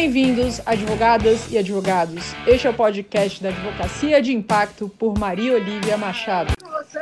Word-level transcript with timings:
Bem-vindos, 0.00 0.66
advogadas 0.66 1.52
e 1.52 1.58
advogados. 1.58 2.32
Este 2.46 2.66
é 2.66 2.70
o 2.70 2.74
podcast 2.74 3.42
da 3.42 3.50
Advocacia 3.50 4.22
de 4.22 4.32
Impacto 4.32 4.88
por 4.88 5.18
Maria 5.18 5.52
Olivia 5.52 5.98
Machado. 5.98 6.54
Você? 6.58 6.98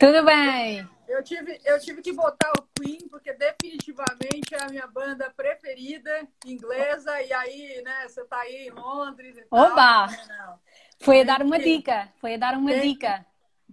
Tudo 0.00 0.24
bem? 0.24 0.88
Eu 1.06 1.22
tive, 1.22 1.60
eu 1.62 1.78
tive 1.78 2.00
que 2.00 2.10
botar 2.10 2.50
o 2.58 2.62
Queen, 2.80 3.06
porque 3.10 3.34
definitivamente 3.34 4.54
é 4.54 4.64
a 4.64 4.68
minha 4.70 4.86
banda 4.86 5.30
preferida, 5.36 6.26
inglesa, 6.46 7.20
e 7.20 7.30
aí, 7.34 7.82
né, 7.84 8.08
você 8.08 8.24
tá 8.24 8.38
aí 8.38 8.68
em 8.68 8.70
Londres 8.70 9.36
e 9.36 9.44
Oba! 9.50 9.74
tal. 9.74 10.08
né, 10.08 10.54
Foi 11.02 11.20
a 11.20 11.24
dar 11.24 11.42
uma 11.42 11.58
dica. 11.58 12.08
Foi 12.18 12.32
a 12.36 12.38
dar 12.38 12.56
uma 12.56 12.70
Tem- 12.70 12.80
dica. 12.80 13.26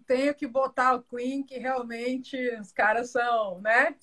Tenho 0.05 0.35
que 0.35 0.45
botar 0.45 0.95
o 0.95 1.01
Queen, 1.01 1.43
que 1.43 1.57
realmente 1.57 2.35
os 2.59 2.73
caras 2.73 3.09
são, 3.09 3.61
né? 3.61 3.95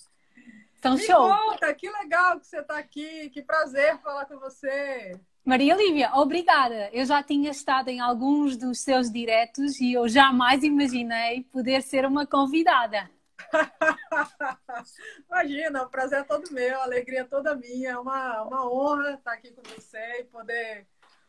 Então, 0.87 0.95
Me 0.95 1.07
show. 1.07 1.29
conta, 1.29 1.75
que 1.75 1.91
legal 1.91 2.39
que 2.39 2.47
você 2.47 2.63
tá 2.63 2.79
aqui, 2.79 3.29
que 3.31 3.43
prazer 3.43 3.99
falar 3.99 4.25
com 4.27 4.39
você. 4.39 5.19
Maria 5.45 5.75
Lívia, 5.75 6.11
obrigada. 6.15 6.91
Eu 6.93 7.05
já 7.05 7.23
tinha 7.23 7.51
estado 7.51 7.89
em 7.89 8.01
alguns 8.01 8.57
dos 8.57 8.81
seus 8.81 9.11
diretos 9.11 9.80
e 9.80 9.93
eu 9.93 10.09
jamais 10.09 10.63
imaginei 10.63 11.45
poder 11.53 11.83
ser 11.83 12.05
uma 12.05 12.27
convidada. 12.27 13.11
Imagina, 15.29 15.83
o 15.83 15.89
prazer 15.89 16.21
é 16.21 16.25
todo 16.25 16.53
meu, 16.53 16.80
a 16.80 16.85
alegria 16.85 17.21
é 17.21 17.25
toda 17.25 17.55
minha. 17.55 17.91
É 17.91 17.99
uma, 17.99 18.43
uma 18.43 18.71
honra 18.71 19.15
estar 19.15 19.33
aqui 19.33 19.53
com 19.53 19.63
você 19.63 20.21
e 20.21 20.25
poder 20.25 20.87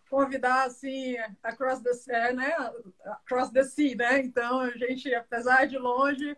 convidar 0.10 0.66
assim 0.66 1.16
across 1.44 1.82
the, 1.82 1.94
sea, 1.94 2.34
né? 2.34 2.54
across 3.06 3.52
the 3.52 3.64
sea, 3.64 3.96
né? 3.96 4.20
Então, 4.20 4.62
a 4.62 4.72
gente, 4.72 5.14
apesar 5.14 5.68
de 5.68 5.78
longe, 5.78 6.36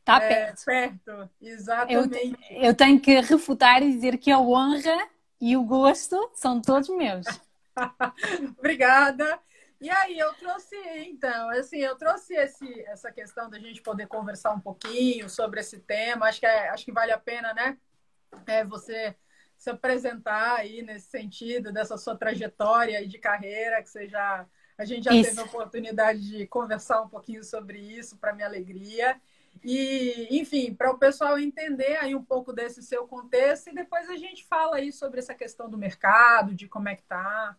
Está 0.00 0.16
é 0.22 0.28
perto. 0.28 0.64
perto. 0.64 1.10
Eu, 1.10 1.28
Exatamente. 1.40 2.38
eu 2.50 2.74
tenho 2.74 3.00
que 3.00 3.20
refutar 3.20 3.82
e 3.82 3.92
dizer 3.92 4.18
que 4.18 4.30
a 4.30 4.38
honra 4.38 5.08
e 5.40 5.56
o 5.56 5.64
gosto 5.64 6.30
são 6.34 6.60
todos 6.60 6.88
meus. 6.88 7.26
Obrigada. 8.58 9.38
E 9.80 9.88
aí, 9.88 10.18
eu 10.18 10.34
trouxe, 10.34 10.76
então, 11.08 11.48
assim, 11.50 11.78
eu 11.78 11.96
trouxe 11.96 12.34
esse, 12.34 12.80
essa 12.82 13.10
questão 13.10 13.48
da 13.48 13.58
gente 13.58 13.80
poder 13.80 14.06
conversar 14.06 14.52
um 14.52 14.60
pouquinho 14.60 15.28
sobre 15.30 15.60
esse 15.60 15.78
tema. 15.78 16.26
Acho 16.26 16.40
que, 16.40 16.46
é- 16.46 16.68
acho 16.68 16.84
que 16.84 16.92
vale 16.92 17.12
a 17.12 17.18
pena, 17.18 17.54
né? 17.54 17.78
É, 18.46 18.62
você 18.64 19.16
se 19.56 19.70
apresentar 19.70 20.56
aí 20.56 20.82
nesse 20.82 21.08
sentido, 21.10 21.72
dessa 21.72 21.96
sua 21.96 22.16
trajetória 22.16 23.06
de 23.06 23.18
carreira, 23.18 23.82
que 23.82 23.88
você 23.88 24.08
já. 24.08 24.46
A 24.76 24.84
gente 24.86 25.04
já 25.04 25.12
Isso. 25.14 25.30
teve 25.30 25.40
a 25.40 25.44
oportunidade 25.44 26.20
de 26.30 26.46
conversar 26.46 27.02
um 27.02 27.08
pouquinho 27.08 27.44
sobre 27.44 27.78
isso, 27.78 28.16
para 28.16 28.32
minha 28.32 28.46
alegria. 28.46 29.20
E, 29.62 30.28
enfim, 30.40 30.74
para 30.74 30.90
o 30.90 30.98
pessoal 30.98 31.38
entender 31.38 31.96
aí 31.96 32.14
um 32.14 32.24
pouco 32.24 32.52
desse 32.52 32.82
seu 32.82 33.06
contexto, 33.06 33.68
e 33.68 33.74
depois 33.74 34.08
a 34.08 34.16
gente 34.16 34.46
fala 34.46 34.76
aí 34.76 34.92
sobre 34.92 35.20
essa 35.20 35.34
questão 35.34 35.68
do 35.68 35.76
mercado, 35.76 36.54
de 36.54 36.66
como 36.66 36.88
é 36.88 36.96
que 36.96 37.02
tá. 37.02 37.56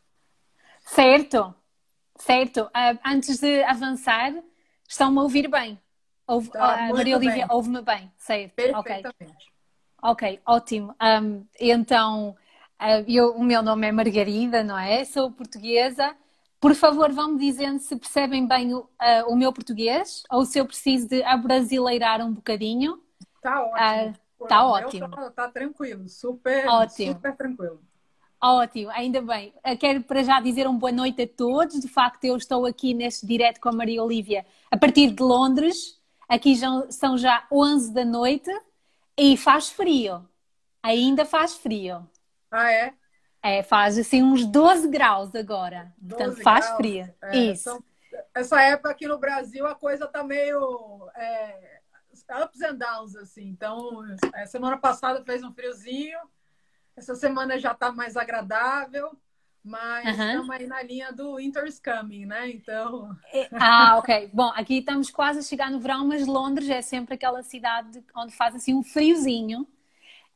Certo, 0.79 1.53
certo. 2.17 2.69
Ah, 2.73 2.97
antes 3.05 3.39
de 3.39 3.63
avançar, 3.63 4.33
estão-me 4.87 5.19
a 5.19 5.21
ouvir 5.21 5.47
bem. 5.47 5.79
Ouve, 6.27 6.49
Tá, 6.49 6.77
muito 6.77 6.95
Maria 6.95 7.17
Olívia, 7.17 7.45
bem. 7.45 7.55
ouve-me 7.55 7.81
bem. 7.81 8.11
Certo, 8.17 8.75
ok. 8.77 9.01
Perfeitamente. 9.01 9.51
Ok, 10.01 10.41
ótimo. 10.45 10.95
Um, 10.99 11.45
então, 11.59 12.35
uh, 12.81 13.05
eu- 13.07 13.35
o 13.35 13.43
meu 13.43 13.61
nome 13.61 13.87
é 13.87 13.91
Margarida, 13.91 14.63
não 14.63 14.77
é? 14.77 15.05
Sou 15.05 15.31
portuguesa. 15.31 16.15
Por 16.61 16.75
favor, 16.75 17.11
vão-me 17.11 17.39
dizendo 17.39 17.79
se 17.79 17.95
percebem 17.95 18.47
bem 18.47 18.75
o, 18.75 18.81
uh, 18.81 18.87
o 19.27 19.35
meu 19.35 19.51
português 19.51 20.21
ou 20.29 20.45
se 20.45 20.59
eu 20.59 20.65
preciso 20.67 21.07
de 21.07 21.23
abrasileirar 21.23 22.21
um 22.23 22.31
bocadinho. 22.31 23.01
Tá 23.41 23.63
ótimo. 23.63 23.77
Ah, 23.77 24.13
Pô, 24.37 24.45
tá 24.45 24.63
o 24.63 24.77
meu 24.77 24.87
ótimo. 24.87 25.09
Tá, 25.09 25.31
tá 25.31 25.47
tranquilo, 25.49 26.07
super, 26.07 26.67
Ótimo. 26.67 27.13
super 27.13 27.35
tranquilo. 27.35 27.81
Ótimo, 28.39 28.91
ainda 28.91 29.23
bem. 29.23 29.51
Uh, 29.65 29.75
Quero 29.75 30.03
para 30.03 30.21
já 30.21 30.39
dizer 30.39 30.67
uma 30.67 30.77
boa 30.77 30.91
noite 30.91 31.23
a 31.23 31.27
todos. 31.27 31.79
De 31.79 31.87
facto, 31.87 32.25
eu 32.25 32.37
estou 32.37 32.67
aqui 32.67 32.93
neste 32.93 33.25
direto 33.25 33.59
com 33.59 33.69
a 33.69 33.73
Maria 33.73 34.03
Olívia 34.03 34.45
a 34.69 34.77
partir 34.77 35.09
de 35.11 35.23
Londres. 35.23 35.99
Aqui 36.29 36.53
já, 36.53 36.69
são 36.91 37.17
já 37.17 37.45
11 37.51 37.91
da 37.91 38.05
noite 38.05 38.51
e 39.17 39.35
faz 39.35 39.69
frio. 39.69 40.27
Ainda 40.83 41.25
faz 41.25 41.55
frio. 41.55 42.07
Ah, 42.51 42.71
é? 42.71 42.93
É, 43.43 43.63
faz 43.63 43.97
assim 43.97 44.21
uns 44.21 44.45
12 44.45 44.87
graus 44.87 45.33
agora. 45.33 45.91
12 45.97 46.15
Portanto, 46.15 46.43
faz 46.43 46.65
graus. 46.65 46.77
frio. 46.77 47.13
É, 47.23 47.37
Isso. 47.37 47.63
são- 47.63 47.83
essa 48.33 48.61
época 48.61 48.89
aqui 48.91 49.07
no 49.07 49.17
Brasil 49.17 49.65
a 49.65 49.73
coisa 49.73 50.07
tá 50.07 50.23
meio 50.23 51.09
é, 51.15 51.79
ups 52.43 52.61
and 52.61 52.75
downs, 52.75 53.15
assim. 53.15 53.47
Então, 53.47 54.03
é, 54.35 54.45
semana 54.45 54.77
passada 54.77 55.23
fez 55.23 55.43
um 55.43 55.51
friozinho, 55.53 56.19
essa 56.95 57.15
semana 57.15 57.57
já 57.57 57.73
tá 57.73 57.91
mais 57.91 58.15
agradável, 58.15 59.17
mas 59.63 60.07
estamos 60.07 60.49
aí 60.49 60.67
na 60.67 60.83
linha 60.83 61.11
do 61.11 61.37
Winter's 61.37 61.79
Coming, 61.79 62.25
né? 62.25 62.49
Então, 62.49 63.15
É, 63.33 63.49
Ah, 63.53 63.97
ok. 63.97 64.29
Bom, 64.33 64.51
aqui 64.55 64.79
estamos 64.79 65.09
quase 65.09 65.39
a 65.39 65.43
chegar 65.43 65.71
no 65.71 65.79
verão, 65.79 66.05
mas 66.05 66.27
Londres 66.27 66.69
é 66.69 66.81
sempre 66.81 67.15
aquela 67.15 67.41
cidade 67.41 68.03
onde 68.15 68.35
faz 68.35 68.55
assim 68.55 68.73
um 68.73 68.83
friozinho. 68.83 69.67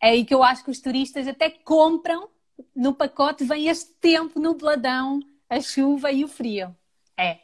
É 0.02 0.10
aí 0.10 0.26
que 0.26 0.34
eu 0.34 0.44
acho 0.44 0.64
que 0.64 0.72
os 0.72 0.80
turistas 0.80 1.28
até 1.28 1.50
compram 1.50 2.30
no 2.76 2.94
pacote, 2.94 3.44
vem 3.44 3.68
este 3.68 3.92
tempo 3.96 4.40
nubladão, 4.40 5.20
a 5.50 5.60
chuva 5.60 6.12
e 6.12 6.24
o 6.24 6.28
frio. 6.28 6.76
É. 7.18 7.40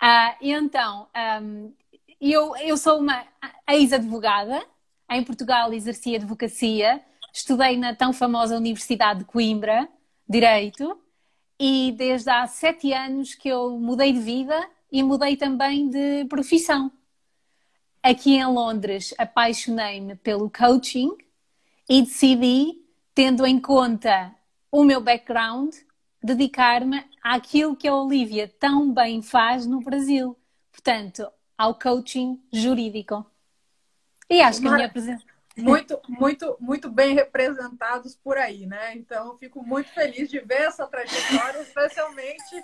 Ah, 0.00 0.36
então, 0.40 1.08
ahm, 1.14 1.72
eu, 2.20 2.56
eu 2.56 2.76
sou 2.76 2.98
uma 2.98 3.26
ex-advogada. 3.68 4.64
Em 5.10 5.22
Portugal 5.22 5.72
exerci 5.72 6.16
advocacia. 6.16 7.02
Estudei 7.32 7.76
na 7.76 7.94
tão 7.94 8.12
famosa 8.12 8.56
Universidade 8.56 9.20
de 9.20 9.24
Coimbra, 9.26 9.88
Direito. 10.28 10.98
E 11.58 11.92
desde 11.96 12.30
há 12.30 12.46
sete 12.46 12.92
anos 12.92 13.34
que 13.34 13.48
eu 13.48 13.78
mudei 13.78 14.12
de 14.12 14.20
vida 14.20 14.68
e 14.90 15.02
mudei 15.02 15.36
também 15.36 15.88
de 15.88 16.24
profissão. 16.26 16.90
Aqui 18.02 18.36
em 18.36 18.46
Londres 18.46 19.14
apaixonei-me 19.18 20.14
pelo 20.16 20.50
coaching 20.50 21.10
e 21.88 22.02
decidi, 22.02 22.85
tendo 23.16 23.46
em 23.46 23.58
conta 23.58 24.30
o 24.70 24.84
meu 24.84 25.00
background, 25.00 25.74
dedicar-me 26.22 27.02
àquilo 27.22 27.74
que 27.74 27.88
a 27.88 27.94
Olivia 27.94 28.46
tão 28.60 28.92
bem 28.92 29.22
faz 29.22 29.64
no 29.64 29.80
Brasil. 29.80 30.38
Portanto, 30.70 31.26
ao 31.56 31.78
coaching 31.78 32.38
jurídico. 32.52 33.24
E 34.28 34.42
acho 34.42 34.60
que 34.60 34.68
a 34.68 34.72
minha 34.72 34.86
apresentação. 34.86 35.26
muito, 35.56 35.98
muito, 36.06 36.56
muito 36.60 36.90
bem 36.90 37.14
representados 37.14 38.14
por 38.14 38.36
aí, 38.36 38.66
né? 38.66 38.94
Então, 38.94 39.38
fico 39.38 39.64
muito 39.64 39.88
feliz 39.94 40.28
de 40.28 40.38
ver 40.40 40.64
essa 40.64 40.86
trajetória, 40.86 41.62
especialmente 41.62 42.62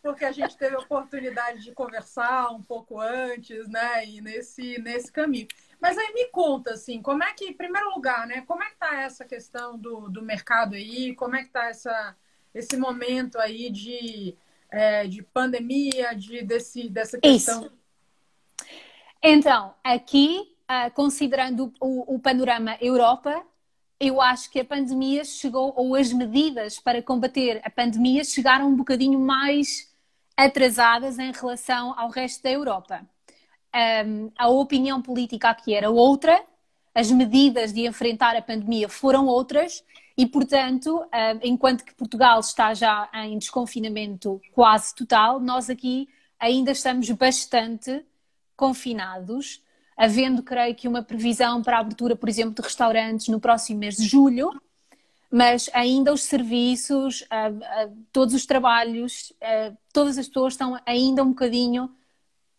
porque 0.00 0.24
a 0.24 0.32
gente 0.32 0.56
teve 0.56 0.74
a 0.74 0.78
oportunidade 0.78 1.62
de 1.62 1.72
conversar 1.72 2.50
um 2.50 2.62
pouco 2.62 2.98
antes, 2.98 3.68
né? 3.68 4.06
E 4.06 4.22
nesse, 4.22 4.80
nesse 4.80 5.12
caminho. 5.12 5.48
Mas 5.80 5.96
aí 5.98 6.12
me 6.14 6.26
conta, 6.26 6.72
assim, 6.72 7.02
como 7.02 7.22
é 7.22 7.32
que, 7.32 7.46
em 7.46 7.52
primeiro 7.52 7.90
lugar, 7.90 8.26
né? 8.26 8.42
Como 8.42 8.62
é 8.62 8.70
que 8.70 8.76
tá 8.76 9.02
essa 9.02 9.24
questão 9.24 9.78
do, 9.78 10.08
do 10.08 10.22
mercado 10.22 10.74
aí? 10.74 11.14
Como 11.14 11.36
é 11.36 11.42
que 11.42 11.50
tá 11.50 11.66
essa, 11.66 12.16
esse 12.54 12.76
momento 12.76 13.38
aí 13.38 13.70
de, 13.70 14.34
é, 14.70 15.06
de 15.06 15.22
pandemia, 15.22 16.14
de, 16.14 16.42
desse, 16.42 16.88
dessa 16.88 17.18
questão? 17.18 17.62
Isso. 17.62 17.72
Então, 19.22 19.74
aqui, 19.82 20.56
ah, 20.68 20.90
considerando 20.90 21.72
o, 21.80 22.14
o 22.14 22.18
panorama 22.18 22.76
Europa, 22.80 23.44
eu 23.98 24.20
acho 24.20 24.50
que 24.50 24.60
a 24.60 24.64
pandemia 24.64 25.24
chegou, 25.24 25.72
ou 25.76 25.94
as 25.94 26.12
medidas 26.12 26.78
para 26.78 27.02
combater 27.02 27.60
a 27.64 27.70
pandemia 27.70 28.22
chegaram 28.24 28.68
um 28.68 28.76
bocadinho 28.76 29.18
mais 29.18 29.92
atrasadas 30.36 31.18
em 31.18 31.32
relação 31.32 31.98
ao 31.98 32.10
resto 32.10 32.42
da 32.42 32.50
Europa. 32.50 33.06
Um, 33.76 34.30
a 34.38 34.48
opinião 34.48 35.02
política 35.02 35.50
aqui 35.50 35.74
era 35.74 35.90
outra, 35.90 36.42
as 36.94 37.10
medidas 37.10 37.74
de 37.74 37.86
enfrentar 37.86 38.34
a 38.34 38.40
pandemia 38.40 38.88
foram 38.88 39.26
outras, 39.26 39.84
e, 40.16 40.24
portanto, 40.24 40.98
um, 41.02 41.40
enquanto 41.42 41.84
que 41.84 41.94
Portugal 41.94 42.40
está 42.40 42.72
já 42.72 43.06
em 43.12 43.36
desconfinamento 43.36 44.40
quase 44.52 44.94
total, 44.94 45.38
nós 45.38 45.68
aqui 45.68 46.08
ainda 46.40 46.72
estamos 46.72 47.10
bastante 47.10 48.02
confinados, 48.56 49.62
havendo, 49.94 50.42
creio 50.42 50.74
que, 50.74 50.88
uma 50.88 51.02
previsão 51.02 51.62
para 51.62 51.76
a 51.76 51.80
abertura, 51.80 52.16
por 52.16 52.30
exemplo, 52.30 52.54
de 52.54 52.62
restaurantes 52.62 53.28
no 53.28 53.38
próximo 53.38 53.78
mês 53.78 53.96
de 53.98 54.06
julho, 54.06 54.58
mas 55.30 55.68
ainda 55.74 56.14
os 56.14 56.22
serviços, 56.22 57.26
todos 58.10 58.34
os 58.34 58.46
trabalhos, 58.46 59.34
todas 59.92 60.16
as 60.16 60.28
pessoas 60.28 60.54
estão 60.54 60.80
ainda 60.86 61.22
um 61.22 61.30
bocadinho 61.30 61.90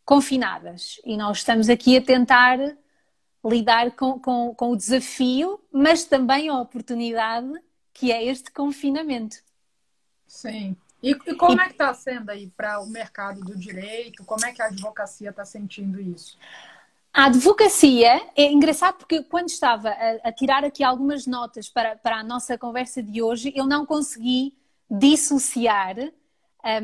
confinadas 0.08 1.02
e 1.06 1.18
nós 1.18 1.40
estamos 1.40 1.68
aqui 1.68 1.98
a 1.98 2.02
tentar 2.02 2.58
lidar 3.44 3.92
com, 3.92 4.18
com, 4.18 4.56
com 4.56 4.72
o 4.72 4.78
desafio, 4.78 5.60
mas 5.70 6.06
também 6.06 6.48
a 6.48 6.58
oportunidade 6.58 7.52
que 7.94 8.10
é 8.10 8.24
este 8.24 8.50
confinamento. 8.50 9.36
Sim. 10.26 10.78
E, 11.04 11.12
e 11.12 11.36
como 11.36 11.60
e... 11.60 11.62
é 11.62 11.66
que 11.66 11.72
está 11.74 11.94
sendo 11.94 12.30
aí 12.30 12.48
para 12.48 12.80
o 12.80 12.88
mercado 12.88 13.42
do 13.42 13.58
direito? 13.58 14.24
Como 14.24 14.46
é 14.46 14.54
que 14.54 14.62
a 14.62 14.68
advocacia 14.68 15.30
está 15.30 15.44
sentindo 15.44 16.00
isso? 16.00 16.38
A 17.14 17.26
advocacia 17.26 18.30
é 18.34 18.50
engraçado 18.50 18.96
porque 18.96 19.24
quando 19.24 19.50
estava 19.50 19.90
a, 19.90 20.30
a 20.30 20.32
tirar 20.32 20.64
aqui 20.64 20.86
algumas 20.86 21.28
notas 21.28 21.68
para, 21.68 21.98
para 21.98 22.20
a 22.20 22.24
nossa 22.24 22.58
conversa 22.58 23.04
de 23.04 23.22
hoje, 23.22 23.52
eu 23.54 23.66
não 23.66 23.86
consegui 23.86 24.56
dissociar 24.90 25.98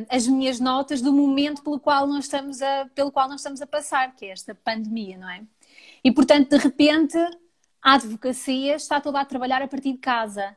as 0.10 0.28
minhas 0.28 0.60
notas 0.60 1.02
do 1.02 1.12
momento 1.12 1.64
pelo 1.64 1.80
qual 1.80 2.08
nós 2.08 2.26
estamos 2.26 2.62
a, 2.62 2.90
pelo 2.96 3.12
qual 3.12 3.28
nós 3.28 3.42
estamos 3.42 3.62
a 3.62 3.68
passar, 3.68 4.16
que 4.16 4.26
é 4.26 4.30
esta 4.30 4.56
pandemia, 4.56 5.18
não 5.18 5.30
é? 5.30 5.44
E 6.04 6.12
portanto, 6.12 6.50
de 6.50 6.58
repente, 6.58 7.18
a 7.82 7.96
advocacia 7.96 8.76
está 8.76 9.02
toda 9.02 9.20
a 9.20 9.26
trabalhar 9.26 9.62
a 9.62 9.68
partir 9.68 9.94
de 9.94 10.00
casa, 10.00 10.56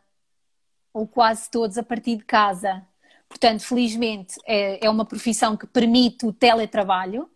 ou 0.93 1.07
quase 1.07 1.51
todos 1.51 1.77
a 1.77 1.83
partir 1.83 2.17
de 2.17 2.25
casa. 2.25 2.87
Portanto, 3.29 3.61
felizmente, 3.61 4.37
é, 4.47 4.87
é 4.87 4.89
uma 4.89 5.05
profissão 5.05 5.57
que 5.57 5.67
permite 5.67 6.25
o 6.25 6.33
teletrabalho 6.33 7.29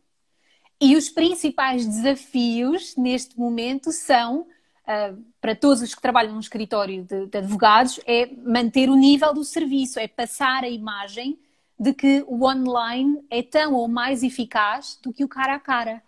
e 0.81 0.97
os 0.97 1.11
principais 1.11 1.85
desafios 1.85 2.97
neste 2.97 3.39
momento 3.39 3.93
são, 3.93 4.43
uh, 4.43 5.25
para 5.41 5.55
todos 5.55 5.83
os 5.83 5.95
que 5.95 6.01
trabalham 6.01 6.33
num 6.33 6.41
escritório 6.41 7.05
de, 7.05 7.27
de, 7.27 7.39
advogados, 7.39 8.01
é 8.07 8.27
manter 8.35 8.89
o 8.89 8.97
nível 8.97 9.35
do 9.35 9.45
serviço, 9.45 9.99
é 9.99 10.09
passar 10.09 10.65
a 10.65 10.69
imagem 10.69 11.39
de 11.81 11.95
que 11.95 12.23
o 12.29 12.45
online 12.45 13.25
é 13.31 13.43
tão 13.43 13.73
ou 13.73 13.89
mais 13.89 14.23
eficaz 14.23 14.99
do 15.03 15.15
que 15.15 15.25
o 15.25 15.29
cara 15.29 15.55
a 15.55 15.59
cara. 15.59 16.03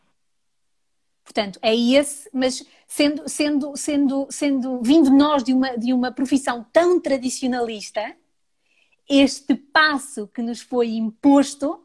Portanto, 1.24 1.58
é 1.62 1.74
esse, 1.74 2.28
mas 2.30 2.62
sendo, 2.86 3.26
sendo, 3.26 3.74
sendo, 3.74 4.26
sendo 4.28 4.82
vindo 4.82 5.10
nós 5.10 5.42
de 5.42 5.54
uma, 5.54 5.78
de 5.78 5.94
uma 5.94 6.12
profissão 6.12 6.66
tão 6.70 7.00
tradicionalista, 7.00 8.14
este 9.08 9.54
passo 9.54 10.28
que 10.28 10.42
nos 10.42 10.60
foi 10.60 10.90
imposto 10.90 11.82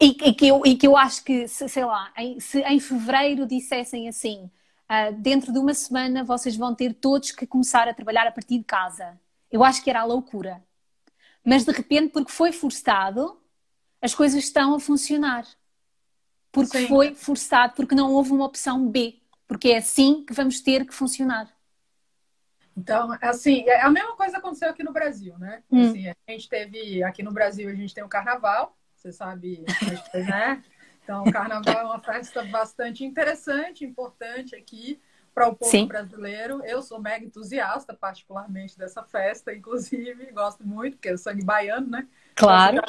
e, 0.00 0.16
e, 0.28 0.34
que, 0.34 0.48
eu, 0.48 0.62
e 0.66 0.76
que 0.76 0.86
eu 0.86 0.96
acho 0.96 1.22
que, 1.22 1.46
sei 1.46 1.84
lá, 1.84 2.12
em, 2.16 2.40
se 2.40 2.60
em 2.62 2.80
fevereiro 2.80 3.46
dissessem 3.46 4.08
assim, 4.08 4.50
uh, 4.90 5.12
dentro 5.16 5.52
de 5.52 5.60
uma 5.60 5.74
semana 5.74 6.24
vocês 6.24 6.56
vão 6.56 6.74
ter 6.74 6.92
todos 6.94 7.30
que 7.30 7.46
começar 7.46 7.86
a 7.86 7.94
trabalhar 7.94 8.26
a 8.26 8.32
partir 8.32 8.58
de 8.58 8.64
casa. 8.64 9.16
Eu 9.50 9.62
acho 9.62 9.82
que 9.82 9.90
era 9.90 10.00
a 10.00 10.04
loucura. 10.04 10.60
Mas 11.48 11.64
de 11.64 11.72
repente, 11.72 12.12
porque 12.12 12.30
foi 12.30 12.52
forçado, 12.52 13.40
as 14.02 14.14
coisas 14.14 14.44
estão 14.44 14.74
a 14.74 14.80
funcionar. 14.80 15.46
Porque 16.52 16.80
Sim. 16.80 16.88
foi 16.88 17.14
forçado, 17.14 17.72
porque 17.74 17.94
não 17.94 18.12
houve 18.12 18.32
uma 18.32 18.44
opção 18.44 18.86
B. 18.86 19.18
Porque 19.46 19.70
é 19.70 19.78
assim 19.78 20.26
que 20.26 20.34
vamos 20.34 20.60
ter 20.60 20.84
que 20.86 20.92
funcionar. 20.92 21.50
Então, 22.76 23.16
assim, 23.22 23.62
é 23.66 23.80
a 23.80 23.88
mesma 23.88 24.14
coisa 24.14 24.36
aconteceu 24.36 24.68
aqui 24.68 24.82
no 24.82 24.92
Brasil, 24.92 25.38
né? 25.38 25.62
Hum. 25.72 25.88
Assim, 25.88 26.08
a 26.08 26.14
gente 26.30 26.50
teve, 26.50 27.02
aqui 27.02 27.22
no 27.22 27.32
Brasil, 27.32 27.70
a 27.70 27.74
gente 27.74 27.94
tem 27.94 28.04
o 28.04 28.08
carnaval, 28.08 28.76
você 28.94 29.10
sabe, 29.10 29.64
né? 30.12 30.62
Então, 31.02 31.24
o 31.24 31.32
carnaval 31.32 31.78
é 31.78 31.84
uma 31.84 32.00
festa 32.00 32.44
bastante 32.44 33.06
interessante, 33.06 33.86
importante 33.86 34.54
aqui 34.54 35.00
para 35.38 35.48
o 35.48 35.54
povo 35.54 35.70
Sim. 35.70 35.86
brasileiro. 35.86 36.60
Eu 36.64 36.82
sou 36.82 37.00
mega 37.00 37.24
entusiasta, 37.24 37.94
particularmente, 37.94 38.76
dessa 38.76 39.04
festa, 39.04 39.54
inclusive, 39.54 40.32
gosto 40.32 40.66
muito, 40.66 40.96
porque 40.96 41.10
é 41.10 41.16
sangue 41.16 41.44
baiano, 41.44 41.88
né? 41.88 42.08
Claro. 42.34 42.82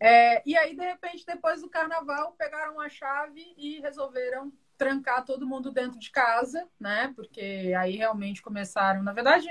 É, 0.00 0.40
e 0.48 0.56
aí, 0.56 0.76
de 0.76 0.84
repente, 0.84 1.26
depois 1.26 1.60
do 1.60 1.68
carnaval, 1.68 2.32
pegaram 2.38 2.80
a 2.80 2.88
chave 2.88 3.44
e 3.56 3.80
resolveram 3.80 4.52
trancar 4.76 5.24
todo 5.24 5.46
mundo 5.46 5.72
dentro 5.72 5.98
de 5.98 6.10
casa, 6.10 6.64
né? 6.78 7.12
Porque 7.16 7.74
aí 7.76 7.96
realmente 7.96 8.40
começaram, 8.40 9.02
na 9.02 9.12
verdade, 9.12 9.48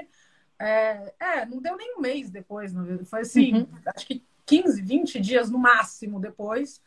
é, 0.57 1.13
é 1.19 1.45
não 1.45 1.61
deu 1.61 1.75
nem 1.75 1.97
um 1.97 1.99
mês 1.99 2.29
depois, 2.29 2.71
foi 3.05 3.21
assim, 3.21 3.53
uhum. 3.53 3.67
acho 3.93 4.07
que 4.07 4.25
15, 4.45 4.81
20 4.81 5.19
dias 5.19 5.49
no 5.49 5.59
máximo 5.59 6.21
depois, 6.21 6.81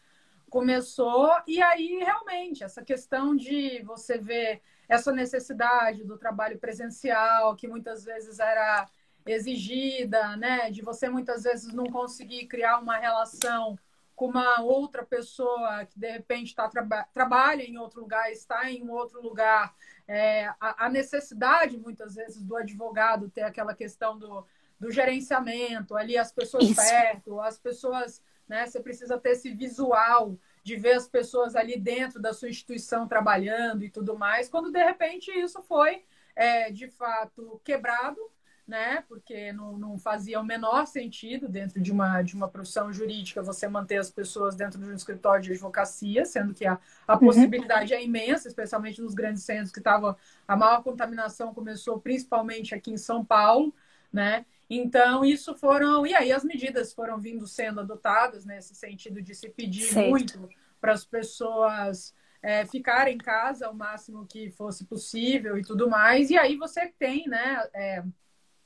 começou. 0.50 1.30
E 1.46 1.62
aí, 1.62 1.98
realmente, 2.04 2.62
essa 2.62 2.82
questão 2.82 3.34
de 3.34 3.82
você 3.84 4.18
ver 4.18 4.60
essa 4.88 5.12
necessidade 5.12 6.04
do 6.04 6.18
trabalho 6.18 6.58
presencial, 6.58 7.56
que 7.56 7.68
muitas 7.68 8.04
vezes 8.04 8.38
era 8.38 8.86
exigida, 9.24 10.36
né? 10.36 10.70
De 10.70 10.82
você 10.82 11.08
muitas 11.08 11.44
vezes 11.44 11.72
não 11.72 11.86
conseguir 11.86 12.46
criar 12.46 12.78
uma 12.78 12.96
relação 12.96 13.78
com 14.16 14.26
uma 14.26 14.60
outra 14.60 15.02
pessoa 15.02 15.86
que 15.86 15.98
de 15.98 16.10
repente 16.10 16.48
está 16.48 16.68
traba 16.68 17.04
trabalha 17.14 17.62
em 17.62 17.78
outro 17.78 18.00
lugar, 18.00 18.30
está 18.30 18.70
em 18.70 18.82
um 18.82 18.90
outro 18.90 19.22
lugar. 19.22 19.74
É, 20.06 20.46
a, 20.60 20.86
a 20.86 20.88
necessidade, 20.90 21.78
muitas 21.78 22.16
vezes, 22.16 22.42
do 22.42 22.56
advogado 22.56 23.30
ter 23.30 23.42
aquela 23.42 23.74
questão 23.74 24.18
do 24.18 24.44
do 24.80 24.90
gerenciamento, 24.90 25.94
ali 25.94 26.16
as 26.16 26.32
pessoas 26.32 26.64
Isso. 26.64 26.76
perto, 26.76 27.38
as 27.38 27.58
pessoas, 27.58 28.22
né? 28.50 28.66
Você 28.66 28.80
precisa 28.80 29.16
ter 29.16 29.30
esse 29.30 29.54
visual 29.54 30.36
de 30.64 30.74
ver 30.74 30.94
as 30.94 31.06
pessoas 31.06 31.54
ali 31.54 31.78
dentro 31.78 32.20
da 32.20 32.34
sua 32.34 32.48
instituição 32.48 33.06
trabalhando 33.06 33.84
e 33.84 33.88
tudo 33.88 34.18
mais, 34.18 34.48
quando 34.48 34.72
de 34.72 34.82
repente 34.82 35.30
isso 35.30 35.62
foi 35.62 36.02
é, 36.34 36.68
de 36.72 36.88
fato 36.88 37.60
quebrado, 37.62 38.20
né? 38.66 39.04
Porque 39.08 39.52
não, 39.52 39.78
não, 39.78 39.96
fazia 39.96 40.40
o 40.40 40.44
menor 40.44 40.84
sentido 40.86 41.48
dentro 41.48 41.80
de 41.80 41.92
uma, 41.92 42.22
de 42.22 42.34
uma 42.34 42.48
profissão 42.48 42.92
jurídica 42.92 43.40
você 43.40 43.68
manter 43.68 43.98
as 43.98 44.10
pessoas 44.10 44.56
dentro 44.56 44.80
de 44.80 44.86
um 44.86 44.94
escritório 44.94 45.44
de 45.44 45.52
advocacia, 45.52 46.24
sendo 46.24 46.52
que 46.52 46.66
a, 46.66 46.76
a 47.06 47.14
uhum. 47.14 47.20
possibilidade 47.20 47.94
é 47.94 48.02
imensa, 48.02 48.48
especialmente 48.48 49.00
nos 49.00 49.14
grandes 49.14 49.44
centros 49.44 49.70
que 49.70 49.78
estavam 49.78 50.16
a 50.46 50.56
maior 50.56 50.82
contaminação 50.82 51.54
começou 51.54 52.00
principalmente 52.00 52.74
aqui 52.74 52.90
em 52.90 52.96
São 52.96 53.24
Paulo, 53.24 53.72
né? 54.12 54.44
Então, 54.70 55.24
isso 55.24 55.52
foram. 55.56 56.06
E 56.06 56.14
aí, 56.14 56.30
as 56.30 56.44
medidas 56.44 56.92
foram 56.92 57.18
vindo 57.18 57.44
sendo 57.44 57.80
adotadas 57.80 58.44
nesse 58.44 58.72
sentido 58.72 59.20
de 59.20 59.34
se 59.34 59.50
pedir 59.50 59.82
certo. 59.82 60.08
muito 60.08 60.48
para 60.80 60.92
as 60.92 61.04
pessoas 61.04 62.14
é, 62.40 62.64
ficarem 62.64 63.16
em 63.16 63.18
casa 63.18 63.68
o 63.68 63.74
máximo 63.74 64.24
que 64.24 64.48
fosse 64.52 64.86
possível 64.86 65.58
e 65.58 65.62
tudo 65.62 65.90
mais. 65.90 66.30
E 66.30 66.38
aí, 66.38 66.56
você 66.56 66.86
tem, 66.86 67.26
né, 67.26 67.68
é, 67.74 68.04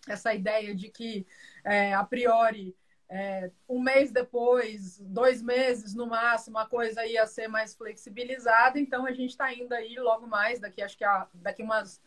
essa 0.06 0.34
ideia 0.34 0.74
de 0.74 0.90
que, 0.90 1.26
é, 1.64 1.94
a 1.94 2.04
priori, 2.04 2.76
é, 3.08 3.50
um 3.66 3.80
mês 3.80 4.12
depois, 4.12 4.98
dois 4.98 5.42
meses 5.42 5.94
no 5.94 6.06
máximo, 6.06 6.58
a 6.58 6.68
coisa 6.68 7.06
ia 7.06 7.26
ser 7.26 7.48
mais 7.48 7.74
flexibilizada. 7.74 8.78
Então, 8.78 9.06
a 9.06 9.12
gente 9.12 9.30
está 9.30 9.54
indo 9.54 9.72
aí 9.72 9.96
logo 9.96 10.26
mais, 10.26 10.60
daqui, 10.60 10.82
acho 10.82 10.98
que 10.98 11.04
a, 11.04 11.26
daqui 11.32 11.62
umas 11.62 11.98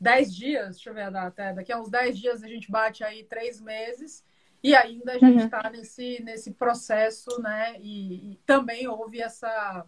10 0.00 0.34
dias, 0.34 0.76
deixa 0.76 0.90
eu 0.90 0.94
ver 0.94 1.02
a 1.02 1.10
data, 1.10 1.52
daqui 1.52 1.72
a 1.72 1.80
uns 1.80 1.90
10 1.90 2.18
dias 2.18 2.42
a 2.42 2.48
gente 2.48 2.70
bate 2.70 3.02
aí 3.02 3.24
três 3.24 3.60
meses 3.60 4.24
e 4.62 4.74
ainda 4.74 5.12
a 5.12 5.18
gente 5.18 5.44
está 5.44 5.62
uhum. 5.66 5.72
nesse, 5.72 6.22
nesse 6.22 6.52
processo, 6.52 7.40
né? 7.42 7.76
E, 7.80 8.32
e, 8.32 8.36
também 8.46 8.88
houve 8.88 9.20
essa. 9.20 9.84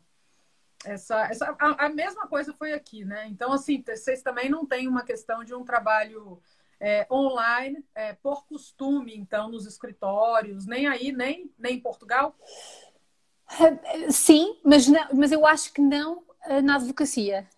essa, 0.84 1.26
essa 1.28 1.56
a, 1.58 1.86
a, 1.86 1.88
mesma 1.88 2.26
coisa 2.26 2.52
foi 2.52 2.74
aqui, 2.74 3.02
né? 3.02 3.26
Então, 3.28 3.54
assim, 3.54 3.82
vocês 3.82 4.20
também 4.20 4.50
não 4.50 4.66
têm 4.66 4.86
uma 4.86 5.02
questão 5.02 5.42
de 5.42 5.54
um 5.54 5.64
trabalho 5.64 6.42
é, 6.78 7.06
online 7.10 7.82
é, 7.94 8.12
por 8.12 8.46
costume, 8.46 9.16
então, 9.16 9.50
nos 9.50 9.66
escritórios, 9.66 10.66
nem 10.66 10.86
aí, 10.86 11.10
nem, 11.10 11.50
nem 11.58 11.76
em 11.76 11.80
Portugal? 11.80 12.36
Sim, 14.10 14.60
mas, 14.62 14.86
não, 14.86 15.08
mas 15.14 15.32
eu 15.32 15.46
acho 15.46 15.72
que 15.72 15.80
não 15.80 16.22
eh, 16.44 16.60
na 16.60 16.76
advocacia. 16.76 17.48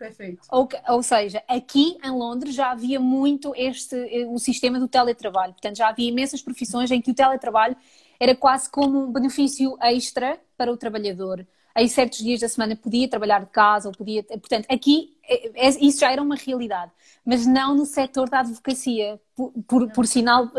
Perfeito. 0.00 0.40
Ou, 0.50 0.66
ou 0.88 1.02
seja, 1.02 1.42
aqui 1.46 1.98
em 2.02 2.10
Londres 2.10 2.54
já 2.54 2.70
havia 2.70 2.98
muito 2.98 3.52
este 3.54 3.94
o 4.30 4.38
sistema 4.38 4.80
do 4.80 4.88
teletrabalho. 4.88 5.52
Portanto, 5.52 5.76
já 5.76 5.88
havia 5.88 6.08
imensas 6.08 6.40
profissões 6.40 6.90
em 6.90 7.02
que 7.02 7.10
o 7.10 7.14
teletrabalho 7.14 7.76
era 8.18 8.34
quase 8.34 8.70
como 8.70 8.98
um 8.98 9.12
benefício 9.12 9.76
extra 9.82 10.40
para 10.56 10.72
o 10.72 10.76
trabalhador. 10.76 11.46
Em 11.76 11.86
certos 11.86 12.20
dias 12.20 12.40
da 12.40 12.48
semana 12.48 12.74
podia 12.74 13.08
trabalhar 13.08 13.40
de 13.40 13.50
casa 13.50 13.88
ou 13.88 13.94
podia. 13.94 14.22
Portanto, 14.22 14.64
aqui 14.70 15.18
é, 15.22 15.66
é, 15.66 15.68
isso 15.68 16.00
já 16.00 16.10
era 16.10 16.22
uma 16.22 16.34
realidade, 16.34 16.90
mas 17.22 17.46
não 17.46 17.74
no 17.74 17.84
setor 17.84 18.30
da 18.30 18.40
advocacia, 18.40 19.20
por, 19.36 19.52
por, 19.68 19.92
por 19.92 20.06
sinal 20.06 20.50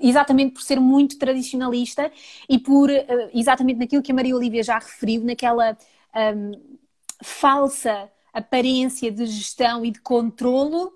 exatamente 0.00 0.54
por 0.54 0.62
ser 0.62 0.80
muito 0.80 1.18
tradicionalista 1.18 2.10
e 2.48 2.58
por 2.58 2.88
exatamente 3.34 3.78
naquilo 3.78 4.02
que 4.02 4.10
a 4.10 4.14
Maria 4.14 4.34
Olívia 4.34 4.62
já 4.62 4.78
referiu, 4.78 5.22
naquela 5.22 5.76
um, 6.34 6.52
falsa 7.22 8.10
aparência 8.32 9.10
de 9.10 9.26
gestão 9.26 9.84
e 9.84 9.90
de 9.90 10.00
controlo 10.00 10.92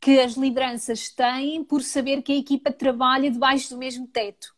que 0.00 0.20
as 0.20 0.34
lideranças 0.34 1.08
têm 1.08 1.64
por 1.64 1.82
saber 1.82 2.22
que 2.22 2.32
a 2.32 2.36
equipa 2.36 2.70
trabalha 2.70 3.30
debaixo 3.30 3.70
do 3.70 3.78
mesmo 3.78 4.06
teto. 4.06 4.54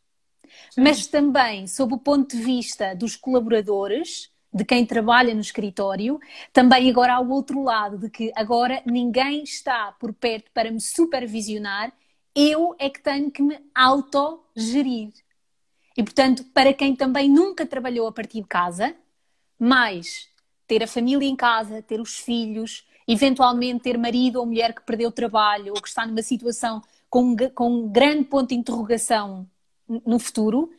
Sim. 0.70 0.82
Mas 0.82 1.06
também, 1.06 1.66
sob 1.66 1.94
o 1.94 1.98
ponto 1.98 2.36
de 2.36 2.42
vista 2.42 2.94
dos 2.94 3.16
colaboradores, 3.16 4.30
de 4.52 4.64
quem 4.64 4.84
trabalha 4.84 5.34
no 5.34 5.40
escritório, 5.40 6.18
também 6.52 6.90
agora 6.90 7.14
há 7.14 7.20
o 7.20 7.30
outro 7.30 7.62
lado, 7.62 7.98
de 7.98 8.10
que 8.10 8.32
agora 8.34 8.82
ninguém 8.84 9.42
está 9.42 9.92
por 9.92 10.12
perto 10.12 10.50
para 10.52 10.70
me 10.70 10.80
supervisionar, 10.80 11.92
eu 12.34 12.74
é 12.78 12.88
que 12.88 13.02
tenho 13.02 13.30
que 13.30 13.42
me 13.42 13.58
autogerir. 13.74 15.12
E 15.96 16.02
portanto, 16.02 16.44
para 16.54 16.72
quem 16.72 16.94
também 16.94 17.28
nunca 17.28 17.66
trabalhou 17.66 18.06
a 18.06 18.12
partir 18.12 18.40
de 18.40 18.48
casa, 18.48 18.94
mais 19.58 20.28
ter 20.68 20.84
a 20.84 20.86
família 20.86 21.26
em 21.26 21.34
casa, 21.34 21.82
ter 21.82 22.00
os 22.00 22.16
filhos, 22.16 22.86
eventualmente 23.06 23.84
ter 23.84 23.98
marido 23.98 24.36
ou 24.36 24.46
mulher 24.46 24.72
que 24.74 24.82
perdeu 24.82 25.08
o 25.08 25.12
trabalho 25.12 25.72
ou 25.74 25.82
que 25.82 25.88
está 25.88 26.06
numa 26.06 26.22
situação 26.22 26.80
com, 27.10 27.34
com 27.54 27.70
um 27.70 27.88
grande 27.88 28.24
ponto 28.24 28.50
de 28.50 28.54
interrogação 28.54 29.48
no 29.88 30.18
futuro, 30.18 30.70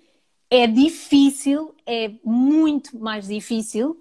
é 0.49 0.67
difícil, 0.67 1.75
é 1.85 2.11
muito 2.23 2.97
mais 2.97 3.27
difícil 3.27 3.99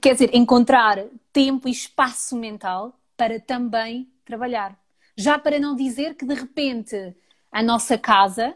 quer 0.00 0.14
dizer, 0.14 0.34
encontrar 0.34 1.04
tempo 1.32 1.68
e 1.68 1.70
espaço 1.70 2.36
mental 2.36 2.98
para 3.16 3.38
também 3.38 4.10
trabalhar. 4.24 4.78
Já 5.16 5.38
para 5.38 5.58
não 5.58 5.76
dizer 5.76 6.14
que 6.14 6.24
de 6.24 6.34
repente 6.34 7.14
a 7.52 7.62
nossa 7.62 7.98
casa, 7.98 8.54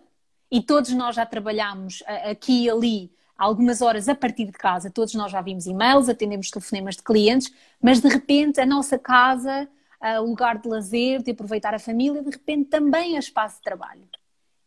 e 0.50 0.60
todos 0.62 0.90
nós 0.92 1.14
já 1.14 1.24
trabalhamos 1.24 2.02
aqui 2.06 2.64
e 2.64 2.70
ali 2.70 3.12
algumas 3.40 3.80
horas 3.80 4.06
a 4.06 4.14
partir 4.14 4.44
de 4.44 4.52
casa, 4.52 4.90
todos 4.90 5.14
nós 5.14 5.32
já 5.32 5.40
vimos 5.40 5.66
e-mails, 5.66 6.10
atendemos 6.10 6.50
telefonemas 6.50 6.96
de 6.96 7.02
clientes, 7.02 7.50
mas 7.82 7.98
de 7.98 8.08
repente 8.08 8.60
a 8.60 8.66
nossa 8.66 8.98
casa, 8.98 9.66
o 10.20 10.26
lugar 10.26 10.58
de 10.58 10.68
lazer, 10.68 11.22
de 11.22 11.30
aproveitar 11.30 11.74
a 11.74 11.78
família, 11.78 12.22
de 12.22 12.30
repente 12.30 12.68
também 12.68 13.16
é 13.16 13.18
espaço 13.18 13.56
de 13.56 13.62
trabalho. 13.62 14.06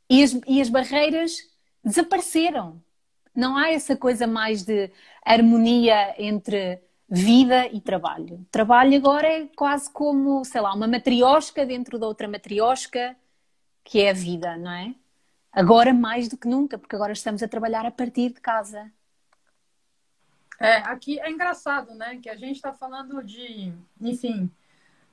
E 0.09 0.23
as, 0.23 0.39
e 0.47 0.59
as 0.59 0.69
barreiras 0.69 1.37
desapareceram. 1.83 2.81
Não 3.35 3.55
há 3.55 3.71
essa 3.71 3.95
coisa 3.95 4.25
mais 4.25 4.63
de 4.63 4.91
harmonia 5.23 6.15
entre 6.17 6.81
vida 7.07 7.67
e 7.67 7.79
trabalho. 7.79 8.43
Trabalho 8.49 8.95
agora 8.97 9.27
é 9.27 9.47
quase 9.55 9.87
como, 9.91 10.43
sei 10.43 10.61
lá, 10.61 10.73
uma 10.73 10.87
matriosca 10.87 11.63
dentro 11.63 11.99
da 11.99 12.07
outra 12.07 12.27
matriosca, 12.27 13.15
que 13.83 14.01
é 14.01 14.09
a 14.09 14.13
vida, 14.13 14.57
não 14.57 14.71
é? 14.71 14.95
Agora 15.53 15.93
mais 15.93 16.27
do 16.27 16.35
que 16.35 16.47
nunca, 16.47 16.79
porque 16.79 16.95
agora 16.95 17.13
estamos 17.13 17.43
a 17.43 17.47
trabalhar 17.47 17.85
a 17.85 17.91
partir 17.91 18.33
de 18.33 18.41
casa. 18.41 18.91
É, 20.59 20.77
aqui 20.77 21.19
é 21.19 21.29
engraçado, 21.29 21.93
né? 21.93 22.19
Que 22.21 22.29
a 22.29 22.35
gente 22.35 22.55
está 22.55 22.73
falando 22.73 23.23
de, 23.23 23.71
enfim, 24.01 24.49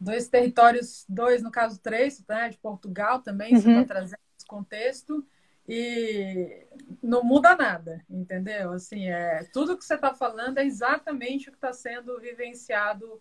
dois 0.00 0.28
territórios, 0.28 1.04
dois, 1.06 1.42
no 1.42 1.50
caso, 1.50 1.78
três, 1.78 2.24
né? 2.26 2.48
De 2.48 2.56
Portugal 2.56 3.20
também, 3.20 3.54
uhum. 3.54 3.60
você 3.60 3.70
está 3.70 3.84
trazendo 3.84 4.20
esse 4.38 4.46
contexto 4.46 5.26
e 5.68 6.66
não 7.02 7.22
muda 7.22 7.54
nada, 7.54 8.04
entendeu? 8.08 8.72
Assim, 8.72 9.08
é, 9.08 9.44
tudo 9.52 9.76
que 9.76 9.84
você 9.84 9.94
está 9.94 10.14
falando 10.14 10.58
é 10.58 10.64
exatamente 10.64 11.48
o 11.48 11.52
que 11.52 11.58
está 11.58 11.72
sendo 11.72 12.18
vivenciado 12.18 13.20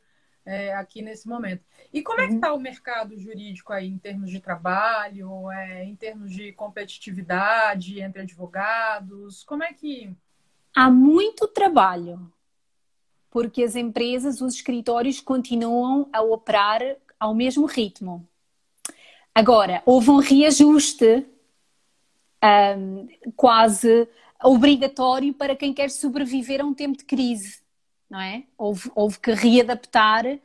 é, 0.49 0.73
aqui 0.73 1.01
nesse 1.01 1.27
momento. 1.27 1.63
E 1.93 2.01
como 2.01 2.19
é 2.21 2.27
que 2.27 2.33
está 2.33 2.51
uhum. 2.51 2.57
o 2.57 2.61
mercado 2.61 3.17
jurídico 3.17 3.71
aí 3.71 3.87
em 3.87 3.99
termos 3.99 4.31
de 4.31 4.39
trabalho, 4.39 5.51
é, 5.51 5.85
em 5.85 5.95
termos 5.95 6.31
de 6.31 6.51
competitividade 6.53 8.01
entre 8.01 8.23
advogados? 8.23 9.43
Como 9.43 9.63
é 9.63 9.71
que. 9.71 10.11
Há 10.75 10.89
muito 10.89 11.47
trabalho, 11.47 12.31
porque 13.29 13.63
as 13.63 13.75
empresas, 13.75 14.41
os 14.41 14.55
escritórios 14.55 15.21
continuam 15.21 16.09
a 16.11 16.21
operar 16.21 16.81
ao 17.19 17.35
mesmo 17.35 17.65
ritmo. 17.65 18.27
Agora, 19.33 19.83
houve 19.85 20.09
um 20.09 20.17
reajuste 20.17 21.25
um, 22.43 23.07
quase 23.35 24.07
obrigatório 24.43 25.33
para 25.33 25.55
quem 25.55 25.73
quer 25.73 25.89
sobreviver 25.89 26.61
a 26.61 26.65
um 26.65 26.73
tempo 26.73 26.97
de 26.97 27.03
crise, 27.03 27.61
não 28.09 28.19
é? 28.19 28.43
Houve, 28.57 28.91
houve 28.95 29.19
que 29.19 29.31
readaptar 29.31 30.25
uh, 30.25 30.39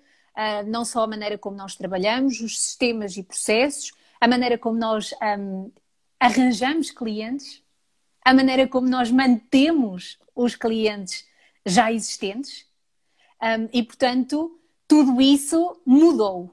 não 0.67 0.85
só 0.85 1.05
a 1.05 1.07
maneira 1.07 1.39
como 1.39 1.57
nós 1.57 1.75
trabalhamos, 1.75 2.41
os 2.41 2.59
sistemas 2.59 3.17
e 3.17 3.23
processos, 3.23 3.93
a 4.21 4.29
maneira 4.29 4.59
como 4.59 4.79
nós 4.79 5.13
um, 5.39 5.71
arranjamos 6.19 6.91
clientes, 6.91 7.63
a 8.25 8.33
maneira 8.33 8.67
como 8.67 8.89
nós 8.89 9.11
mantemos 9.11 10.19
os 10.35 10.55
clientes 10.57 11.27
já 11.65 11.93
existentes. 11.93 12.67
Um, 13.43 13.69
e, 13.73 13.83
portanto, 13.83 14.59
tudo 14.89 15.21
isso 15.21 15.81
mudou. 15.85 16.51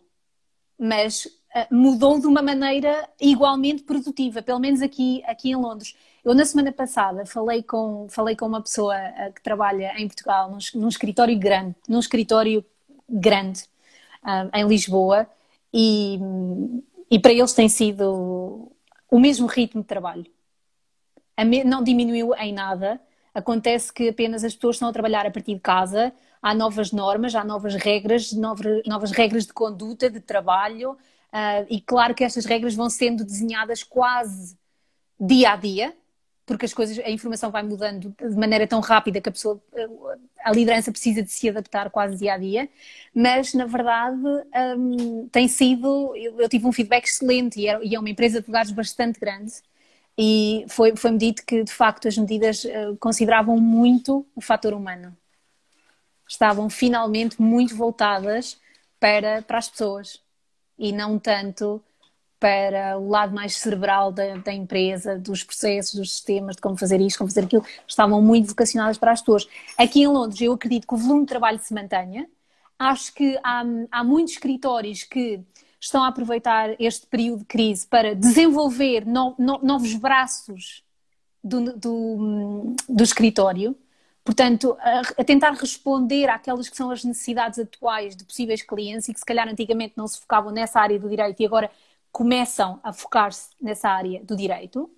Mas 0.77 1.27
eh, 1.53 1.68
mudou 1.70 2.20
de 2.20 2.27
uma 2.27 2.41
maneira 2.41 3.10
igualmente 3.20 3.84
produtiva, 3.84 4.41
pelo 4.41 4.60
menos 4.60 4.82
aqui, 4.82 5.24
aqui 5.25 5.50
em 5.50 5.56
Londres. 5.56 5.96
Eu, 6.24 6.36
na 6.36 6.46
semana 6.46 6.72
passada, 6.72 7.25
falei 7.25 7.63
com, 7.63 8.08
falei 8.10 8.36
com 8.36 8.46
uma 8.46 8.62
pessoa 8.62 8.96
eh, 8.96 9.32
que 9.32 9.42
trabalha 9.42 9.94
em 9.98 10.08
Portugal, 10.08 10.51
num, 10.51 10.60
num 10.80 10.88
escritório 10.88 11.38
grande, 11.38 11.75
num 11.90 12.00
escritório 12.00 12.63
grande, 13.10 13.63
uh, 14.24 14.56
em 14.56 14.68
Lisboa, 14.68 15.28
e, 15.74 16.20
e 17.10 17.20
para 17.20 17.34
eles 17.34 17.54
tem 17.54 17.68
sido 17.68 18.72
o 19.10 19.20
mesmo 19.20 19.48
ritmo 19.48 19.82
de 19.82 19.88
trabalho. 19.88 20.25
Me, 21.40 21.63
não 21.63 21.84
diminuiu 21.84 22.36
em 22.36 22.54
nada. 22.54 23.01
Acontece 23.34 23.92
que 23.92 24.10
apenas 24.10 24.44
as 24.44 24.54
pessoas 24.54 24.75
estão 24.75 24.90
a 24.90 24.94
trabalhar 24.94 25.25
a 25.25 25.32
partir 25.32 25.56
de 25.56 25.60
casa, 25.62 26.13
há 26.42 26.54
novas 26.54 26.92
normas, 26.92 27.34
há 27.34 27.44
novas 27.44 27.75
regras, 27.75 28.32
novas, 28.34 28.84
novas 28.86 29.12
regras 29.12 29.46
de 29.46 29.54
conduta, 29.54 30.10
de 30.10 30.20
trabalho, 30.20 30.98
Uh, 31.32 31.63
e 31.70 31.80
claro 31.80 32.13
que 32.13 32.25
estas 32.25 32.44
regras 32.44 32.75
vão 32.75 32.90
sendo 32.90 33.24
desenhadas 33.24 33.84
quase 33.84 34.58
dia 35.18 35.54
a 35.54 35.56
dia, 35.56 35.96
porque 36.51 36.65
as 36.65 36.74
coisas, 36.74 37.00
a 37.00 37.10
informação 37.10 37.50
vai 37.50 37.63
mudando 37.63 38.13
de 38.20 38.36
maneira 38.36 38.67
tão 38.67 38.81
rápida 38.81 39.22
que 39.22 39.29
a 39.29 39.31
pessoa, 39.31 39.62
a 40.43 40.51
liderança 40.51 40.91
precisa 40.91 41.24
de 41.24 41.31
se 41.31 41.48
adaptar 41.48 41.89
quase 41.89 42.17
dia 42.17 42.34
a 42.34 42.38
dia, 42.38 42.70
mas 43.15 43.53
na 43.53 43.65
verdade 43.65 44.22
um, 44.77 45.29
tem 45.29 45.48
sido, 45.48 46.13
eu, 46.15 46.41
eu, 46.41 46.50
tive 46.50 46.67
um 46.67 46.72
feedback 46.72 47.05
excelente 47.05 47.60
e 47.60 47.67
é, 47.67 47.79
e 47.84 47.96
é 47.96 48.00
uma 48.00 48.10
empresa 48.10 48.34
de 48.34 48.38
advogados 48.39 48.72
bastante 48.72 49.20
grande 49.20 49.53
e 50.17 50.65
foi, 50.67 50.96
foi-me 50.96 51.17
dito 51.17 51.46
que 51.46 51.63
de 51.63 51.72
facto 51.72 52.08
as 52.08 52.17
medidas 52.17 52.65
uh, 52.65 52.98
consideravam 53.00 53.58
muito 53.58 54.25
o 54.36 54.41
fator 54.41 54.74
humano. 54.74 55.15
Estavam 56.27 56.70
finalmente 56.70 57.41
muito 57.41 57.75
voltadas 57.75 58.60
para, 59.00 59.41
para 59.41 59.58
as 59.58 59.70
pessoas 59.70 60.22
e 60.77 60.91
não 60.91 61.17
tanto 61.17 61.81
para 62.42 62.98
o 62.98 63.08
lado 63.08 63.36
mais 63.36 63.56
cerebral 63.56 64.12
da, 64.12 64.36
da, 64.38 64.52
empresa, 64.52 65.16
dos 65.16 65.44
processos, 65.44 65.94
dos 65.94 66.12
sistemas, 66.12 66.56
de 66.56 66.62
como 66.64 66.76
fazer 66.76 67.00
isto, 67.00 67.20
como 67.20 67.30
fazer 67.30 67.46
aquilo, 67.46 67.64
estavam 67.88 68.20
muito 68.20 68.48
vocacionadas 68.48 68.98
para 68.98 69.12
as 69.12 69.22
pessoas. 69.22 69.48
Aqui 69.78 70.02
em 70.02 70.08
Londres, 70.08 70.42
eu 70.42 70.52
acredito 70.52 70.88
que 70.88 70.94
o 70.96 70.98
volume 70.98 71.22
de 71.22 71.28
trabalho 71.28 71.60
se 71.60 71.72
mantenha. 71.72 72.28
Acho 72.80 73.14
que 73.14 73.38
há, 73.44 73.64
há 73.92 74.04
muitos 74.04 74.34
escritórios 74.34 75.04
que 75.04 75.40
estão 75.80 76.04
a 76.04 76.08
aproveitar 76.08 76.76
este 76.80 77.06
período 77.06 77.42
de 77.42 77.46
crise 77.46 77.86
para 77.86 78.16
desenvolver 78.16 79.06
no, 79.06 79.36
no, 79.38 79.60
novos 79.62 79.94
braços 79.94 80.84
do, 81.44 81.78
do, 81.78 82.76
do 82.90 83.04
escritório 83.04 83.78
Portanto, 84.24 84.78
a, 84.80 85.24
tentar 85.24 85.52
responder 85.54 86.30
àquelas 86.30 86.70
que 86.70 86.78
são 86.78 86.92
as 86.92 87.04
necessidades 87.04 87.58
atuais 87.58 88.16
de 88.16 88.24
possíveis 88.24 88.62
clientes 88.62 89.10
e 89.10 89.14
que 89.14 89.20
se 89.20 89.26
calhar 89.26 89.48
antigamente 89.48 89.94
não 89.98 90.08
se 90.08 90.20
focavam 90.20 90.52
nessa 90.52 90.80
área 90.80 91.00
do 91.00 91.10
direito 91.10 91.40
e 91.40 91.46
agora 91.46 91.72
começam 92.12 92.80
a 92.84 92.91
focar-se 92.91 93.50
nessa 93.60 93.89
área 93.89 94.24
do 94.24 94.36
direito. 94.36 94.89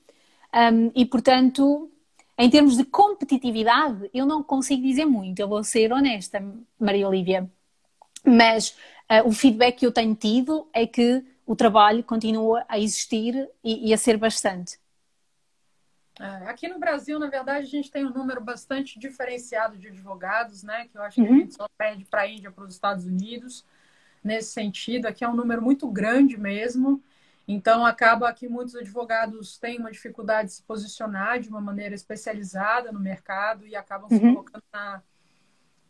Um, 0.53 0.91
e, 0.95 1.05
portanto, 1.05 1.91
em 2.37 2.49
termos 2.49 2.77
de 2.77 2.83
competitividade, 2.83 4.09
eu 4.13 4.25
não 4.25 4.43
consigo 4.43 4.81
dizer 4.81 5.05
muito, 5.05 5.39
eu 5.39 5.47
vou 5.47 5.63
ser 5.63 5.91
honesta, 5.91 6.43
Maria 6.79 7.07
Olívia. 7.07 7.49
Mas 8.25 8.69
uh, 9.09 9.27
o 9.27 9.31
feedback 9.31 9.77
que 9.77 9.85
eu 9.85 9.91
tenho 9.91 10.15
tido 10.15 10.67
é 10.73 10.87
que 10.87 11.23
o 11.45 11.55
trabalho 11.55 12.03
continua 12.03 12.65
a 12.67 12.79
existir 12.79 13.49
e, 13.63 13.89
e 13.89 13.93
a 13.93 13.97
ser 13.97 14.17
bastante. 14.17 14.79
É, 16.19 16.25
aqui 16.47 16.67
no 16.67 16.79
Brasil, 16.79 17.17
na 17.17 17.27
verdade, 17.27 17.65
a 17.65 17.69
gente 17.69 17.89
tem 17.89 18.05
um 18.05 18.11
número 18.11 18.39
bastante 18.39 18.99
diferenciado 18.99 19.77
de 19.77 19.87
advogados, 19.87 20.63
né? 20.63 20.87
Que 20.87 20.97
eu 20.97 21.01
acho 21.01 21.15
que 21.15 21.21
uhum. 21.27 21.35
a 21.35 21.39
gente 21.39 21.55
só 21.55 21.67
perde 21.77 22.05
para 22.05 22.21
a 22.21 22.27
Índia, 22.27 22.51
para 22.51 22.63
os 22.63 22.73
Estados 22.73 23.05
Unidos, 23.05 23.65
nesse 24.23 24.51
sentido. 24.51 25.05
Aqui 25.05 25.23
é 25.23 25.29
um 25.29 25.35
número 25.35 25.61
muito 25.61 25.87
grande 25.87 26.37
mesmo. 26.37 27.03
Então, 27.47 27.85
acaba 27.85 28.31
que 28.31 28.47
muitos 28.47 28.75
advogados 28.75 29.57
têm 29.57 29.77
uma 29.77 29.91
dificuldade 29.91 30.49
de 30.49 30.55
se 30.55 30.63
posicionar 30.63 31.39
de 31.39 31.49
uma 31.49 31.59
maneira 31.59 31.93
especializada 31.93 32.91
no 32.91 32.99
mercado 32.99 33.67
e 33.67 33.75
acabam 33.75 34.07
uhum. 34.09 34.17
se 34.17 34.33
colocando 34.33 34.63
na, 34.71 35.03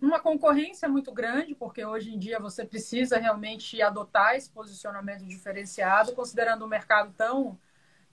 numa 0.01 0.19
concorrência 0.19 0.89
muito 0.89 1.11
grande, 1.11 1.53
porque 1.53 1.85
hoje 1.85 2.13
em 2.13 2.17
dia 2.17 2.39
você 2.39 2.65
precisa 2.65 3.17
realmente 3.17 3.79
adotar 3.81 4.35
esse 4.35 4.49
posicionamento 4.49 5.23
diferenciado, 5.25 6.13
considerando 6.13 6.65
um 6.65 6.67
mercado 6.67 7.13
tão, 7.15 7.57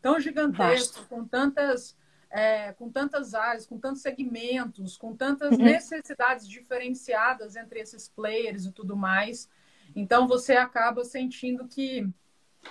tão 0.03 0.21
gigantesco, 0.21 0.99
Vasto. 0.99 1.09
com 1.09 1.25
tantas 1.25 1.99
é, 2.31 2.73
com 2.75 2.89
tantas 2.89 3.35
áreas, 3.35 3.67
com 3.67 3.77
tantos 3.77 4.03
segmentos, 4.03 4.97
com 4.97 5.17
tantas 5.17 5.51
uhum. 5.51 5.65
necessidades 5.65 6.49
diferenciadas 6.49 7.57
entre 7.57 7.81
esses 7.81 8.09
players 8.09 8.67
e 8.67 8.71
tudo 8.71 8.97
mais. 8.97 9.49
Então 9.95 10.27
você 10.27 10.55
acaba 10.55 11.05
sentindo 11.05 11.67
que 11.67 12.09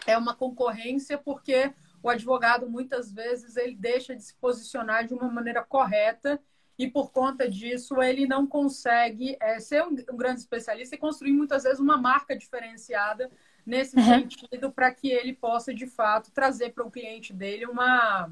é 0.05 0.17
uma 0.17 0.35
concorrência 0.35 1.17
porque 1.17 1.73
o 2.01 2.09
advogado 2.09 2.69
muitas 2.69 3.11
vezes 3.11 3.57
ele 3.57 3.75
deixa 3.75 4.15
de 4.15 4.23
se 4.23 4.35
posicionar 4.35 5.05
de 5.05 5.13
uma 5.13 5.29
maneira 5.29 5.63
correta 5.63 6.39
e 6.77 6.87
por 6.89 7.11
conta 7.11 7.49
disso 7.49 8.01
ele 8.01 8.25
não 8.25 8.47
consegue 8.47 9.35
é, 9.41 9.59
ser 9.59 9.83
um, 9.83 9.95
um, 10.11 10.15
grande 10.15 10.39
especialista 10.39 10.95
e 10.95 10.99
construir 10.99 11.33
muitas 11.33 11.63
vezes 11.63 11.79
uma 11.79 11.97
marca 11.97 12.37
diferenciada 12.37 13.29
nesse 13.65 13.97
uhum. 13.97 14.05
sentido 14.05 14.71
para 14.71 14.93
que 14.93 15.09
ele 15.09 15.33
possa 15.33 15.73
de 15.73 15.85
fato 15.85 16.31
trazer 16.31 16.73
para 16.73 16.85
o 16.85 16.91
cliente 16.91 17.33
dele 17.33 17.65
uma 17.65 18.31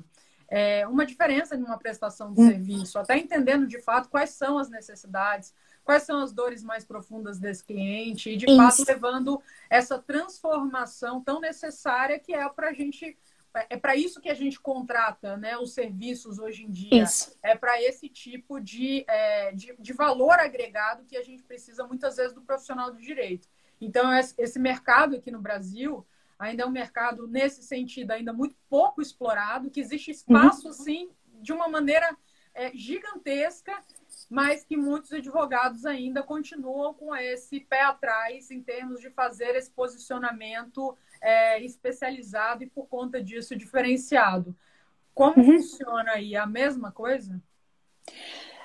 é, 0.49 0.87
uma 0.87 1.05
diferença 1.05 1.55
em 1.55 1.63
uma 1.63 1.77
prestação 1.77 2.33
de 2.33 2.41
hum. 2.41 2.47
serviço, 2.47 2.97
até 2.97 3.17
entendendo 3.17 3.67
de 3.67 3.81
fato 3.81 4.07
quais 4.07 4.29
são 4.29 4.57
as 4.57 4.69
necessidades, 4.69 5.53
quais 5.87 6.03
são 6.03 6.19
as 6.19 6.33
dores 6.33 6.65
mais 6.65 6.83
profundas 6.83 7.39
desse 7.39 7.63
cliente 7.63 8.29
e 8.29 8.35
de 8.35 8.45
Isso. 8.45 8.57
fato 8.57 8.85
levando 8.85 9.41
essa 9.69 9.97
transformação 9.97 11.23
tão 11.23 11.39
necessária 11.39 12.19
que 12.19 12.33
é 12.33 12.47
para 12.49 12.71
a 12.71 12.73
gente 12.73 13.17
é 13.69 13.77
para 13.77 13.95
isso 13.95 14.21
que 14.21 14.29
a 14.29 14.35
gente 14.35 14.59
contrata 14.59 15.35
né, 15.37 15.57
os 15.57 15.73
serviços 15.73 16.37
hoje 16.37 16.65
em 16.65 16.69
dia. 16.69 17.01
Isso. 17.03 17.35
É 17.41 17.55
para 17.55 17.81
esse 17.81 18.07
tipo 18.07 18.59
de, 18.59 19.03
é, 19.07 19.51
de, 19.51 19.75
de, 19.79 19.93
valor 19.93 20.33
agregado 20.33 21.05
que 21.05 21.17
a 21.17 21.23
gente 21.23 21.41
precisa 21.41 21.87
muitas 21.87 22.17
vezes 22.17 22.33
do 22.33 22.41
profissional 22.41 22.91
do 22.91 22.99
direito. 22.99 23.47
Então, 23.81 24.13
esse 24.13 24.59
mercado 24.59 25.15
aqui 25.15 25.31
no 25.31 25.41
Brasil 25.41 26.05
ainda 26.37 26.63
é 26.63 26.65
um 26.67 26.71
mercado, 26.71 27.27
nesse 27.27 27.63
sentido, 27.63 28.11
ainda 28.11 28.31
muito 28.31 28.55
pouco 28.69 29.01
explorado, 29.01 29.71
que 29.71 29.79
existe 29.79 30.11
espaço, 30.11 30.67
uhum. 30.67 30.73
sim, 30.73 31.09
de 31.41 31.51
uma 31.51 31.67
maneira 31.67 32.15
é, 32.53 32.71
gigantesca, 32.75 33.73
mas 34.29 34.63
que 34.63 34.75
muitos 34.75 35.11
advogados 35.13 35.85
ainda 35.85 36.21
continuam 36.21 36.93
com 36.93 37.15
esse 37.15 37.59
pé 37.59 37.81
atrás 37.83 38.51
em 38.51 38.61
termos 38.61 38.99
de 38.99 39.09
fazer 39.09 39.55
esse 39.55 39.71
posicionamento 39.71 40.97
é, 41.21 41.63
especializado 41.63 42.63
e, 42.63 42.67
por 42.67 42.87
conta 42.87 43.21
disso, 43.23 43.55
diferenciado. 43.55 44.55
Como 45.13 45.37
uhum. 45.37 45.57
funciona 45.57 46.11
aí? 46.11 46.35
A 46.35 46.45
mesma 46.45 46.91
coisa? 46.91 47.41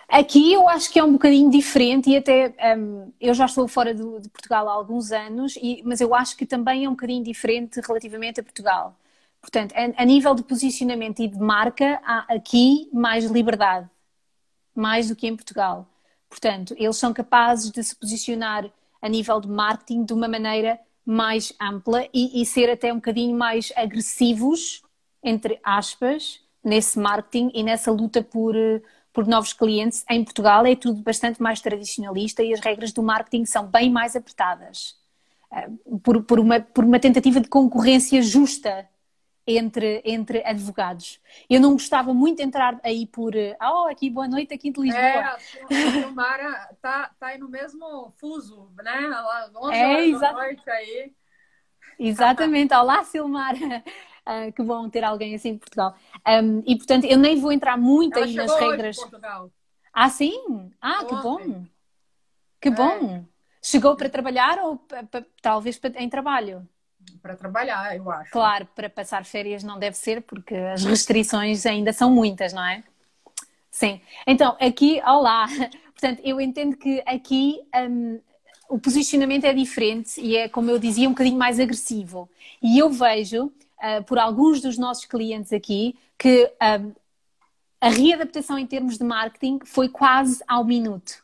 Aqui 0.08 0.52
eu 0.52 0.68
acho 0.68 0.92
que 0.92 0.98
é 0.98 1.04
um 1.04 1.12
bocadinho 1.12 1.50
diferente 1.50 2.10
e 2.10 2.16
até 2.18 2.54
um, 2.76 3.10
eu 3.18 3.32
já 3.32 3.46
estou 3.46 3.66
fora 3.66 3.94
de, 3.94 4.02
de, 4.20 4.28
Portugal 4.28 4.68
há 4.68 4.72
alguns 4.72 5.10
anos, 5.10 5.56
e, 5.56 5.82
mas 5.86 6.02
eu 6.02 6.14
acho 6.14 6.36
que 6.36 6.44
também 6.44 6.84
é 6.84 6.88
um 6.88 6.92
bocadinho 6.92 7.24
diferente 7.24 7.80
relativamente 7.80 8.38
a 8.38 8.42
Portugal. 8.42 8.94
Portanto, 9.40 9.72
a, 9.74 10.02
a 10.02 10.04
nível 10.04 10.34
de 10.34 10.42
posicionamento 10.42 11.20
e 11.20 11.28
de 11.28 11.38
marca, 11.38 11.98
há 12.04 12.26
aqui 12.34 12.90
mais 12.92 13.24
liberdade, 13.24 13.88
mais 14.74 15.08
do 15.08 15.16
que 15.16 15.26
em 15.26 15.36
Portugal. 15.36 15.86
Portanto, 16.28 16.74
eles 16.78 16.96
são 16.96 17.12
capazes 17.12 17.70
de 17.70 17.82
se 17.82 17.94
posicionar 17.94 18.70
a 19.00 19.08
nível 19.08 19.40
de 19.40 19.48
marketing 19.48 20.04
de 20.04 20.12
uma 20.12 20.28
maneira 20.28 20.78
mais 21.04 21.52
ampla 21.60 22.06
e, 22.14 22.40
e, 22.40 22.46
ser 22.46 22.70
até 22.70 22.92
um 22.92 22.96
bocadinho 22.96 23.36
mais 23.36 23.72
agressivos, 23.76 24.82
entre 25.22 25.58
aspas, 25.62 26.40
nesse 26.64 26.98
marketing 26.98 27.50
e 27.52 27.62
nessa 27.62 27.90
luta 27.90 28.22
por, 28.22 28.54
por 29.12 29.26
novos 29.26 29.52
clientes. 29.52 30.04
Em 30.08 30.22
Portugal 30.24 30.64
é 30.64 30.76
tudo 30.76 31.02
bastante 31.02 31.42
mais 31.42 31.60
tradicionalista 31.60 32.42
e 32.42 32.54
as 32.54 32.60
regras 32.60 32.92
do 32.92 33.02
marketing 33.02 33.44
são 33.44 33.66
bem 33.66 33.90
mais 33.90 34.14
apertadas. 34.14 34.96
Eh, 35.52 35.68
por, 36.02 36.22
por, 36.22 36.38
uma, 36.38 36.60
por 36.60 36.84
uma 36.84 37.00
tentativa 37.00 37.40
de 37.40 37.48
concorrência 37.48 38.22
justa 38.22 38.88
entre, 39.46 40.02
entre 40.04 40.42
advogados. 40.44 41.20
Eu 41.48 41.60
não 41.60 41.72
gostava 41.72 42.14
muito 42.14 42.38
de 42.38 42.44
entrar 42.44 42.78
aí 42.82 43.06
por, 43.06 43.32
oh, 43.60 43.88
aqui 43.88 44.08
boa 44.08 44.28
noite, 44.28 44.54
aqui 44.54 44.70
de 44.70 44.80
Lisboa. 44.80 45.02
É, 45.02 45.18
a 45.18 45.38
Silmara 45.38 46.76
tá, 46.80 47.10
tá 47.18 47.26
aí 47.28 47.38
no 47.38 47.48
mesmo 47.48 48.12
fuso, 48.18 48.70
né? 48.76 49.08
Lá, 49.08 49.50
11 49.54 49.74
é, 49.74 50.18
da 50.18 50.32
noite 50.32 50.70
aí. 50.70 51.12
Exatamente. 51.98 52.74
Olá, 52.74 53.04
Silmara. 53.04 53.58
Uh, 54.26 54.52
que 54.54 54.62
bom 54.62 54.88
ter 54.88 55.04
alguém 55.04 55.34
assim 55.34 55.50
em 55.50 55.58
Portugal. 55.58 55.94
Um, 56.26 56.62
e 56.66 56.76
portanto, 56.76 57.04
eu 57.04 57.18
nem 57.18 57.38
vou 57.38 57.52
entrar 57.52 57.76
muito 57.76 58.16
Ela 58.16 58.26
aí 58.26 58.34
nas 58.34 58.54
regras. 58.54 58.96
Ah, 59.92 60.08
sim? 60.08 60.72
Ah, 60.80 61.02
Ontem. 61.02 61.08
que 61.08 61.22
bom! 61.22 61.66
Que 62.60 62.70
bom! 62.70 63.16
É. 63.16 63.24
Chegou 63.64 63.94
para 63.96 64.08
trabalhar 64.08 64.58
ou 64.58 64.84
talvez 65.40 65.80
em 65.96 66.08
trabalho? 66.08 66.66
Para 67.20 67.36
trabalhar, 67.36 67.96
eu 67.96 68.10
acho. 68.10 68.30
Claro, 68.30 68.66
para 68.74 68.90
passar 68.90 69.24
férias 69.24 69.62
não 69.62 69.78
deve 69.78 69.96
ser, 69.96 70.22
porque 70.22 70.54
as 70.54 70.84
restrições 70.84 71.64
ainda 71.64 71.92
são 71.92 72.10
muitas, 72.10 72.52
não 72.52 72.64
é? 72.64 72.82
Sim. 73.70 74.00
Então, 74.26 74.56
aqui, 74.60 75.00
olá. 75.04 75.46
Portanto, 75.94 76.20
eu 76.24 76.40
entendo 76.40 76.76
que 76.76 77.02
aqui 77.06 77.60
um, 77.88 78.20
o 78.68 78.78
posicionamento 78.78 79.44
é 79.44 79.52
diferente 79.52 80.20
e 80.20 80.36
é, 80.36 80.48
como 80.48 80.70
eu 80.70 80.78
dizia, 80.78 81.08
um 81.08 81.12
bocadinho 81.12 81.38
mais 81.38 81.60
agressivo. 81.60 82.28
E 82.60 82.78
eu 82.78 82.90
vejo, 82.90 83.44
uh, 83.46 84.02
por 84.06 84.18
alguns 84.18 84.60
dos 84.60 84.76
nossos 84.76 85.04
clientes 85.04 85.52
aqui, 85.52 85.96
que 86.18 86.50
um, 86.80 86.92
a 87.80 87.88
readaptação 87.88 88.58
em 88.58 88.66
termos 88.66 88.98
de 88.98 89.04
marketing 89.04 89.60
foi 89.64 89.88
quase 89.88 90.42
ao 90.46 90.64
minuto. 90.64 91.21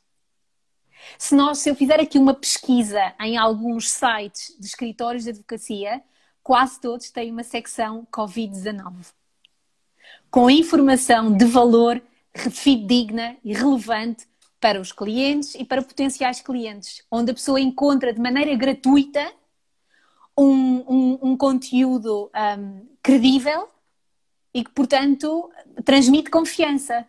Se, 1.18 1.34
nós, 1.34 1.58
se 1.58 1.70
eu 1.70 1.74
fizer 1.74 2.00
aqui 2.00 2.18
uma 2.18 2.34
pesquisa 2.34 3.14
em 3.20 3.36
alguns 3.36 3.90
sites 3.90 4.56
de 4.58 4.66
escritórios 4.66 5.24
de 5.24 5.30
advocacia, 5.30 6.02
quase 6.42 6.80
todos 6.80 7.10
têm 7.10 7.30
uma 7.30 7.44
secção 7.44 8.06
Covid-19 8.12 9.18
com 10.30 10.50
informação 10.50 11.34
de 11.34 11.44
valor 11.44 12.00
fidedigna 12.34 13.36
e 13.44 13.52
relevante 13.52 14.26
para 14.60 14.80
os 14.80 14.92
clientes 14.92 15.54
e 15.54 15.64
para 15.64 15.82
potenciais 15.82 16.40
clientes, 16.40 17.02
onde 17.10 17.30
a 17.30 17.34
pessoa 17.34 17.60
encontra 17.60 18.12
de 18.12 18.20
maneira 18.20 18.54
gratuita 18.54 19.32
um, 20.36 20.84
um, 20.88 21.18
um 21.22 21.36
conteúdo 21.36 22.30
um, 22.58 22.86
credível 23.02 23.68
e 24.52 24.64
que, 24.64 24.70
portanto, 24.70 25.50
transmite 25.84 26.30
confiança. 26.30 27.06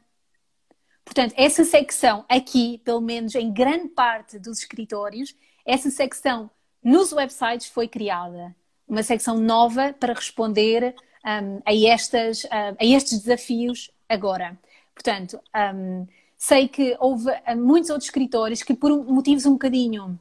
Portanto, 1.10 1.34
essa 1.36 1.66
secção 1.66 2.24
aqui, 2.30 2.80
pelo 2.86 3.02
menos 3.02 3.34
em 3.34 3.52
grande 3.52 3.88
parte 3.88 4.38
dos 4.38 4.60
escritórios, 4.60 5.36
essa 5.66 5.90
secção 5.90 6.52
nos 6.84 7.12
websites 7.12 7.66
foi 7.66 7.88
criada. 7.88 8.56
Uma 8.88 9.02
secção 9.02 9.36
nova 9.36 9.92
para 9.92 10.14
responder 10.14 10.94
um, 11.26 11.62
a, 11.66 11.74
estas, 11.74 12.44
uh, 12.44 12.78
a 12.80 12.86
estes 12.86 13.22
desafios 13.22 13.90
agora. 14.08 14.56
Portanto, 14.94 15.40
um, 15.76 16.06
sei 16.38 16.68
que 16.68 16.96
houve 17.00 17.28
uh, 17.32 17.58
muitos 17.58 17.90
outros 17.90 18.06
escritores 18.06 18.62
que, 18.62 18.76
por 18.76 18.92
motivos 19.04 19.48
um 19.48 19.54
bocadinho 19.54 20.20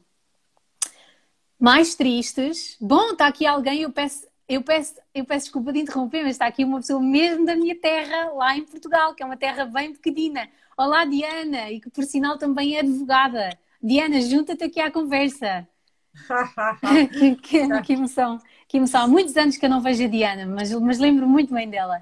mais 1.59 1.93
tristes, 1.93 2.75
bom, 2.81 3.11
está 3.11 3.27
aqui 3.27 3.45
alguém, 3.45 3.83
eu 3.83 3.91
peço, 3.91 4.25
eu 4.47 4.63
peço, 4.63 4.95
eu 5.13 5.23
peço 5.23 5.45
desculpa 5.45 5.71
de 5.71 5.81
interromper, 5.81 6.23
mas 6.23 6.31
está 6.31 6.47
aqui 6.47 6.63
uma 6.63 6.79
pessoa 6.79 6.99
mesmo 6.99 7.45
da 7.45 7.55
minha 7.55 7.75
terra, 7.75 8.31
lá 8.33 8.57
em 8.57 8.65
Portugal, 8.65 9.13
que 9.13 9.21
é 9.21 9.25
uma 9.27 9.37
terra 9.37 9.65
bem 9.65 9.93
pequenina. 9.93 10.49
Olá, 10.79 11.03
Diana, 11.03 11.69
e 11.69 11.81
que 11.81 11.89
por 11.89 12.05
sinal 12.05 12.37
também 12.37 12.77
é 12.77 12.79
advogada. 12.79 13.49
Diana, 13.83 14.21
junta-te 14.21 14.63
aqui 14.63 14.79
à 14.79 14.89
conversa. 14.89 15.67
que, 17.11 17.35
que, 17.35 17.81
que, 17.81 17.93
emoção, 17.93 18.39
que 18.65 18.77
emoção. 18.77 19.01
Há 19.01 19.07
muitos 19.07 19.35
anos 19.35 19.57
que 19.57 19.65
eu 19.65 19.69
não 19.69 19.81
vejo 19.81 20.05
a 20.05 20.07
Diana, 20.07 20.45
mas, 20.45 20.71
mas 20.71 20.97
lembro 20.97 21.27
muito 21.27 21.53
bem 21.53 21.69
dela. 21.69 22.01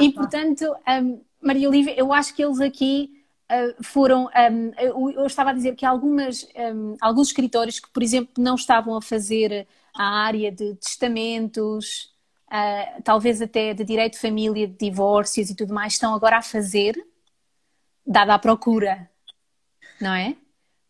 E 0.00 0.10
portanto, 0.10 0.64
um, 1.00 1.20
Maria 1.40 1.68
Olivia, 1.68 1.94
eu 1.96 2.12
acho 2.12 2.34
que 2.34 2.42
eles 2.42 2.60
aqui 2.60 3.22
uh, 3.52 3.84
foram. 3.84 4.24
Um, 4.24 4.72
eu, 4.78 5.10
eu, 5.12 5.26
estava 5.26 5.50
a 5.50 5.52
dizer 5.52 5.76
que 5.76 5.86
algumas, 5.86 6.42
um, 6.74 6.96
alguns 7.00 7.28
escritórios 7.28 7.78
que, 7.78 7.88
por 7.88 8.02
exemplo, 8.02 8.34
não 8.36 8.56
estavam 8.56 8.96
a 8.96 9.00
fazer 9.00 9.64
a 9.94 10.24
área 10.24 10.50
de 10.50 10.74
testamentos, 10.74 12.12
uh, 12.50 13.00
talvez 13.04 13.40
até 13.40 13.72
de 13.74 13.84
direito 13.84 14.14
de 14.14 14.18
família, 14.18 14.66
de 14.66 14.74
divórcios 14.74 15.50
e 15.50 15.54
tudo 15.54 15.72
mais, 15.72 15.92
estão 15.92 16.12
agora 16.12 16.38
a 16.38 16.42
fazer 16.42 17.00
dada 18.08 18.34
a 18.34 18.38
procura, 18.38 19.08
não 20.00 20.14
é? 20.14 20.34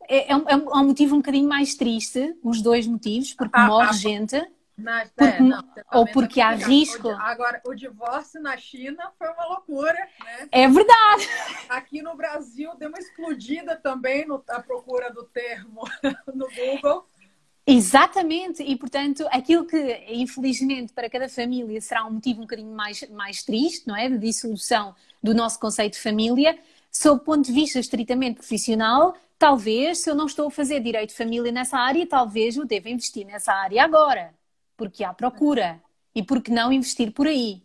É, 0.09 0.33
é, 0.33 0.37
um, 0.37 0.48
é 0.48 0.57
um 0.57 0.87
motivo 0.87 1.16
um 1.16 1.18
bocadinho 1.18 1.48
mais 1.48 1.74
triste, 1.74 2.35
os 2.42 2.62
dois 2.62 2.87
motivos, 2.87 3.35
porque 3.35 3.59
ah, 3.59 3.66
morre 3.66 3.88
ah, 3.90 3.92
gente. 3.92 4.52
Na, 4.76 5.04
porque, 5.04 5.24
é, 5.24 5.40
não, 5.40 5.64
ou 5.92 6.07
porque 6.07 6.40
há 6.40 6.52
risco. 6.52 7.09
Agora, 7.09 7.61
o 7.66 7.74
divórcio 7.74 8.40
na 8.40 8.57
China 8.57 9.11
foi 9.18 9.28
uma 9.28 9.44
loucura, 9.46 9.98
né? 10.24 10.48
É 10.52 10.68
verdade. 10.68 11.28
Aqui 11.68 12.00
no 12.00 12.16
Brasil 12.16 12.70
deu 12.78 12.88
uma 12.88 12.98
explodida 12.98 13.74
também 13.74 14.24
no, 14.24 14.42
a 14.48 14.62
procura 14.62 15.12
do 15.12 15.24
termo 15.24 15.83
no 16.33 16.46
Google. 16.48 17.04
Exatamente, 17.66 18.62
e 18.62 18.76
portanto, 18.76 19.26
aquilo 19.31 19.66
que 19.66 20.04
infelizmente 20.09 20.90
para 20.94 21.11
cada 21.11 21.28
família 21.28 21.78
será 21.83 22.07
um 22.07 22.12
motivo 22.12 22.38
um 22.38 22.44
bocadinho 22.44 22.74
mais, 22.74 23.07
mais 23.11 23.42
triste, 23.42 23.87
não 23.87 23.94
é? 23.94 24.09
De 24.09 24.16
dissolução 24.16 24.94
do 25.22 25.35
nosso 25.35 25.61
conceito 25.61 25.94
de 25.94 26.00
família, 26.00 26.59
sob 26.90 27.20
o 27.20 27.24
ponto 27.24 27.46
de 27.46 27.53
vista 27.53 27.79
estritamente 27.79 28.37
profissional, 28.37 29.16
talvez, 29.38 29.98
se 29.98 30.11
eu 30.11 30.14
não 30.14 30.27
estou 30.27 30.48
a 30.48 30.51
fazer 30.51 30.81
direito 30.81 31.11
de 31.11 31.16
família 31.16 31.53
nessa 31.53 31.79
área, 31.79 32.07
talvez 32.07 32.57
eu 32.57 32.64
deva 32.64 32.88
investir 32.88 33.27
nessa 33.27 33.53
área 33.53 33.85
agora, 33.85 34.35
porque 34.77 35.05
há 35.05 35.12
procura. 35.12 35.81
E 36.14 36.22
por 36.22 36.42
que 36.42 36.51
não 36.51 36.72
investir 36.72 37.12
por 37.12 37.27
aí? 37.27 37.62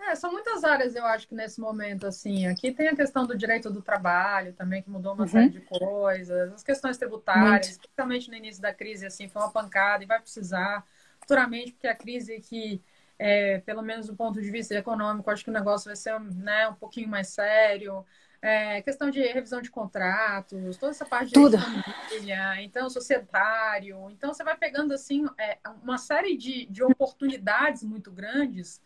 É, 0.00 0.16
são 0.16 0.32
muitas 0.32 0.64
áreas, 0.64 0.96
eu 0.96 1.06
acho 1.06 1.28
que 1.28 1.34
nesse 1.34 1.60
momento, 1.60 2.06
assim. 2.06 2.46
Aqui 2.46 2.72
tem 2.72 2.88
a 2.88 2.96
questão 2.96 3.24
do 3.24 3.36
direito 3.36 3.70
do 3.70 3.80
trabalho 3.80 4.52
também, 4.52 4.82
que 4.82 4.90
mudou 4.90 5.14
uma 5.14 5.22
uhum. 5.22 5.28
série 5.28 5.50
de 5.50 5.60
coisas, 5.60 6.52
as 6.52 6.64
questões 6.64 6.98
tributárias, 6.98 7.68
Muito. 7.68 7.80
principalmente 7.82 8.28
no 8.28 8.34
início 8.34 8.60
da 8.60 8.74
crise, 8.74 9.06
assim, 9.06 9.28
foi 9.28 9.40
uma 9.40 9.52
pancada 9.52 10.02
e 10.02 10.06
vai 10.06 10.20
precisar 10.20 10.84
futuramente, 11.20 11.72
porque 11.72 11.86
a 11.86 11.94
crise 11.94 12.40
que 12.40 12.82
é, 13.24 13.58
pelo 13.60 13.82
menos 13.82 14.08
do 14.08 14.16
ponto 14.16 14.42
de 14.42 14.50
vista 14.50 14.74
econômico, 14.74 15.30
acho 15.30 15.44
que 15.44 15.50
o 15.50 15.52
negócio 15.52 15.86
vai 15.86 15.94
ser 15.94 16.18
né, 16.18 16.66
um 16.66 16.74
pouquinho 16.74 17.08
mais 17.08 17.28
sério. 17.28 18.04
É, 18.40 18.82
questão 18.82 19.10
de 19.10 19.22
revisão 19.22 19.62
de 19.62 19.70
contratos, 19.70 20.76
toda 20.76 20.90
essa 20.90 21.04
parte 21.04 21.32
Tudo. 21.32 21.56
de 21.56 21.62
família, 21.62 22.60
então 22.60 22.90
societário. 22.90 24.10
Então 24.10 24.34
você 24.34 24.42
vai 24.42 24.56
pegando 24.56 24.92
assim 24.92 25.24
é, 25.38 25.56
uma 25.84 25.98
série 25.98 26.36
de, 26.36 26.66
de 26.66 26.82
oportunidades 26.82 27.84
muito 27.84 28.10
grandes 28.10 28.82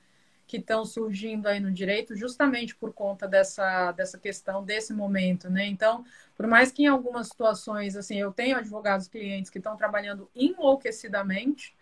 que 0.46 0.58
estão 0.58 0.84
surgindo 0.84 1.46
aí 1.46 1.58
no 1.58 1.72
direito, 1.72 2.14
justamente 2.14 2.76
por 2.76 2.92
conta 2.92 3.26
dessa, 3.26 3.90
dessa 3.92 4.18
questão, 4.18 4.62
desse 4.62 4.92
momento, 4.92 5.48
né? 5.48 5.64
Então, 5.64 6.04
por 6.36 6.46
mais 6.46 6.70
que 6.70 6.82
em 6.82 6.86
algumas 6.88 7.28
situações, 7.28 7.96
assim, 7.96 8.18
eu 8.18 8.30
tenho 8.32 8.58
advogados 8.58 9.08
clientes 9.08 9.50
que 9.50 9.56
estão 9.58 9.78
trabalhando 9.78 10.30
enlouquecidamente, 10.36 11.74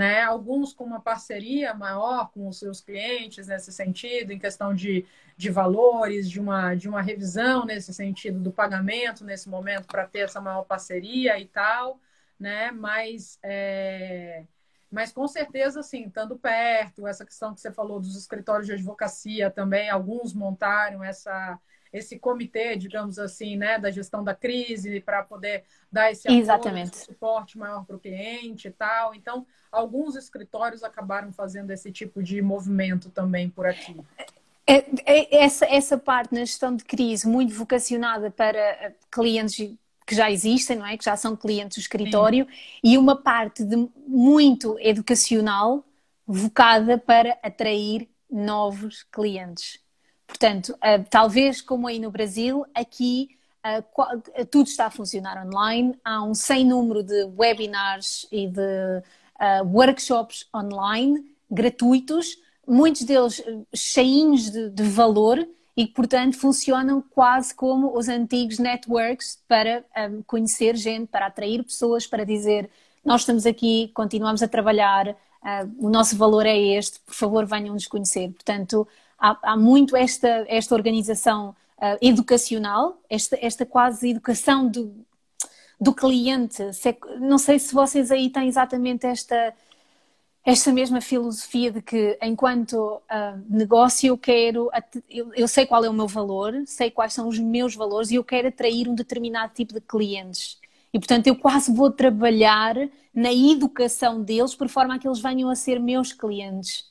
né? 0.00 0.22
Alguns 0.22 0.72
com 0.72 0.84
uma 0.84 0.98
parceria 0.98 1.74
maior 1.74 2.30
com 2.32 2.48
os 2.48 2.58
seus 2.58 2.80
clientes 2.80 3.48
nesse 3.48 3.70
sentido, 3.70 4.32
em 4.32 4.38
questão 4.38 4.74
de, 4.74 5.04
de 5.36 5.50
valores, 5.50 6.30
de 6.30 6.40
uma, 6.40 6.74
de 6.74 6.88
uma 6.88 7.02
revisão 7.02 7.66
nesse 7.66 7.92
sentido 7.92 8.40
do 8.40 8.50
pagamento 8.50 9.26
nesse 9.26 9.50
momento 9.50 9.86
para 9.86 10.06
ter 10.06 10.20
essa 10.20 10.40
maior 10.40 10.62
parceria 10.64 11.38
e 11.38 11.46
tal, 11.46 12.00
né? 12.38 12.70
Mas, 12.70 13.38
é... 13.42 14.46
mas 14.90 15.12
com 15.12 15.28
certeza, 15.28 15.80
assim, 15.80 16.06
estando 16.06 16.38
perto, 16.38 17.06
essa 17.06 17.26
questão 17.26 17.52
que 17.54 17.60
você 17.60 17.70
falou 17.70 18.00
dos 18.00 18.16
escritórios 18.16 18.66
de 18.66 18.72
advocacia 18.72 19.50
também, 19.50 19.90
alguns 19.90 20.32
montaram 20.32 21.04
essa 21.04 21.60
esse 21.92 22.18
comitê, 22.18 22.76
digamos 22.76 23.18
assim, 23.18 23.56
né, 23.56 23.78
da 23.78 23.90
gestão 23.90 24.22
da 24.22 24.34
crise 24.34 25.00
para 25.00 25.22
poder 25.22 25.64
dar 25.90 26.10
esse 26.10 26.28
apoio, 26.28 26.78
esse 26.78 27.04
suporte 27.06 27.58
maior 27.58 27.84
para 27.84 27.96
o 27.96 27.98
cliente 27.98 28.68
e 28.68 28.70
tal. 28.70 29.14
Então, 29.14 29.46
alguns 29.70 30.16
escritórios 30.16 30.82
acabaram 30.82 31.32
fazendo 31.32 31.70
esse 31.70 31.90
tipo 31.90 32.22
de 32.22 32.40
movimento 32.40 33.10
também 33.10 33.48
por 33.50 33.66
aqui. 33.66 33.96
É, 34.66 34.84
é, 35.04 35.42
essa, 35.42 35.66
essa 35.66 35.98
parte 35.98 36.32
na 36.32 36.40
gestão 36.40 36.76
de 36.76 36.84
crise, 36.84 37.26
muito 37.26 37.52
vocacionada 37.52 38.30
para 38.30 38.58
eh, 38.58 38.94
clientes 39.10 39.76
que 40.06 40.14
já 40.14 40.30
existem, 40.30 40.76
não 40.76 40.86
é? 40.86 40.96
Que 40.96 41.04
já 41.04 41.16
são 41.16 41.36
clientes 41.36 41.78
do 41.78 41.80
escritório, 41.80 42.46
Sim. 42.46 42.80
e 42.82 42.98
uma 42.98 43.16
parte 43.16 43.64
de 43.64 43.88
muito 44.06 44.76
educacional, 44.78 45.84
vocada 46.26 46.96
para 46.98 47.36
atrair 47.42 48.08
novos 48.30 49.02
clientes. 49.02 49.80
Portanto, 50.30 50.70
uh, 50.74 51.04
talvez 51.10 51.60
como 51.60 51.88
aí 51.88 51.98
no 51.98 52.10
Brasil, 52.10 52.64
aqui 52.74 53.30
uh, 53.66 54.46
tudo 54.46 54.68
está 54.68 54.86
a 54.86 54.90
funcionar 54.90 55.44
online, 55.44 55.94
há 56.04 56.22
um 56.22 56.34
sem 56.34 56.64
número 56.64 57.02
de 57.02 57.24
webinars 57.36 58.26
e 58.30 58.46
de 58.46 58.60
uh, 58.60 59.66
workshops 59.66 60.46
online 60.54 61.24
gratuitos, 61.50 62.38
muitos 62.66 63.02
deles 63.02 63.42
cheinhos 63.74 64.50
de, 64.50 64.70
de 64.70 64.82
valor 64.84 65.46
e 65.76 65.86
portanto, 65.86 66.38
funcionam 66.38 67.02
quase 67.02 67.54
como 67.54 67.96
os 67.96 68.08
antigos 68.08 68.58
networks 68.58 69.42
para 69.48 69.84
um, 69.96 70.22
conhecer 70.22 70.76
gente, 70.76 71.08
para 71.08 71.26
atrair 71.26 71.62
pessoas, 71.64 72.06
para 72.06 72.24
dizer 72.24 72.70
nós 73.04 73.22
estamos 73.22 73.46
aqui, 73.46 73.90
continuamos 73.94 74.42
a 74.42 74.48
trabalhar, 74.48 75.08
uh, 75.08 75.16
o 75.78 75.88
nosso 75.88 76.16
valor 76.16 76.46
é 76.46 76.56
este, 76.56 77.00
por 77.00 77.14
favor 77.14 77.46
venham 77.46 77.74
nos 77.74 77.86
conhecer. 77.86 78.30
Portanto, 78.30 78.86
há, 79.20 79.52
há 79.52 79.56
muito 79.56 79.94
esta, 79.94 80.44
esta 80.48 80.74
organização 80.74 81.50
uh, 81.78 81.98
educacional, 82.00 82.98
esta, 83.08 83.38
esta 83.40 83.66
quase 83.66 84.10
educação 84.10 84.66
do, 84.66 84.94
do 85.80 85.94
cliente. 85.94 86.62
Não 87.20 87.38
sei 87.38 87.58
se 87.58 87.74
vocês 87.74 88.10
aí 88.10 88.30
têm 88.30 88.48
exatamente 88.48 89.06
esta, 89.06 89.54
esta 90.44 90.72
mesma 90.72 91.00
filosofia 91.00 91.70
de 91.70 91.82
que 91.82 92.18
enquanto 92.22 92.74
uh, 92.74 93.00
negócio 93.48 94.08
eu 94.08 94.18
quero, 94.18 94.70
eu, 95.08 95.32
eu, 95.34 95.46
sei 95.46 95.66
qual 95.66 95.84
é 95.84 95.88
o 95.90 95.94
meu 95.94 96.08
valor, 96.08 96.54
sei 96.66 96.90
quais 96.90 97.12
são 97.12 97.28
os 97.28 97.38
meus 97.38 97.74
valores 97.74 98.10
e 98.10 98.14
eu 98.14 98.24
quero 98.24 98.48
atrair 98.48 98.88
um 98.88 98.94
determinado 98.94 99.52
tipo 99.54 99.74
de 99.74 99.80
clientes. 99.80 100.58
E 100.92 100.98
portanto 100.98 101.26
eu 101.26 101.36
quase 101.36 101.72
vou 101.72 101.90
trabalhar 101.90 102.74
na 103.14 103.32
educação 103.32 104.22
deles 104.22 104.54
por 104.54 104.68
forma 104.68 104.94
a 104.94 104.98
que 104.98 105.06
eles 105.06 105.20
venham 105.20 105.50
a 105.50 105.54
ser 105.54 105.78
meus 105.78 106.12
clientes. 106.12 106.90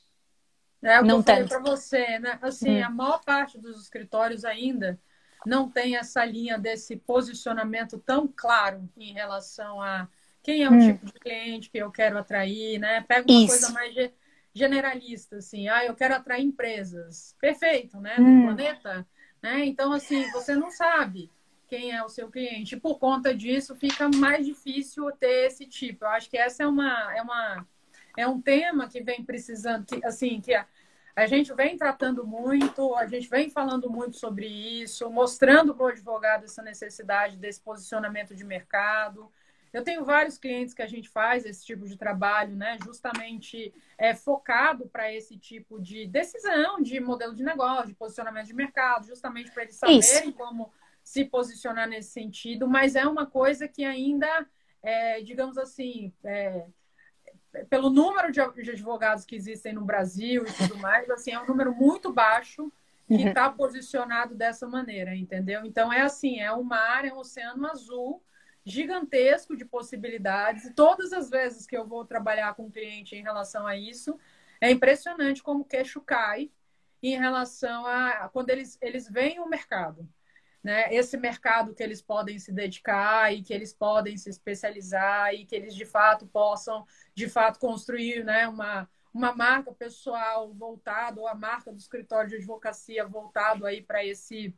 É 0.82 0.98
o 0.98 1.02
que 1.02 1.08
não 1.08 1.18
eu 1.18 1.22
falei 1.22 1.44
para 1.46 1.58
você, 1.58 2.18
né? 2.18 2.38
Assim, 2.40 2.80
hum. 2.80 2.84
a 2.84 2.90
maior 2.90 3.22
parte 3.24 3.58
dos 3.58 3.80
escritórios 3.82 4.44
ainda 4.44 4.98
não 5.46 5.70
tem 5.70 5.96
essa 5.96 6.24
linha 6.24 6.58
desse 6.58 6.96
posicionamento 6.96 7.98
tão 7.98 8.28
claro 8.28 8.88
em 8.96 9.12
relação 9.12 9.80
a 9.80 10.08
quem 10.42 10.62
é 10.62 10.68
o 10.68 10.72
hum. 10.72 10.78
tipo 10.78 11.06
de 11.06 11.12
cliente 11.12 11.70
que 11.70 11.78
eu 11.78 11.90
quero 11.90 12.18
atrair, 12.18 12.78
né? 12.78 13.02
Pega 13.02 13.30
uma 13.30 13.44
Isso. 13.44 13.48
coisa 13.48 13.70
mais 13.70 13.94
generalista, 14.54 15.36
assim, 15.36 15.68
ah, 15.68 15.84
eu 15.84 15.94
quero 15.94 16.14
atrair 16.14 16.44
empresas. 16.44 17.36
Perfeito, 17.40 18.00
né? 18.00 18.16
No 18.18 18.26
hum. 18.26 18.42
planeta, 18.46 19.06
né? 19.42 19.64
Então, 19.66 19.92
assim, 19.92 20.30
você 20.32 20.54
não 20.56 20.70
sabe 20.70 21.30
quem 21.68 21.92
é 21.92 22.02
o 22.02 22.08
seu 22.08 22.28
cliente. 22.28 22.76
Por 22.76 22.98
conta 22.98 23.34
disso, 23.34 23.76
fica 23.76 24.08
mais 24.08 24.44
difícil 24.44 25.10
ter 25.12 25.46
esse 25.46 25.66
tipo. 25.66 26.04
Eu 26.04 26.08
acho 26.08 26.28
que 26.28 26.36
essa 26.36 26.64
é 26.64 26.66
uma, 26.66 27.16
é 27.16 27.22
uma 27.22 27.66
é 28.20 28.28
um 28.28 28.40
tema 28.40 28.88
que 28.88 29.02
vem 29.02 29.24
precisando, 29.24 29.86
que, 29.86 30.04
assim, 30.04 30.40
que 30.40 30.54
a, 30.54 30.66
a 31.16 31.26
gente 31.26 31.52
vem 31.54 31.76
tratando 31.76 32.26
muito, 32.26 32.94
a 32.94 33.06
gente 33.06 33.28
vem 33.28 33.50
falando 33.50 33.90
muito 33.90 34.16
sobre 34.16 34.46
isso, 34.46 35.10
mostrando 35.10 35.74
para 35.74 35.84
o 35.84 35.88
advogado 35.88 36.44
essa 36.44 36.62
necessidade 36.62 37.36
desse 37.36 37.60
posicionamento 37.60 38.34
de 38.34 38.44
mercado. 38.44 39.30
Eu 39.72 39.84
tenho 39.84 40.04
vários 40.04 40.36
clientes 40.36 40.74
que 40.74 40.82
a 40.82 40.86
gente 40.86 41.08
faz 41.08 41.46
esse 41.46 41.64
tipo 41.64 41.86
de 41.86 41.96
trabalho, 41.96 42.56
né? 42.56 42.76
Justamente 42.84 43.72
é, 43.96 44.14
focado 44.14 44.88
para 44.88 45.12
esse 45.12 45.36
tipo 45.36 45.80
de 45.80 46.06
decisão, 46.06 46.82
de 46.82 46.98
modelo 46.98 47.34
de 47.34 47.44
negócio, 47.44 47.88
de 47.88 47.94
posicionamento 47.94 48.46
de 48.46 48.54
mercado, 48.54 49.06
justamente 49.06 49.50
para 49.52 49.62
eles 49.62 49.76
saberem 49.76 50.00
Isso. 50.00 50.32
como 50.32 50.72
se 51.02 51.24
posicionar 51.24 51.88
nesse 51.88 52.10
sentido, 52.10 52.68
mas 52.68 52.94
é 52.94 53.06
uma 53.06 53.26
coisa 53.26 53.66
que 53.66 53.84
ainda, 53.84 54.46
é, 54.82 55.20
digamos 55.22 55.56
assim, 55.56 56.12
é, 56.24 56.66
pelo 57.68 57.90
número 57.90 58.30
de 58.30 58.40
advogados 58.40 59.24
que 59.24 59.34
existem 59.34 59.72
no 59.72 59.84
Brasil 59.84 60.44
e 60.46 60.52
tudo 60.52 60.78
mais, 60.78 61.10
assim, 61.10 61.32
é 61.32 61.40
um 61.40 61.46
número 61.46 61.74
muito 61.74 62.12
baixo 62.12 62.72
que 63.08 63.26
está 63.26 63.48
uhum. 63.48 63.56
posicionado 63.56 64.36
dessa 64.36 64.68
maneira, 64.68 65.16
entendeu? 65.16 65.64
Então 65.64 65.92
é 65.92 66.00
assim, 66.02 66.38
é 66.38 66.52
uma 66.52 66.76
área, 66.76 67.08
é 67.08 67.12
um 67.12 67.18
oceano 67.18 67.66
azul 67.66 68.22
gigantesco 68.64 69.56
de 69.56 69.64
possibilidades. 69.64 70.64
E 70.64 70.74
todas 70.74 71.12
as 71.12 71.28
vezes 71.28 71.66
que 71.66 71.76
eu 71.76 71.86
vou 71.86 72.04
trabalhar 72.04 72.54
com 72.54 72.66
um 72.66 72.70
cliente 72.70 73.16
em 73.16 73.22
relação 73.22 73.66
a 73.66 73.76
isso, 73.76 74.16
é 74.60 74.70
impressionante 74.70 75.42
como 75.42 75.62
o 75.62 75.64
queixo 75.64 76.00
cai 76.00 76.50
em 77.02 77.18
relação 77.18 77.84
a 77.86 78.28
quando 78.32 78.50
eles, 78.50 78.78
eles 78.80 79.08
veem 79.08 79.40
o 79.40 79.48
mercado 79.48 80.08
né, 80.62 80.92
esse 80.94 81.16
mercado 81.16 81.74
que 81.74 81.82
eles 81.82 82.02
podem 82.02 82.38
se 82.38 82.52
dedicar 82.52 83.32
e 83.32 83.42
que 83.42 83.52
eles 83.52 83.72
podem 83.72 84.16
se 84.16 84.28
especializar 84.28 85.34
e 85.34 85.44
que 85.44 85.54
eles 85.56 85.74
de 85.74 85.86
fato 85.86 86.26
possam 86.26 86.86
de 87.14 87.28
fato 87.28 87.58
construir 87.58 88.24
né, 88.24 88.46
uma, 88.46 88.88
uma 89.12 89.34
marca 89.34 89.72
pessoal 89.72 90.52
voltado 90.52 91.20
ou 91.20 91.26
a 91.26 91.34
marca 91.34 91.72
do 91.72 91.78
escritório 91.78 92.28
de 92.28 92.36
advocacia 92.36 93.06
voltado 93.06 93.64
aí 93.64 93.82
para 93.82 94.04
esse 94.04 94.54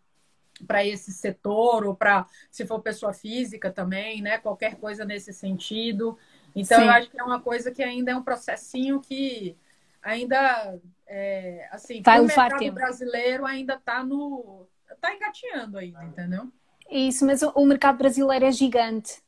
para 0.67 0.85
esse 0.85 1.11
setor 1.13 1.85
ou 1.85 1.95
para 1.97 2.27
se 2.51 2.67
for 2.67 2.81
pessoa 2.81 3.13
física 3.13 3.71
também, 3.73 4.21
né, 4.21 4.39
qualquer 4.39 4.77
coisa 4.77 5.05
nesse 5.05 5.33
sentido. 5.33 6.17
Então 6.55 6.79
Sim. 6.79 6.85
eu 6.85 6.91
acho 6.91 7.11
que 7.11 7.19
é 7.19 7.25
uma 7.25 7.41
coisa 7.41 7.71
que 7.71 7.83
ainda 7.83 8.13
é 8.13 8.17
um 8.17 8.23
processinho 8.23 9.01
que 9.01 9.57
ainda 10.03 10.79
é, 11.07 11.69
assim, 11.71 12.03
Vai 12.03 12.21
o 12.21 12.27
mercado 12.27 12.73
brasileiro 12.73 13.47
ainda 13.47 13.75
está 13.75 14.05
no 14.05 14.67
está 15.03 15.15
engateando 15.15 15.79
ainda, 15.79 16.05
entendeu? 16.05 16.49
Isso, 16.89 17.27
mas 17.27 17.43
o, 17.43 17.67
mercado 17.67 17.99
brasileiro 17.99 18.45
é 18.45 18.53
gigante. 18.53 19.21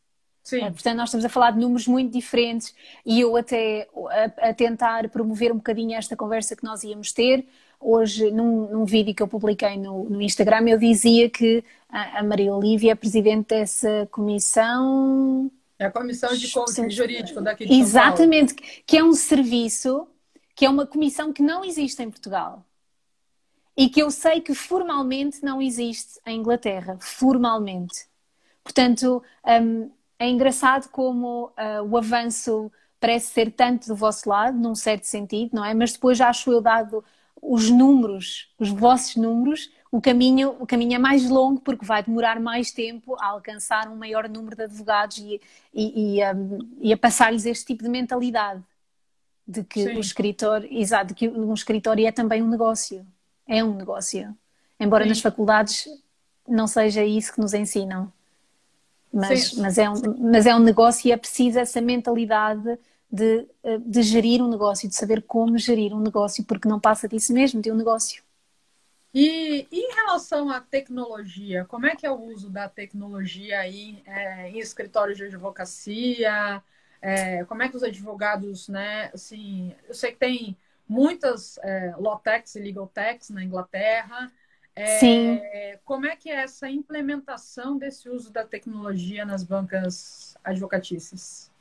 Sim. 0.42 0.60
É, 0.60 0.70
portanto, 0.70 0.96
nós 0.96 1.08
estamos 1.08 1.24
a 1.24 1.28
falar 1.28 1.52
de 1.52 1.58
números 1.58 1.88
muito 1.88 2.12
diferentes 2.12 2.74
e 3.04 3.20
eu 3.20 3.34
até 3.36 3.88
a, 4.10 4.50
a, 4.50 4.54
tentar 4.54 5.08
promover 5.08 5.50
um 5.50 5.56
bocadinho 5.56 5.96
esta 5.96 6.14
conversa 6.14 6.54
que 6.54 6.62
nós 6.62 6.84
íamos 6.84 7.12
ter. 7.12 7.46
Hoje, 7.80 8.30
num, 8.30 8.68
num 8.70 8.84
vídeo 8.84 9.14
que 9.14 9.22
eu 9.22 9.28
publiquei 9.28 9.76
no, 9.78 10.04
no, 10.04 10.20
Instagram, 10.20 10.68
eu 10.68 10.78
dizia 10.78 11.28
que 11.30 11.64
a, 11.88 12.20
a 12.20 12.22
Maria 12.22 12.54
Olívia 12.54 12.92
é 12.92 12.94
presidente 12.94 13.48
dessa 13.48 14.06
comissão. 14.10 15.50
É 15.78 15.86
a 15.86 15.90
comissão 15.90 16.34
de 16.34 16.50
coaching 16.52 16.90
jurídico 16.90 17.40
daqui 17.40 17.66
de 17.66 17.74
Exatamente, 17.74 18.54
que 18.86 18.98
é 18.98 19.02
um 19.02 19.14
serviço, 19.14 20.06
que 20.54 20.66
é 20.66 20.70
uma 20.70 20.86
comissão 20.86 21.32
que 21.32 21.42
não 21.42 21.64
existe 21.64 22.02
em 22.02 22.10
Portugal 22.10 22.64
e 23.76 23.88
que 23.88 24.00
eu 24.00 24.10
sei 24.10 24.40
que 24.40 24.54
formalmente 24.54 25.42
não 25.42 25.60
existe 25.60 26.20
em 26.26 26.38
Inglaterra, 26.38 26.96
formalmente. 27.00 28.06
Portanto, 28.62 29.22
um, 29.62 29.90
é 30.18 30.28
engraçado 30.28 30.88
como 30.90 31.46
uh, 31.46 31.82
o 31.88 31.96
avanço 31.96 32.70
parece 33.00 33.32
ser 33.32 33.52
tanto 33.52 33.88
do 33.88 33.94
vosso 33.96 34.28
lado, 34.28 34.56
num 34.56 34.74
certo 34.74 35.04
sentido, 35.04 35.50
não 35.54 35.64
é? 35.64 35.74
Mas 35.74 35.92
depois 35.92 36.16
já 36.16 36.28
acho 36.28 36.50
eu 36.50 36.60
dado 36.60 37.04
os 37.42 37.68
números, 37.68 38.50
os 38.58 38.70
vossos 38.70 39.16
números, 39.16 39.70
o 39.92 40.00
caminho, 40.00 40.56
o 40.58 40.66
caminho 40.66 40.94
é 40.94 40.98
mais 40.98 41.28
longo 41.28 41.60
porque 41.60 41.84
vai 41.84 42.02
demorar 42.02 42.40
mais 42.40 42.72
tempo 42.72 43.14
a 43.20 43.26
alcançar 43.26 43.88
um 43.88 43.96
maior 43.96 44.28
número 44.28 44.56
de 44.56 44.62
advogados 44.62 45.18
e, 45.18 45.40
e, 45.74 46.18
e, 46.18 46.32
um, 46.32 46.58
e 46.80 46.92
a 46.92 46.96
passar-lhes 46.96 47.44
este 47.44 47.66
tipo 47.66 47.82
de 47.82 47.90
mentalidade 47.90 48.62
de 49.46 49.62
que 49.62 49.84
Sim. 49.84 49.96
o 49.96 50.00
escritor, 50.00 50.64
exato, 50.70 51.08
de 51.08 51.14
que 51.14 51.28
um 51.28 51.52
escritório 51.52 52.06
é 52.06 52.10
também 52.10 52.42
um 52.42 52.48
negócio 52.48 53.06
é 53.46 53.62
um 53.62 53.74
negócio. 53.74 54.36
Embora 54.78 55.04
Sim. 55.04 55.10
nas 55.10 55.20
faculdades 55.20 55.88
não 56.46 56.66
seja 56.66 57.04
isso 57.04 57.32
que 57.32 57.40
nos 57.40 57.54
ensinam. 57.54 58.12
Mas, 59.12 59.54
mas, 59.54 59.78
é, 59.78 59.88
um, 59.88 60.30
mas 60.30 60.44
é 60.44 60.54
um 60.54 60.58
negócio 60.58 61.08
e 61.08 61.12
é 61.12 61.16
preciso 61.16 61.58
essa 61.58 61.80
mentalidade 61.80 62.78
de, 63.10 63.46
de 63.80 64.02
gerir 64.02 64.42
um 64.42 64.48
negócio, 64.48 64.88
de 64.88 64.96
saber 64.96 65.22
como 65.22 65.56
gerir 65.56 65.94
um 65.94 66.00
negócio, 66.00 66.44
porque 66.44 66.68
não 66.68 66.80
passa 66.80 67.08
disso 67.08 67.32
mesmo, 67.32 67.62
de 67.62 67.70
um 67.70 67.76
negócio. 67.76 68.24
E, 69.14 69.68
e, 69.70 69.78
em 69.78 69.94
relação 69.94 70.50
à 70.50 70.60
tecnologia, 70.60 71.64
como 71.66 71.86
é 71.86 71.94
que 71.94 72.04
é 72.04 72.10
o 72.10 72.20
uso 72.20 72.50
da 72.50 72.68
tecnologia 72.68 73.60
aí 73.60 74.02
é, 74.04 74.50
em 74.50 74.58
escritórios 74.58 75.16
de 75.16 75.26
advocacia? 75.26 76.60
É, 77.00 77.44
como 77.44 77.62
é 77.62 77.68
que 77.68 77.76
os 77.76 77.84
advogados, 77.84 78.68
né? 78.68 79.12
Assim, 79.14 79.72
eu 79.86 79.94
sei 79.94 80.10
que 80.10 80.18
tem 80.18 80.56
muitas 80.88 81.58
é, 81.58 81.94
techs 82.22 82.54
e 82.54 82.60
legal 82.60 82.86
techs 82.86 83.30
na 83.30 83.42
Inglaterra. 83.42 84.30
É, 84.76 84.98
Sim. 84.98 85.40
Como 85.84 86.06
é 86.06 86.16
que 86.16 86.28
é 86.30 86.42
essa 86.42 86.68
implementação 86.68 87.78
desse 87.78 88.08
uso 88.08 88.32
da 88.32 88.44
tecnologia 88.44 89.24
nas 89.24 89.44
bancas 89.44 90.36
advocatícias? 90.42 91.52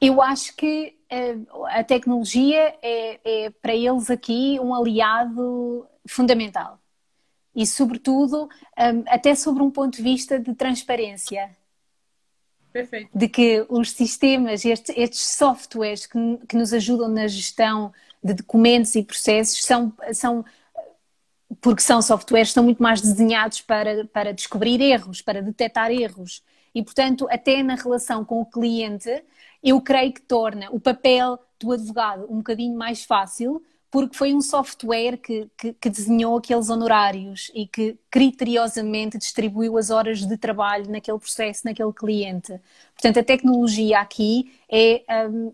Eu 0.00 0.22
acho 0.22 0.56
que 0.56 0.96
uh, 1.12 1.66
a 1.66 1.84
tecnologia 1.84 2.74
é, 2.80 3.20
é, 3.22 3.50
para 3.50 3.74
eles 3.74 4.10
aqui 4.10 4.58
um 4.58 4.74
aliado 4.74 5.86
fundamental. 6.08 6.80
E, 7.54 7.66
sobretudo, 7.66 8.44
um, 8.44 9.04
até 9.06 9.34
sobre 9.34 9.62
um 9.62 9.70
ponto 9.70 9.96
de 9.96 10.02
vista 10.02 10.40
de 10.40 10.54
transparência. 10.54 11.54
Perfeito. 12.72 13.10
De 13.12 13.28
que 13.28 13.66
os 13.68 13.90
sistemas, 13.90 14.64
estes, 14.64 14.96
estes 14.96 15.20
softwares 15.20 16.06
que, 16.06 16.18
que, 16.48 16.56
nos 16.56 16.72
ajudam 16.72 17.08
na 17.08 17.26
gestão 17.26 17.92
de 18.22 18.34
documentos 18.34 18.94
e 18.94 19.02
processos 19.02 19.64
são, 19.64 19.92
são 20.12 20.44
porque 21.60 21.82
são 21.82 22.00
softwares, 22.00 22.52
são 22.52 22.64
muito 22.64 22.82
mais 22.82 23.00
desenhados 23.00 23.60
para, 23.60 24.06
para 24.06 24.32
descobrir 24.32 24.80
erros, 24.80 25.20
para 25.20 25.42
detectar 25.42 25.90
erros. 25.90 26.42
E, 26.74 26.82
portanto, 26.82 27.26
até 27.30 27.62
na 27.62 27.74
relação 27.74 28.24
com 28.24 28.40
o 28.40 28.46
cliente, 28.46 29.10
eu 29.62 29.80
creio 29.80 30.12
que 30.12 30.22
torna 30.22 30.68
o 30.70 30.78
papel 30.78 31.38
do 31.58 31.72
advogado 31.72 32.26
um 32.30 32.36
bocadinho 32.36 32.76
mais 32.76 33.04
fácil, 33.04 33.62
porque 33.90 34.16
foi 34.16 34.32
um 34.32 34.40
software 34.40 35.16
que, 35.16 35.50
que, 35.58 35.72
que, 35.72 35.90
desenhou 35.90 36.38
aqueles 36.38 36.70
honorários 36.70 37.50
e 37.52 37.66
que 37.66 37.98
criteriosamente 38.08 39.18
distribuiu 39.18 39.76
as 39.76 39.90
horas 39.90 40.24
de 40.24 40.36
trabalho 40.36 40.88
naquele 40.88 41.18
processo, 41.18 41.62
naquele 41.64 41.92
cliente. 41.92 42.54
Portanto, 42.94 43.18
a 43.18 43.24
tecnologia 43.24 43.98
aqui 43.98 44.52
é, 44.70 45.02
um, 45.28 45.52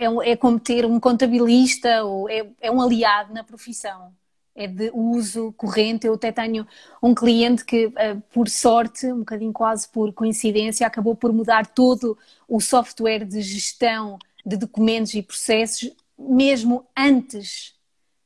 é, 0.00 0.32
é 0.32 0.36
como 0.36 0.58
ter 0.58 0.86
um 0.86 0.98
contabilista 0.98 2.02
ou 2.04 2.28
é, 2.28 2.46
é 2.60 2.70
um 2.70 2.80
aliado 2.80 3.32
na 3.34 3.44
profissão 3.44 4.12
é 4.54 4.66
de 4.66 4.90
uso 4.92 5.52
corrente. 5.52 6.06
Eu 6.06 6.14
até 6.14 6.32
tenho 6.32 6.66
um 7.02 7.14
cliente 7.14 7.64
que, 7.64 7.92
eh, 7.96 8.16
por 8.32 8.48
sorte, 8.48 9.06
um 9.06 9.20
bocadinho 9.20 9.52
quase 9.52 9.88
por 9.88 10.12
coincidência, 10.12 10.86
acabou 10.86 11.14
por 11.14 11.32
mudar 11.32 11.66
todo 11.66 12.18
o 12.48 12.60
software 12.60 13.24
de 13.24 13.40
gestão 13.40 14.18
de 14.44 14.56
documentos 14.56 15.14
e 15.14 15.22
processos, 15.22 15.90
mesmo 16.18 16.86
antes 16.96 17.74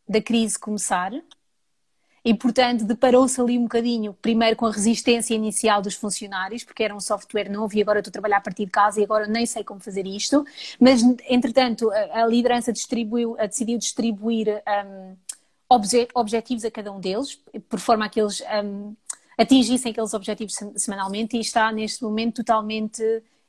da 0.08 0.20
crise 0.20 0.58
começar. 0.58 1.12
E, 2.24 2.32
portanto, 2.32 2.84
deparou-se 2.84 3.38
ali 3.38 3.58
um 3.58 3.64
bocadinho, 3.64 4.14
primeiro 4.14 4.56
com 4.56 4.64
a 4.64 4.72
resistência 4.72 5.34
inicial 5.34 5.82
dos 5.82 5.94
funcionários, 5.94 6.64
porque 6.64 6.82
era 6.82 6.96
um 6.96 7.00
software 7.00 7.50
novo 7.50 7.76
e 7.76 7.82
agora 7.82 7.98
estou 7.98 8.10
a 8.10 8.12
trabalhar 8.12 8.38
a 8.38 8.40
partir 8.40 8.64
de 8.64 8.70
casa 8.70 8.98
e 8.98 9.04
agora 9.04 9.26
nem 9.26 9.44
sei 9.44 9.62
como 9.62 9.78
fazer 9.78 10.06
isto. 10.06 10.42
Mas, 10.80 11.02
entretanto, 11.28 11.90
a, 11.90 12.26
liderança 12.26 12.72
distribuiu, 12.72 13.36
decidiu 13.36 13.76
distribuir 13.76 14.62
um, 14.86 15.16
obje 15.68 16.08
objetivos 16.14 16.64
a 16.64 16.70
cada 16.70 16.90
um 16.90 16.98
deles, 16.98 17.38
por 17.68 17.78
forma 17.78 18.06
a 18.06 18.08
que 18.08 18.20
eles 18.20 18.42
um, 18.64 18.96
atingissem 19.36 19.92
aqueles 19.92 20.14
objetivos 20.14 20.54
semanalmente 20.76 21.36
e 21.36 21.40
está 21.40 21.70
neste 21.70 22.02
momento 22.02 22.36
totalmente 22.36 23.02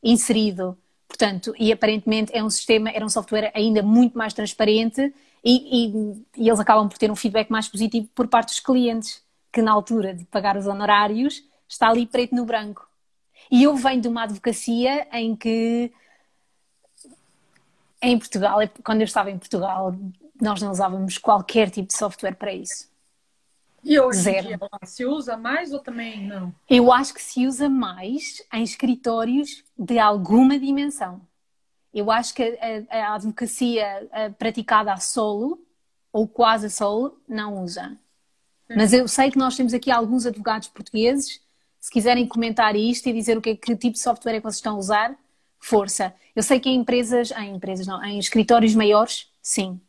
inserido. 0.04 0.78
Portanto, 1.08 1.54
e 1.58 1.72
aparentemente 1.72 2.36
é 2.36 2.44
um 2.44 2.50
sistema, 2.50 2.90
era 2.90 3.06
um 3.06 3.10
software 3.10 3.52
ainda 3.56 3.82
muito 3.82 4.18
mais 4.18 4.34
transparente 4.34 5.14
e, 5.46 5.86
e, 5.86 6.26
e 6.38 6.50
eles 6.50 6.60
acabam 6.60 6.90
por 6.90 6.98
ter 6.98 7.12
um 7.12 7.16
feedback 7.16 7.52
mais 7.52 7.70
positivo 7.70 8.10
por 8.16 8.28
parte 8.28 8.48
dos 8.48 8.60
clientes, 8.60 9.24
que 9.54 9.62
na 9.62 9.72
altura 9.72 10.12
de 10.12 10.26
pagar 10.26 10.58
os 10.58 10.66
honorários 10.66 11.44
está 11.70 11.90
ali 11.90 12.08
preto 12.08 12.34
no 12.34 12.46
branco. 12.46 12.90
E 13.52 13.62
eu 13.62 13.76
venho 13.76 14.02
de 14.02 14.08
uma 14.08 14.24
advocacia 14.24 15.08
em 15.14 15.36
que 15.36 15.94
em 18.02 18.18
Portugal, 18.18 18.58
quando 18.84 19.02
eu 19.02 19.06
estava 19.06 19.30
em 19.30 19.38
Portugal, 19.38 19.96
nós 20.42 20.62
não 20.62 20.72
usávamos 20.72 21.20
qualquer 21.20 21.70
tipo 21.70 21.88
de 21.88 21.96
software 21.96 22.36
para 22.36 22.52
isso. 22.52 22.90
E 23.84 24.00
hoje 24.00 24.20
Zero. 24.20 24.48
Dia, 24.48 24.60
se 24.84 25.06
usa 25.06 25.38
mais 25.38 25.72
ou 25.72 25.80
também 25.80 26.26
não? 26.26 26.54
Eu 26.68 26.92
acho 26.92 27.14
que 27.14 27.22
se 27.22 27.46
usa 27.46 27.70
mais 27.70 28.42
em 28.52 28.64
escritórios 28.64 29.64
de 29.78 30.00
alguma 30.00 30.58
dimensão. 30.58 31.22
Eu 31.96 32.12
acho 32.12 32.36
que 32.36 32.44
a, 32.90 32.98
a 32.98 33.16
advocacia 33.16 34.08
a, 34.12 34.30
praticada 34.30 34.94
a 34.94 34.98
solo, 34.98 35.60
ou 36.12 36.28
quase 36.28 36.68
a 36.68 36.70
solo, 36.70 37.18
não 37.28 37.64
usa. 37.64 37.98
Mas 38.70 38.94
eu 38.94 39.08
sei 39.08 39.32
que 39.32 39.38
nós 39.38 39.56
temos 39.56 39.74
aqui 39.74 39.90
alguns 39.90 40.26
advogados 40.26 40.68
portugueses. 40.68 41.42
Se 41.80 41.90
quiserem 41.90 42.28
comentar 42.28 42.76
isto 42.76 43.08
e 43.08 43.14
dizer 43.14 43.38
o 43.38 43.42
que, 43.42 43.52
é, 43.52 43.56
que 43.56 43.76
tipo 43.76 43.94
de 43.94 44.00
software 44.00 44.34
é 44.34 44.38
que 44.38 44.44
vocês 44.44 44.58
estão 44.58 44.76
a 44.76 44.80
usar, 44.80 45.16
força. 45.60 46.14
Eu 46.36 46.44
sei 46.44 46.60
que 46.60 46.70
em 46.70 46.76
empresas, 46.76 47.32
em 47.32 47.56
empresas 47.56 47.88
não, 47.88 48.04
em 48.04 48.20
escritórios 48.20 48.76
maiores, 48.76 49.30
sim, 49.42 49.80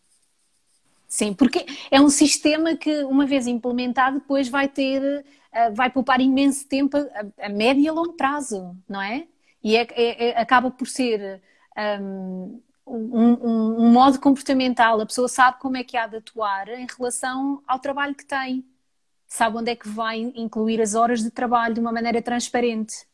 Sim, 1.08 1.32
porque 1.32 1.64
é 1.90 2.00
um 2.00 2.10
sistema 2.10 2.76
que, 2.76 3.04
uma 3.04 3.26
vez 3.26 3.46
implementado, 3.46 4.18
depois 4.18 4.48
vai 4.48 4.68
ter, 4.68 5.00
uh, 5.02 5.74
vai 5.74 5.88
poupar 5.88 6.20
imenso 6.20 6.66
tempo 6.66 6.96
a, 6.96 7.46
a, 7.46 7.48
médio 7.48 7.82
e 7.82 7.88
a 7.88 7.92
longo 7.92 8.14
prazo, 8.14 8.76
não 8.88 9.00
é? 9.00 9.26
E 9.62 9.76
é, 9.76 9.86
é, 9.92 10.28
é, 10.28 10.40
acaba 10.40 10.70
por 10.70 10.86
ser 10.86 11.40
um, 11.76 12.62
um, 12.86 13.92
modo 13.92 14.20
comportamental. 14.20 15.00
A 15.00 15.06
pessoa 15.06 15.28
sabe 15.28 15.58
como 15.58 15.76
é 15.76 15.84
que 15.84 15.96
há 15.96 16.06
de 16.06 16.16
atuar 16.16 16.68
em 16.68 16.86
relação 16.86 17.62
ao 17.66 17.78
trabalho 17.78 18.14
que 18.14 18.24
tem. 18.24 18.64
Sabe 19.26 19.56
onde 19.58 19.70
é 19.70 19.76
que 19.76 19.88
vai 19.88 20.18
incluir 20.18 20.80
as 20.80 20.94
horas 20.94 21.22
de 21.22 21.30
trabalho 21.30 21.74
de 21.74 21.80
uma 21.80 21.92
maneira 21.92 22.22
transparente. 22.22 23.06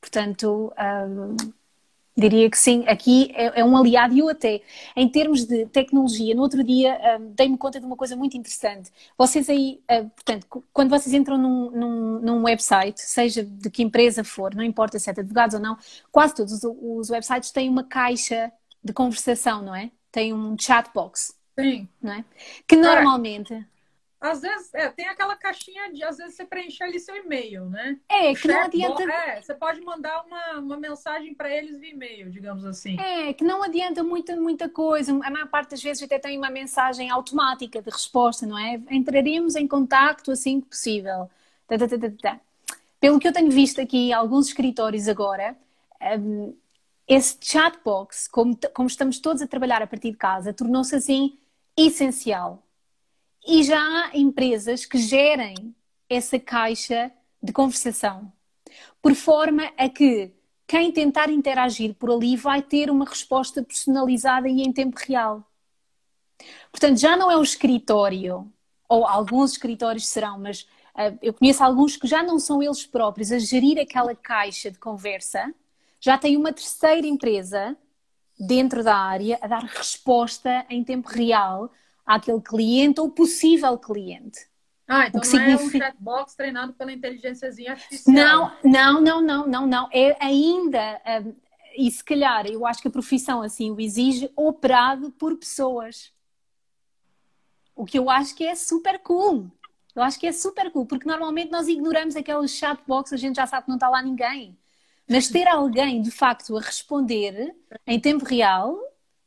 Portanto, 0.00 0.72
um, 1.08 1.36
Diria 2.14 2.50
que 2.50 2.58
sim, 2.58 2.84
aqui 2.86 3.32
é, 3.34 3.60
é, 3.60 3.64
um 3.64 3.74
aliado 3.74 4.14
e 4.14 4.18
eu 4.18 4.28
até, 4.28 4.60
em 4.94 5.08
termos 5.08 5.46
de 5.46 5.64
tecnologia, 5.66 6.34
no 6.34 6.42
outro 6.42 6.62
dia 6.62 7.18
um, 7.18 7.32
dei-me 7.32 7.56
conta 7.56 7.80
de 7.80 7.86
uma 7.86 7.96
coisa 7.96 8.14
muito 8.14 8.36
interessante. 8.36 8.90
Vocês 9.16 9.48
aí, 9.48 9.80
uh, 9.90 10.10
portanto, 10.10 10.46
quando 10.74 10.90
vocês 10.90 11.14
entram 11.14 11.38
num, 11.38 11.70
num, 11.70 12.20
num, 12.20 12.42
website, 12.42 13.00
seja 13.00 13.42
de 13.42 13.70
que 13.70 13.82
empresa 13.82 14.22
for, 14.22 14.54
não 14.54 14.62
importa 14.62 14.98
se 14.98 15.08
é 15.08 15.12
de 15.14 15.20
advogados 15.20 15.54
ou 15.54 15.60
não, 15.60 15.78
quase 16.10 16.34
todos 16.34 16.52
os, 16.52 16.64
os 16.64 17.08
websites 17.08 17.50
têm 17.50 17.70
uma 17.70 17.84
caixa 17.84 18.52
de 18.84 18.92
conversação, 18.92 19.62
não 19.62 19.74
é? 19.74 19.90
Tem 20.10 20.34
um 20.34 20.54
chat 20.58 20.90
box. 20.92 21.34
Sim. 21.58 21.88
Não 22.02 22.12
é? 22.12 22.24
Que 22.68 22.76
normalmente 22.76 23.66
às 24.22 24.40
vezes, 24.40 24.72
é, 24.72 24.88
tem 24.88 25.08
aquela 25.08 25.34
caixinha 25.34 25.92
de, 25.92 26.04
às 26.04 26.16
vezes, 26.16 26.36
você 26.36 26.44
preencher 26.44 26.84
ali 26.84 27.00
seu 27.00 27.16
e-mail, 27.16 27.68
né? 27.68 27.98
É, 28.08 28.32
que 28.32 28.46
não 28.46 28.62
adianta. 28.62 29.02
É, 29.02 29.42
você 29.42 29.52
pode 29.52 29.80
mandar 29.80 30.24
uma, 30.24 30.60
uma 30.60 30.76
mensagem 30.76 31.34
para 31.34 31.50
eles 31.50 31.80
via 31.80 31.90
e-mail, 31.90 32.30
digamos 32.30 32.64
assim. 32.64 32.96
É, 33.00 33.32
que 33.32 33.42
não 33.42 33.64
adianta 33.64 34.04
muita, 34.04 34.36
muita 34.36 34.68
coisa. 34.68 35.12
A 35.24 35.30
maior 35.30 35.48
parte 35.48 35.70
das 35.70 35.82
vezes 35.82 36.04
até 36.04 36.20
tem 36.20 36.38
uma 36.38 36.50
mensagem 36.50 37.10
automática 37.10 37.82
de 37.82 37.90
resposta, 37.90 38.46
não 38.46 38.56
é? 38.56 38.80
Entraríamos 38.90 39.56
em 39.56 39.66
contacto 39.66 40.30
assim 40.30 40.60
que 40.60 40.68
possível. 40.68 41.28
Tá, 41.66 41.76
tá, 41.76 41.88
tá, 41.88 41.98
tá, 41.98 42.12
tá. 42.22 42.40
Pelo 43.00 43.18
que 43.18 43.26
eu 43.26 43.32
tenho 43.32 43.50
visto 43.50 43.80
aqui 43.80 44.10
em 44.10 44.12
alguns 44.12 44.46
escritórios 44.46 45.08
agora, 45.08 45.56
um, 46.20 46.54
esse 47.08 47.36
chatbox, 47.40 48.28
como, 48.28 48.56
como 48.72 48.86
estamos 48.86 49.18
todos 49.18 49.42
a 49.42 49.48
trabalhar 49.48 49.82
a 49.82 49.86
partir 49.88 50.12
de 50.12 50.16
casa, 50.16 50.52
tornou-se 50.52 50.94
assim 50.94 51.36
essencial 51.76 52.62
e 53.46 53.62
já 53.62 53.78
há 53.80 54.16
empresas 54.16 54.84
que 54.84 54.98
gerem 54.98 55.74
essa 56.08 56.38
caixa 56.38 57.10
de 57.42 57.52
conversação, 57.52 58.32
por 59.00 59.14
forma 59.14 59.72
a 59.76 59.88
que 59.88 60.32
quem 60.66 60.92
tentar 60.92 61.28
interagir 61.28 61.94
por 61.94 62.10
ali 62.10 62.36
vai 62.36 62.62
ter 62.62 62.90
uma 62.90 63.04
resposta 63.04 63.62
personalizada 63.62 64.48
e 64.48 64.62
em 64.62 64.72
tempo 64.72 64.98
real. 64.98 65.44
Portanto, 66.70 66.98
já 66.98 67.16
não 67.16 67.30
é 67.30 67.36
o 67.36 67.42
escritório, 67.42 68.50
ou 68.88 69.06
alguns 69.06 69.52
escritórios 69.52 70.06
serão, 70.06 70.38
mas 70.38 70.62
uh, 70.94 71.18
eu 71.20 71.34
conheço 71.34 71.62
alguns 71.62 71.96
que 71.96 72.06
já 72.06 72.22
não 72.22 72.38
são 72.38 72.62
eles 72.62 72.86
próprios 72.86 73.32
a 73.32 73.38
gerir 73.38 73.78
aquela 73.78 74.14
caixa 74.14 74.70
de 74.70 74.78
conversa, 74.78 75.52
já 76.00 76.16
tem 76.16 76.36
uma 76.36 76.52
terceira 76.52 77.06
empresa 77.06 77.76
dentro 78.38 78.82
da 78.82 78.96
área 78.96 79.38
a 79.40 79.46
dar 79.46 79.64
resposta 79.64 80.64
em 80.68 80.82
tempo 80.82 81.08
real 81.08 81.70
àquele 82.04 82.40
cliente 82.40 83.00
ou 83.00 83.10
possível 83.10 83.78
cliente. 83.78 84.40
Ah, 84.86 85.06
então 85.06 85.20
não 85.20 85.24
significa... 85.24 85.62
é 85.62 85.88
um 85.88 85.90
chatbox 85.90 86.34
treinado 86.34 86.72
pela 86.74 86.92
inteligência 86.92 87.48
artificial. 87.48 88.14
Não, 88.14 88.52
não, 88.62 89.00
não, 89.00 89.22
não, 89.22 89.46
não, 89.46 89.66
não. 89.66 89.88
É 89.92 90.16
ainda, 90.22 91.00
um, 91.24 91.34
e 91.76 91.90
se 91.90 92.04
calhar, 92.04 92.46
eu 92.46 92.66
acho 92.66 92.82
que 92.82 92.88
a 92.88 92.90
profissão 92.90 93.42
assim 93.42 93.70
o 93.70 93.80
exige, 93.80 94.30
operado 94.36 95.10
por 95.12 95.36
pessoas. 95.36 96.12
O 97.74 97.84
que 97.84 97.98
eu 97.98 98.10
acho 98.10 98.34
que 98.34 98.44
é 98.44 98.54
super 98.54 98.98
cool. 98.98 99.50
Eu 99.94 100.02
acho 100.02 100.18
que 100.18 100.26
é 100.26 100.32
super 100.32 100.70
cool, 100.70 100.86
porque 100.86 101.06
normalmente 101.06 101.50
nós 101.50 101.68
ignoramos 101.68 102.16
aquele 102.16 102.48
chatbox, 102.48 103.12
a 103.12 103.16
gente 103.16 103.36
já 103.36 103.46
sabe 103.46 103.64
que 103.64 103.68
não 103.68 103.76
está 103.76 103.88
lá 103.88 104.02
ninguém. 104.02 104.58
Mas 105.08 105.28
ter 105.28 105.46
alguém, 105.46 106.00
de 106.00 106.10
facto, 106.10 106.56
a 106.56 106.60
responder 106.60 107.54
em 107.86 108.00
tempo 108.00 108.24
real 108.24 108.78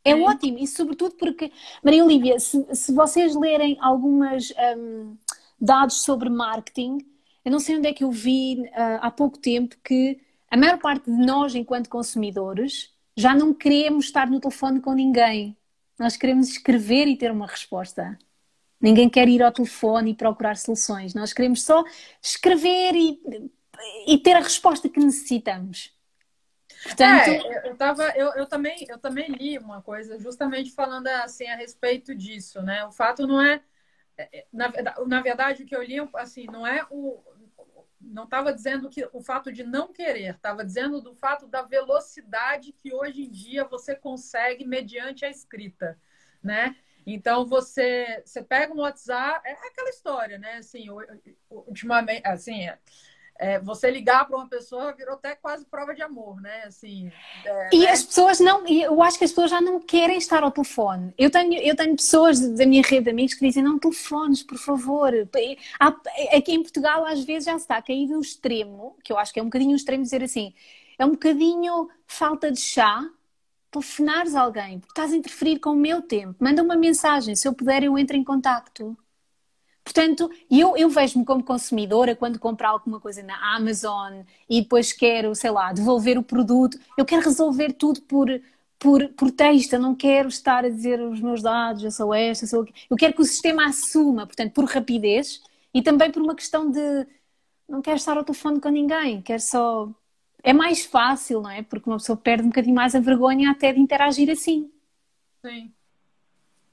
é 0.05 0.15
hum. 0.15 0.23
ótimo, 0.23 0.59
e 0.59 0.67
sobretudo 0.67 1.15
porque, 1.15 1.51
Maria 1.83 2.05
Olívia, 2.05 2.39
se, 2.39 2.63
se 2.75 2.93
vocês 2.93 3.35
lerem 3.35 3.75
algumas 3.81 4.53
um, 4.77 5.17
dados 5.59 6.03
sobre 6.03 6.29
marketing, 6.29 6.99
eu 7.43 7.51
não 7.51 7.59
sei 7.59 7.77
onde 7.77 7.87
é 7.87 7.93
que 7.93 8.03
eu 8.03 8.11
vi 8.11 8.61
uh, 8.61 8.99
há 9.01 9.09
pouco 9.09 9.39
tempo 9.39 9.75
que 9.83 10.19
a 10.49 10.55
maior 10.55 10.77
parte 10.77 11.05
de 11.05 11.25
nós, 11.25 11.55
enquanto 11.55 11.89
consumidores, 11.89 12.93
já 13.17 13.33
não 13.33 13.53
queremos 13.53 14.05
estar 14.05 14.29
no 14.29 14.39
telefone 14.39 14.79
com 14.79 14.93
ninguém. 14.93 15.57
Nós 15.97 16.15
queremos 16.15 16.49
escrever 16.49 17.07
e 17.07 17.17
ter 17.17 17.31
uma 17.31 17.47
resposta. 17.47 18.17
Ninguém 18.79 19.09
quer 19.09 19.27
ir 19.27 19.41
ao 19.41 19.51
telefone 19.51 20.11
e 20.11 20.15
procurar 20.15 20.55
soluções. 20.57 21.13
Nós 21.15 21.33
queremos 21.33 21.63
só 21.63 21.83
escrever 22.21 22.93
e, 22.93 23.19
e 24.07 24.17
ter 24.19 24.33
a 24.33 24.41
resposta 24.41 24.87
que 24.87 24.99
necessitamos. 24.99 25.94
Portanto, 26.85 27.29
é, 27.29 27.67
eu, 27.67 27.75
tava, 27.75 28.09
eu, 28.15 28.31
eu, 28.35 28.45
também, 28.45 28.85
eu 28.87 28.99
também 28.99 29.27
li 29.29 29.57
uma 29.57 29.81
coisa 29.81 30.19
justamente 30.19 30.71
falando 30.71 31.07
assim 31.07 31.47
a 31.47 31.55
respeito 31.55 32.13
disso, 32.13 32.61
né? 32.61 32.85
O 32.85 32.91
fato 32.91 33.25
não 33.25 33.41
é, 33.41 33.63
é, 34.15 34.39
é 34.39 34.45
na, 34.53 34.71
na 35.07 35.21
verdade, 35.21 35.63
o 35.63 35.65
que 35.65 35.75
eu 35.75 35.81
li, 35.81 35.95
assim, 36.13 36.45
não 36.45 36.65
é 36.65 36.85
o, 36.91 37.23
não 37.99 38.25
estava 38.25 38.53
dizendo 38.53 38.87
que 38.87 39.07
o 39.11 39.19
fato 39.19 39.51
de 39.51 39.63
não 39.63 39.91
querer, 39.91 40.35
estava 40.35 40.63
dizendo 40.63 41.01
do 41.01 41.15
fato 41.15 41.47
da 41.47 41.63
velocidade 41.63 42.71
que 42.71 42.93
hoje 42.93 43.23
em 43.23 43.31
dia 43.31 43.63
você 43.65 43.95
consegue 43.95 44.63
mediante 44.63 45.25
a 45.25 45.29
escrita, 45.29 45.99
né? 46.43 46.75
Então 47.03 47.47
você 47.47 48.21
você 48.23 48.43
pega 48.43 48.71
um 48.73 48.81
WhatsApp, 48.81 49.41
é 49.47 49.53
aquela 49.53 49.89
história, 49.89 50.37
né? 50.37 50.57
Assim, 50.57 50.85
ultimamente, 51.49 52.27
assim, 52.27 52.67
é, 53.37 53.59
você 53.59 53.91
ligar 53.91 54.25
para 54.25 54.37
uma 54.37 54.47
pessoa 54.47 54.93
virou 54.93 55.15
até 55.15 55.35
quase 55.35 55.65
prova 55.65 55.93
de 55.93 56.01
amor, 56.01 56.39
né? 56.41 56.63
Assim, 56.65 57.11
é, 57.45 57.69
e 57.73 57.79
né? 57.79 57.91
as 57.91 58.03
pessoas 58.03 58.39
não, 58.39 58.65
eu 58.67 59.01
acho 59.03 59.17
que 59.17 59.25
as 59.25 59.31
pessoas 59.31 59.51
já 59.51 59.59
não 59.59 59.79
querem 59.79 60.17
estar 60.17 60.41
ao 60.43 60.51
telefone. 60.51 61.13
Eu 61.17 61.29
tenho, 61.29 61.53
eu 61.61 61.75
tenho 61.75 61.95
pessoas 61.95 62.39
da 62.39 62.65
minha 62.65 62.81
rede 62.81 63.05
de 63.05 63.09
amigos 63.09 63.33
que 63.33 63.45
dizem: 63.45 63.63
não 63.63 63.77
telefones, 63.77 64.41
por 64.41 64.57
favor. 64.57 65.11
Aqui 66.33 66.53
em 66.53 66.61
Portugal, 66.61 67.05
às 67.05 67.23
vezes, 67.23 67.45
já 67.45 67.53
se 67.53 67.65
está 67.65 67.77
a 67.77 67.81
cair 67.81 68.07
no 68.07 68.21
extremo, 68.21 68.97
que 69.03 69.11
eu 69.11 69.17
acho 69.17 69.33
que 69.33 69.39
é 69.39 69.43
um 69.43 69.47
bocadinho 69.47 69.75
extremo 69.75 70.03
dizer 70.03 70.23
assim: 70.23 70.53
é 70.97 71.05
um 71.05 71.11
bocadinho 71.11 71.89
falta 72.07 72.51
de 72.51 72.59
chá 72.59 73.05
telefonares 73.71 74.35
alguém, 74.35 74.79
porque 74.79 74.91
estás 74.91 75.11
a 75.11 75.17
interferir 75.17 75.59
com 75.59 75.71
o 75.71 75.75
meu 75.75 76.01
tempo. 76.01 76.35
Manda 76.39 76.63
uma 76.63 76.77
mensagem, 76.77 77.35
se 77.35 77.45
eu 77.45 77.53
puder, 77.53 77.83
eu 77.83 77.97
entro 77.97 78.15
em 78.15 78.23
contacto. 78.23 78.97
Portanto, 79.85 80.31
eu, 80.49 80.75
eu 80.75 80.89
vejo-me 80.89 81.23
como 81.23 81.43
consumidora 81.43 82.15
quando 82.15 82.39
compro 82.39 82.65
alguma 82.67 82.99
coisa 82.99 83.21
na 83.21 83.55
Amazon 83.55 84.23
e 84.49 84.61
depois 84.61 84.91
quero, 84.91 85.35
sei 85.35 85.51
lá, 85.51 85.71
devolver 85.71 86.17
o 86.17 86.23
produto. 86.23 86.79
Eu 86.97 87.05
quero 87.05 87.21
resolver 87.23 87.71
tudo 87.71 88.01
por, 88.01 88.27
por, 88.79 89.07
por 89.09 89.29
texto, 89.29 89.73
eu 89.73 89.79
não 89.79 89.93
quero 89.95 90.27
estar 90.27 90.65
a 90.65 90.69
dizer 90.69 90.99
os 90.99 91.21
meus 91.21 91.43
dados, 91.43 91.83
eu 91.83 91.91
sou 91.91 92.11
esta, 92.15 92.45
eu 92.45 92.49
sou 92.49 92.67
Eu 92.89 92.97
quero 92.97 93.13
que 93.13 93.21
o 93.21 93.25
sistema 93.25 93.67
assuma, 93.67 94.25
portanto, 94.25 94.51
por 94.53 94.65
rapidez 94.65 95.39
e 95.71 95.83
também 95.83 96.11
por 96.11 96.21
uma 96.23 96.33
questão 96.35 96.71
de 96.71 97.05
não 97.69 97.79
quero 97.81 97.97
estar 97.97 98.17
ao 98.17 98.23
telefone 98.23 98.59
com 98.59 98.69
ninguém, 98.69 99.21
quero 99.21 99.41
só. 99.41 99.87
É 100.43 100.51
mais 100.51 100.83
fácil, 100.83 101.41
não 101.41 101.49
é? 101.49 101.61
Porque 101.61 101.89
uma 101.89 101.97
pessoa 101.97 102.17
perde 102.17 102.43
um 102.43 102.49
bocadinho 102.49 102.75
mais 102.75 102.95
a 102.95 102.99
vergonha 102.99 103.51
até 103.51 103.71
de 103.71 103.79
interagir 103.79 104.29
assim. 104.31 104.71
Sim. 105.43 105.71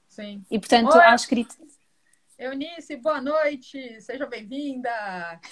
Sim. 0.09 0.45
E 0.51 0.59
portanto, 0.59 0.95
Oi. 0.95 1.05
acho 1.05 1.27
que 1.27 1.47
Eunice, 2.43 2.97
boa 2.97 3.21
noite, 3.21 4.01
seja 4.01 4.27
bem-vinda. 4.27 4.91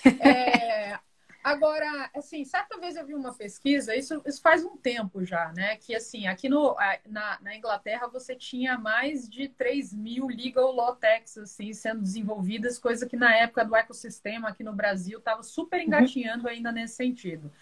É, 0.21 0.99
agora, 1.43 2.11
assim, 2.15 2.45
certa 2.45 2.79
vez 2.79 2.97
eu 2.97 3.07
vi 3.07 3.15
uma 3.15 3.33
pesquisa, 3.33 3.95
isso, 3.95 4.21
isso, 4.27 4.43
faz 4.43 4.65
um 4.65 4.77
tempo 4.77 5.25
já, 5.25 5.53
né? 5.53 5.77
Que 5.77 5.95
assim, 5.95 6.27
aqui 6.27 6.49
no, 6.49 6.77
na, 7.09 7.39
na, 7.41 7.57
Inglaterra 7.57 8.09
você 8.09 8.35
tinha 8.35 8.77
mais 8.77 9.29
de 9.29 9.49
3 9.49 9.95
mil 9.95 10.27
legal 10.27 10.73
law 10.73 10.97
techs 10.97 11.39
assim, 11.39 11.73
sendo 11.73 12.03
desenvolvidas, 12.03 12.79
coisa 12.79 13.07
que 13.07 13.17
na 13.17 13.37
época 13.37 13.65
do 13.65 13.77
ecossistema 13.77 14.49
aqui 14.49 14.65
no 14.65 14.73
Brasil 14.73 15.21
estava 15.21 15.45
super 15.45 15.81
engatinhando 15.81 16.45
uhum. 16.45 16.51
ainda 16.51 16.73
nesse 16.73 16.97
sentido. 16.97 17.53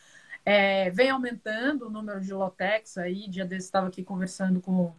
É, 0.45 0.89
vem 0.91 1.11
aumentando 1.11 1.87
o 1.87 1.91
número 1.91 2.21
de 2.21 2.33
techs 2.57 2.97
aí, 2.97 3.29
dia 3.29 3.45
desse 3.45 3.67
estava 3.67 3.89
aqui 3.89 4.03
conversando 4.03 4.61
com 4.61 4.95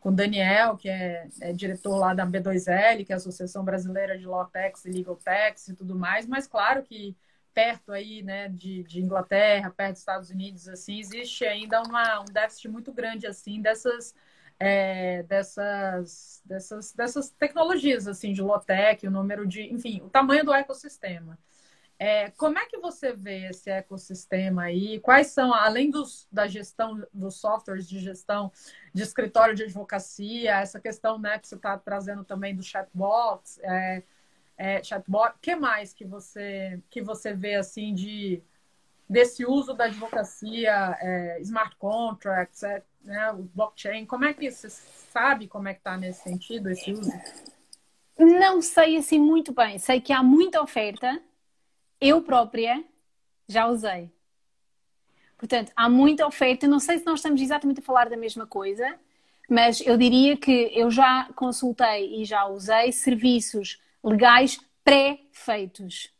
com 0.00 0.10
o 0.10 0.14
Daniel, 0.14 0.76
que 0.76 0.88
é, 0.88 1.28
é, 1.40 1.52
diretor 1.52 1.96
lá 1.96 2.14
da 2.14 2.26
B2L, 2.26 3.04
que 3.04 3.12
é 3.12 3.14
a 3.14 3.16
Associação 3.16 3.64
Brasileira 3.64 4.16
de 4.16 4.26
Law 4.26 4.46
Tax 4.46 4.84
e 4.84 4.90
Legal 4.90 5.16
Tax 5.16 5.68
e 5.68 5.74
tudo 5.74 5.94
mais, 5.96 6.26
mas 6.26 6.46
claro 6.46 6.82
que 6.82 7.16
perto 7.52 7.90
aí, 7.92 8.22
né, 8.22 8.48
de, 8.48 8.84
de 8.84 9.00
Inglaterra, 9.00 9.70
perto 9.70 9.92
dos 9.92 10.00
Estados 10.00 10.30
Unidos, 10.30 10.68
assim, 10.68 11.00
existe 11.00 11.44
ainda 11.44 11.82
uma, 11.82 12.20
um 12.20 12.24
déficit 12.26 12.68
muito 12.68 12.92
grande, 12.92 13.26
assim, 13.26 13.60
dessas, 13.60 14.14
é, 14.60 15.24
dessas, 15.24 16.40
dessas, 16.44 16.92
dessas 16.92 17.30
tecnologias, 17.30 18.06
assim, 18.06 18.32
de 18.32 18.40
Lotec, 18.40 19.04
o 19.06 19.10
número 19.10 19.44
de, 19.44 19.62
enfim, 19.62 20.00
o 20.02 20.08
tamanho 20.08 20.44
do 20.44 20.54
ecossistema. 20.54 21.36
É, 21.98 22.30
como 22.30 22.56
é 22.56 22.66
que 22.66 22.78
você 22.78 23.12
vê 23.12 23.48
esse 23.48 23.68
ecossistema 23.68 24.62
aí? 24.64 25.00
Quais 25.00 25.28
são, 25.28 25.52
além 25.52 25.90
dos, 25.90 26.28
da 26.30 26.46
gestão 26.46 27.04
dos 27.12 27.40
softwares 27.40 27.88
de 27.88 27.98
gestão 27.98 28.52
de 28.94 29.02
escritório 29.02 29.54
de 29.54 29.64
advocacia, 29.64 30.60
essa 30.60 30.78
questão 30.78 31.18
né, 31.18 31.38
que 31.40 31.48
você 31.48 31.56
está 31.56 31.76
trazendo 31.76 32.22
também 32.22 32.54
do 32.54 32.62
chatbots, 32.62 33.58
é, 33.64 34.04
é, 34.56 34.82
chatbot, 34.82 35.34
que 35.42 35.56
mais 35.56 35.92
que 35.92 36.04
você 36.04 36.80
que 36.88 37.02
você 37.02 37.32
vê 37.32 37.56
assim 37.56 37.92
de 37.92 38.42
desse 39.10 39.44
uso 39.44 39.74
da 39.74 39.84
advocacia, 39.84 40.96
é, 41.00 41.40
smart 41.40 41.74
contracts, 41.76 42.62
é, 42.62 42.82
né, 43.02 43.32
o 43.32 43.42
blockchain? 43.54 44.06
Como 44.06 44.24
é 44.24 44.32
que 44.32 44.48
você 44.48 44.68
sabe 44.70 45.48
como 45.48 45.66
é 45.66 45.74
que 45.74 45.80
está 45.80 45.96
nesse 45.96 46.22
sentido 46.22 46.70
esse 46.70 46.92
uso? 46.92 47.10
Não 48.16 48.62
sei 48.62 48.98
assim 48.98 49.18
muito 49.18 49.52
bem. 49.52 49.78
Sei 49.78 50.00
que 50.00 50.12
há 50.12 50.22
muita 50.22 50.62
oferta 50.62 51.20
eu 52.00 52.22
própria 52.22 52.84
já 53.46 53.66
usei. 53.66 54.10
Portanto, 55.36 55.72
há 55.76 55.88
muita 55.88 56.26
oferta. 56.26 56.66
Não 56.66 56.80
sei 56.80 56.98
se 56.98 57.06
nós 57.06 57.20
estamos 57.20 57.40
exatamente 57.40 57.80
a 57.80 57.82
falar 57.82 58.08
da 58.08 58.16
mesma 58.16 58.46
coisa, 58.46 58.98
mas 59.48 59.80
eu 59.80 59.96
diria 59.96 60.36
que 60.36 60.70
eu 60.74 60.90
já 60.90 61.28
consultei 61.34 62.20
e 62.20 62.24
já 62.24 62.46
usei 62.46 62.92
serviços 62.92 63.80
legais 64.02 64.60
pré-feitos. 64.84 66.12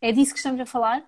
É 0.00 0.12
disso 0.12 0.32
que 0.32 0.38
estamos 0.38 0.60
a 0.60 0.66
falar? 0.66 1.02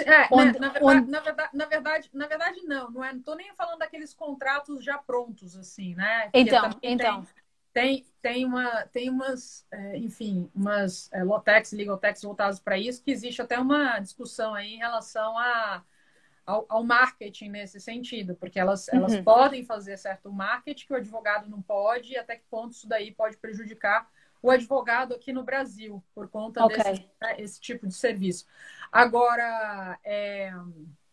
É, 0.00 0.28
onde, 0.30 0.58
na, 0.58 0.68
verdade, 0.70 0.84
onde... 0.84 1.10
na, 1.10 1.20
verdade, 1.20 1.50
na, 1.52 1.66
verdade, 1.66 2.10
na 2.14 2.26
verdade, 2.26 2.60
não, 2.64 2.90
não 2.90 3.04
é. 3.04 3.12
Estou 3.12 3.36
nem 3.36 3.52
falando 3.54 3.78
daqueles 3.78 4.14
contratos 4.14 4.82
já 4.84 4.96
prontos, 4.96 5.54
assim, 5.54 5.94
né? 5.94 6.30
então, 6.32 6.70
então. 6.82 7.22
Tem 7.22 7.41
tem, 7.72 8.06
tem, 8.20 8.44
uma, 8.44 8.86
tem 8.86 9.08
umas, 9.10 9.66
é, 9.70 9.96
enfim, 9.98 10.50
umas 10.54 11.10
é, 11.12 11.24
Lotex, 11.24 11.72
Legal 11.72 11.98
Tex 11.98 12.22
voltadas 12.22 12.60
para 12.60 12.78
isso, 12.78 13.02
que 13.02 13.10
existe 13.10 13.40
até 13.40 13.58
uma 13.58 13.98
discussão 13.98 14.54
aí 14.54 14.74
em 14.74 14.78
relação 14.78 15.38
a, 15.38 15.82
ao, 16.44 16.66
ao 16.68 16.84
marketing 16.84 17.48
nesse 17.48 17.80
sentido, 17.80 18.34
porque 18.34 18.60
elas, 18.60 18.88
uhum. 18.88 18.98
elas 18.98 19.20
podem 19.20 19.64
fazer 19.64 19.96
certo 19.96 20.30
marketing 20.30 20.86
que 20.86 20.92
o 20.92 20.96
advogado 20.96 21.48
não 21.48 21.62
pode, 21.62 22.12
e 22.12 22.18
até 22.18 22.36
que 22.36 22.44
ponto 22.50 22.72
isso 22.72 22.88
daí 22.88 23.12
pode 23.12 23.36
prejudicar 23.38 24.08
o 24.42 24.50
advogado 24.50 25.14
aqui 25.14 25.32
no 25.32 25.44
Brasil, 25.44 26.02
por 26.14 26.28
conta 26.28 26.64
okay. 26.64 26.76
desse 26.76 27.10
né, 27.20 27.40
esse 27.40 27.60
tipo 27.60 27.86
de 27.86 27.94
serviço. 27.94 28.44
Agora, 28.90 29.98
é, 30.04 30.52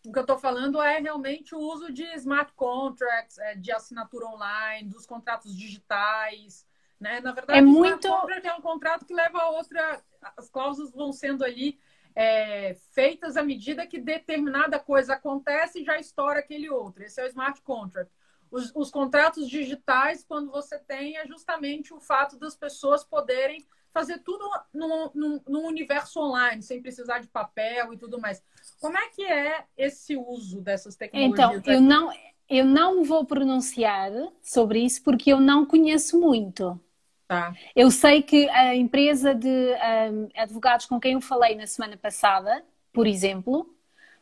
o 0.06 0.12
que 0.12 0.18
eu 0.18 0.24
estou 0.24 0.38
falando 0.38 0.82
é 0.82 1.00
realmente 1.00 1.54
o 1.54 1.60
uso 1.60 1.92
de 1.92 2.04
smart 2.16 2.54
contracts, 2.54 3.38
é, 3.38 3.56
de 3.56 3.72
assinatura 3.72 4.28
online, 4.28 4.90
dos 4.90 5.06
contratos 5.06 5.56
digitais. 5.56 6.66
Né? 7.00 7.20
Na 7.22 7.32
verdade, 7.32 7.60
é 7.60 7.62
muito... 7.62 8.08
é 8.08 8.54
um 8.54 8.62
contrato 8.62 9.06
que 9.06 9.14
leva 9.14 9.40
a 9.40 9.50
outra. 9.50 10.02
As 10.38 10.50
cláusulas 10.50 10.92
vão 10.92 11.12
sendo 11.12 11.44
ali 11.44 11.80
é, 12.16 12.76
feitas 12.92 13.38
à 13.38 13.44
medida 13.44 13.88
que 13.88 14.00
determinada 14.00 14.80
coisa 14.80 15.14
acontece 15.14 15.82
e 15.82 15.86
já 15.86 15.98
estoura 16.00 16.40
aquele 16.40 16.70
outro. 16.70 17.04
Esse 17.04 17.22
é 17.22 17.26
o 17.26 17.28
smart 17.28 17.62
contract. 17.62 18.12
Os, 18.52 18.72
os 18.76 18.90
contratos 18.90 19.48
digitais, 19.48 20.24
quando 20.24 20.50
você 20.50 20.80
tem, 20.80 21.18
é 21.18 21.28
justamente 21.28 21.94
o 21.94 22.00
fato 22.00 22.38
das 22.38 22.56
pessoas 22.56 23.04
poderem 23.04 23.66
fazer 23.94 24.20
tudo 24.20 24.50
num, 24.74 25.12
num, 25.14 25.42
num, 25.48 25.66
universo 25.66 26.20
online, 26.20 26.62
sem 26.62 26.82
precisar 26.82 27.20
de 27.20 27.28
papel 27.28 27.94
e 27.94 27.98
tudo 27.98 28.20
mais. 28.20 28.44
Como 28.80 28.98
é 28.98 29.10
que 29.10 29.24
é 29.24 29.64
esse 29.78 30.16
uso 30.18 30.62
dessas 30.62 30.96
tecnologias? 30.96 31.60
Então, 31.60 31.74
eu 31.74 31.82
não, 31.82 32.12
eu 32.50 32.66
não 32.66 33.04
vou 33.04 33.26
pronunciar 33.26 34.12
sobre 34.42 34.80
isso 34.82 35.04
porque 35.04 35.32
eu 35.32 35.40
não 35.40 35.66
conheço 35.66 36.20
muito. 36.20 36.80
Tá. 37.28 37.54
Eu 37.76 37.92
sei 37.92 38.22
que 38.22 38.50
a 38.50 38.76
empresa 38.76 39.36
de 39.36 39.48
um, 39.48 40.30
advogados 40.36 40.86
com 40.86 41.00
quem 41.00 41.14
eu 41.14 41.22
falei 41.22 41.56
na 41.56 41.68
semana 41.68 41.96
passada, 41.96 42.66
por 42.92 43.06
exemplo, 43.06 43.74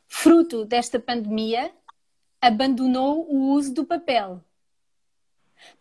fruto 0.07 0.65
desta 0.65 0.99
pandemia, 0.99 1.71
abandonou 2.41 3.25
o 3.31 3.53
uso 3.53 3.73
do 3.73 3.85
papel. 3.85 4.43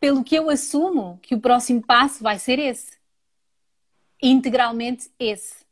Pelo 0.01 0.25
que 0.25 0.37
eu 0.37 0.49
assumo 0.49 1.19
que 1.21 1.35
o 1.35 1.41
próximo 1.41 1.85
passo 1.85 2.23
vai 2.23 2.39
ser 2.39 2.59
esse 2.59 2.97
integralmente 4.23 5.11
esse. 5.19 5.66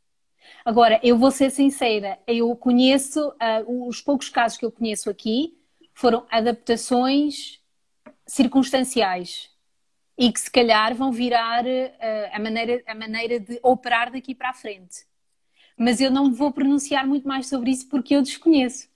Agora, 0.63 0.99
eu 1.03 1.17
vou 1.17 1.31
ser 1.31 1.49
sincera, 1.49 2.19
eu 2.27 2.55
conheço, 2.55 3.29
uh, 3.29 3.87
os 3.87 4.01
poucos 4.01 4.29
casos 4.29 4.57
que 4.57 4.65
eu 4.65 4.71
conheço 4.71 5.09
aqui 5.09 5.57
foram 5.93 6.25
adaptações 6.29 7.59
circunstanciais 8.25 9.49
e 10.17 10.31
que 10.31 10.39
se 10.39 10.49
calhar 10.49 10.95
vão 10.95 11.11
virar 11.11 11.65
uh, 11.65 12.29
a, 12.31 12.39
maneira, 12.39 12.83
a 12.87 12.95
maneira 12.95 13.39
de 13.39 13.59
operar 13.61 14.11
daqui 14.11 14.33
para 14.33 14.49
a 14.49 14.53
frente. 14.53 15.05
Mas 15.77 15.99
eu 15.99 16.09
não 16.09 16.33
vou 16.33 16.51
pronunciar 16.51 17.05
muito 17.05 17.27
mais 17.27 17.47
sobre 17.47 17.71
isso 17.71 17.87
porque 17.89 18.15
eu 18.15 18.21
desconheço. 18.21 18.87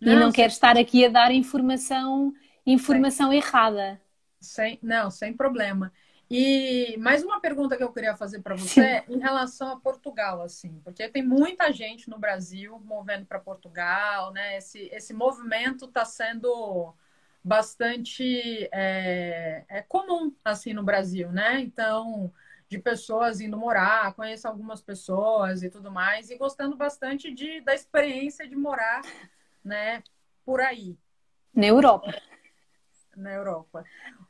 Não, 0.00 0.12
e 0.12 0.16
não 0.16 0.32
quero 0.32 0.52
estar 0.52 0.76
aqui 0.76 1.04
a 1.04 1.08
dar 1.08 1.32
informação 1.32 2.32
informação 2.66 3.30
sem, 3.30 3.38
errada. 3.38 4.00
Sem, 4.40 4.78
não, 4.82 5.10
sem 5.10 5.32
problema. 5.32 5.92
E 6.30 6.96
mais 6.98 7.22
uma 7.22 7.40
pergunta 7.40 7.76
que 7.76 7.82
eu 7.82 7.92
queria 7.92 8.16
fazer 8.16 8.40
para 8.40 8.54
você 8.54 9.02
Sim. 9.06 9.14
em 9.14 9.18
relação 9.18 9.68
a 9.68 9.80
Portugal, 9.80 10.40
assim, 10.40 10.80
porque 10.82 11.08
tem 11.08 11.22
muita 11.22 11.70
gente 11.72 12.08
no 12.08 12.18
Brasil 12.18 12.80
movendo 12.84 13.26
para 13.26 13.38
Portugal, 13.38 14.32
né? 14.32 14.56
Esse, 14.56 14.88
esse 14.92 15.12
movimento 15.12 15.84
está 15.84 16.04
sendo 16.04 16.94
bastante 17.42 18.68
é, 18.72 19.64
é, 19.68 19.82
comum 19.82 20.34
assim 20.42 20.72
no 20.72 20.82
Brasil, 20.82 21.30
né? 21.30 21.60
Então, 21.60 22.32
de 22.68 22.78
pessoas 22.78 23.40
indo 23.40 23.56
morar, 23.56 24.14
conheço 24.14 24.48
algumas 24.48 24.80
pessoas 24.80 25.62
e 25.62 25.68
tudo 25.68 25.90
mais, 25.90 26.30
e 26.30 26.38
gostando 26.38 26.74
bastante 26.74 27.32
de, 27.32 27.60
da 27.60 27.74
experiência 27.74 28.48
de 28.48 28.56
morar, 28.56 29.02
né, 29.62 30.02
por 30.44 30.60
aí. 30.60 30.96
Na 31.54 31.66
Europa. 31.66 32.14
Na 33.14 33.32
Europa. 33.32 33.84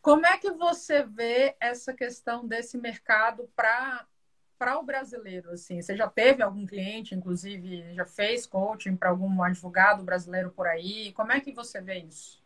Como 0.04 0.26
é 0.26 0.36
que 0.36 0.50
você 0.50 1.02
vê 1.02 1.56
essa 1.58 1.94
questão 1.94 2.46
desse 2.46 2.76
mercado 2.76 3.48
para 3.56 4.06
para 4.58 4.78
o 4.78 4.84
brasileiro, 4.84 5.50
assim, 5.50 5.82
você 5.82 5.96
já 5.96 6.08
teve 6.08 6.42
algum 6.42 6.64
cliente, 6.64 7.14
inclusive, 7.14 7.92
já 7.92 8.06
fez 8.06 8.46
coaching 8.46 8.96
para 8.96 9.10
algum 9.10 9.42
advogado 9.42 10.04
brasileiro 10.04 10.50
por 10.50 10.66
aí? 10.66 11.12
Como 11.12 11.32
é 11.32 11.40
que 11.40 11.52
você 11.52 11.80
vê 11.80 11.98
isso? 11.98 12.40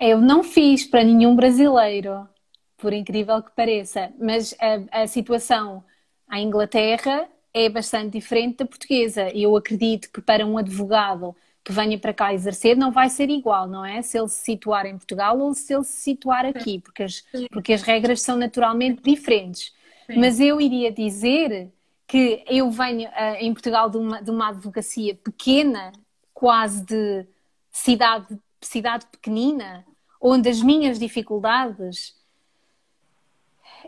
Eu 0.00 0.18
não 0.20 0.42
fiz 0.42 0.86
para 0.86 1.04
nenhum 1.04 1.36
brasileiro, 1.36 2.26
por 2.78 2.92
incrível 2.92 3.42
que 3.42 3.50
pareça, 3.50 4.12
mas 4.18 4.54
a, 4.58 5.02
a 5.02 5.06
situação 5.06 5.84
à 6.26 6.40
Inglaterra 6.40 7.28
é 7.52 7.68
bastante 7.68 8.12
diferente 8.12 8.58
da 8.58 8.66
portuguesa. 8.66 9.28
E 9.34 9.42
eu 9.42 9.54
acredito 9.56 10.10
que 10.10 10.22
para 10.22 10.46
um 10.46 10.56
advogado 10.56 11.36
que 11.64 11.72
venha 11.72 11.98
para 11.98 12.14
cá 12.14 12.32
exercer 12.32 12.76
não 12.76 12.90
vai 12.90 13.08
ser 13.10 13.28
igual, 13.28 13.68
não 13.68 13.84
é? 13.84 14.00
Se 14.02 14.18
ele 14.18 14.28
se 14.28 14.42
situar 14.42 14.86
em 14.86 14.96
Portugal 14.96 15.38
ou 15.38 15.54
se 15.54 15.74
ele 15.74 15.84
se 15.84 16.00
situar 16.00 16.46
aqui, 16.46 16.78
porque 16.78 17.02
as, 17.02 17.24
porque 17.50 17.72
as 17.72 17.82
regras 17.82 18.22
são 18.22 18.36
naturalmente 18.36 19.02
diferentes. 19.02 19.72
Sim. 20.06 20.18
Mas 20.18 20.40
eu 20.40 20.60
iria 20.60 20.90
dizer 20.90 21.70
que 22.06 22.42
eu 22.48 22.70
venho 22.70 23.08
uh, 23.08 23.36
em 23.38 23.52
Portugal 23.52 23.88
de 23.88 23.96
uma, 23.98 24.22
de 24.22 24.30
uma 24.30 24.48
advocacia 24.48 25.14
pequena, 25.14 25.92
quase 26.32 26.84
de 26.84 27.26
cidade, 27.70 28.26
cidade 28.60 29.06
pequenina, 29.06 29.84
onde 30.20 30.48
as 30.48 30.62
minhas 30.62 30.98
dificuldades 30.98 32.14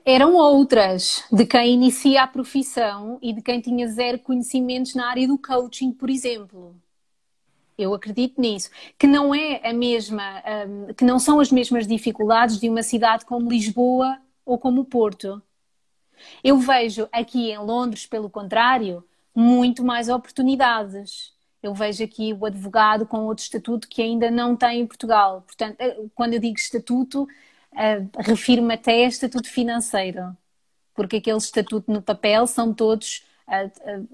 eram 0.05 0.35
outras, 0.35 1.25
de 1.33 1.45
quem 1.47 1.75
inicia 1.75 2.23
a 2.23 2.27
profissão 2.27 3.19
e 3.23 3.33
de 3.33 3.43
quem 3.43 3.61
tinha 3.61 3.87
zero 3.89 4.19
conhecimentos 4.19 4.95
na 4.95 5.09
área 5.09 5.27
do 5.27 5.39
coaching, 5.39 5.93
por 5.93 6.11
exemplo. 6.11 6.75
Eu 7.77 7.95
acredito 7.95 8.41
nisso, 8.41 8.71
que 8.99 9.07
não 9.07 9.35
é 9.35 9.61
a 9.69 9.73
mesma, 9.73 10.43
um, 10.67 10.95
que 10.95 11.05
não 11.05 11.19
são 11.19 11.41
as 11.41 11.51
mesmas 11.51 11.87
dificuldades 11.87 12.61
de 12.61 12.69
uma 12.69 12.83
cidade 12.83 13.25
como 13.25 13.51
Lisboa 13.51 14.19
ou 14.45 14.59
como 14.59 14.85
Porto. 14.85 15.43
Eu 16.43 16.59
vejo 16.59 17.09
aqui 17.13 17.51
em 17.51 17.59
Londres, 17.59 18.07
pelo 18.07 18.31
contrário, 18.31 19.05
muito 19.35 19.85
mais 19.85 20.09
oportunidades. 20.09 21.33
Eu 21.63 21.75
vejo 21.75 22.03
aqui 22.05 22.33
o 22.33 22.45
advogado 22.45 23.07
com 23.07 23.25
outro 23.27 23.45
estatuto 23.45 23.89
que 23.89 24.03
ainda 24.03 24.31
não 24.31 24.57
tem 24.57 24.81
em 24.81 24.87
Portugal. 24.87 25.43
Portanto, 25.43 25.77
eh, 25.81 25.97
quando 26.15 26.35
eu 26.35 26.41
digo 26.41 26.57
estatuto, 26.59 27.23
uh, 27.25 28.11
refiro-me 28.19 28.75
até 28.75 29.05
a 29.05 29.09
estatuto 29.09 29.49
financeiro, 29.49 30.37
porque 30.95 31.17
aquele 31.17 31.39
estatuto 31.39 31.91
no 31.91 32.03
papel 32.03 32.47
são 32.47 32.75
todos 32.75 33.25
uh, 33.49 34.03
uh, 34.03 34.09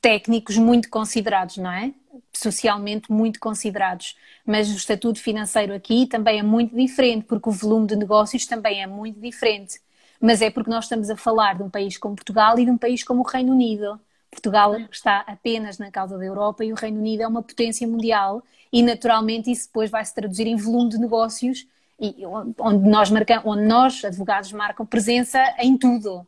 técnicos 0.00 0.56
muito 0.56 0.88
considerados, 0.88 1.56
não 1.56 1.70
é? 1.70 1.92
Socialmente 2.32 3.10
muito 3.12 3.38
considerados. 3.40 4.16
Mas 4.46 4.70
o 4.70 4.76
estatuto 4.76 5.20
financeiro 5.20 5.74
aqui 5.74 6.06
também 6.06 6.38
é 6.38 6.42
muito 6.42 6.74
diferente, 6.74 7.24
porque 7.26 7.48
o 7.48 7.52
volume 7.52 7.86
de 7.86 7.96
negócios 7.96 8.46
também 8.46 8.82
é 8.82 8.86
muito 8.86 9.20
diferente. 9.20 9.80
Mas 10.20 10.42
é 10.42 10.50
porque 10.50 10.70
nós 10.70 10.84
estamos 10.84 11.10
a 11.10 11.16
falar 11.16 11.56
de 11.56 11.62
um 11.62 11.70
país 11.70 11.96
como 11.98 12.14
Portugal 12.14 12.58
e 12.58 12.64
de 12.64 12.70
um 12.70 12.78
país 12.78 13.02
como 13.04 13.20
o 13.20 13.26
Reino 13.26 13.52
Unido 13.52 14.00
Portugal 14.30 14.76
está 14.90 15.24
apenas 15.26 15.78
na 15.78 15.90
causa 15.90 16.16
da 16.16 16.24
Europa 16.24 16.64
e 16.64 16.72
o 16.72 16.76
Reino 16.76 16.98
Unido 17.00 17.22
é 17.22 17.26
uma 17.26 17.42
potência 17.42 17.86
mundial 17.86 18.42
e 18.72 18.82
naturalmente 18.82 19.50
isso 19.50 19.66
depois 19.66 19.90
vai 19.90 20.04
se 20.04 20.14
traduzir 20.14 20.46
em 20.46 20.56
volume 20.56 20.90
de 20.90 20.98
negócios 20.98 21.66
e 21.98 22.24
onde 22.58 22.88
nós 22.88 23.10
marcamos, 23.10 23.44
onde 23.44 23.64
nós 23.64 24.04
advogados 24.04 24.52
marcam 24.52 24.86
presença 24.86 25.38
em 25.58 25.76
tudo. 25.76 26.26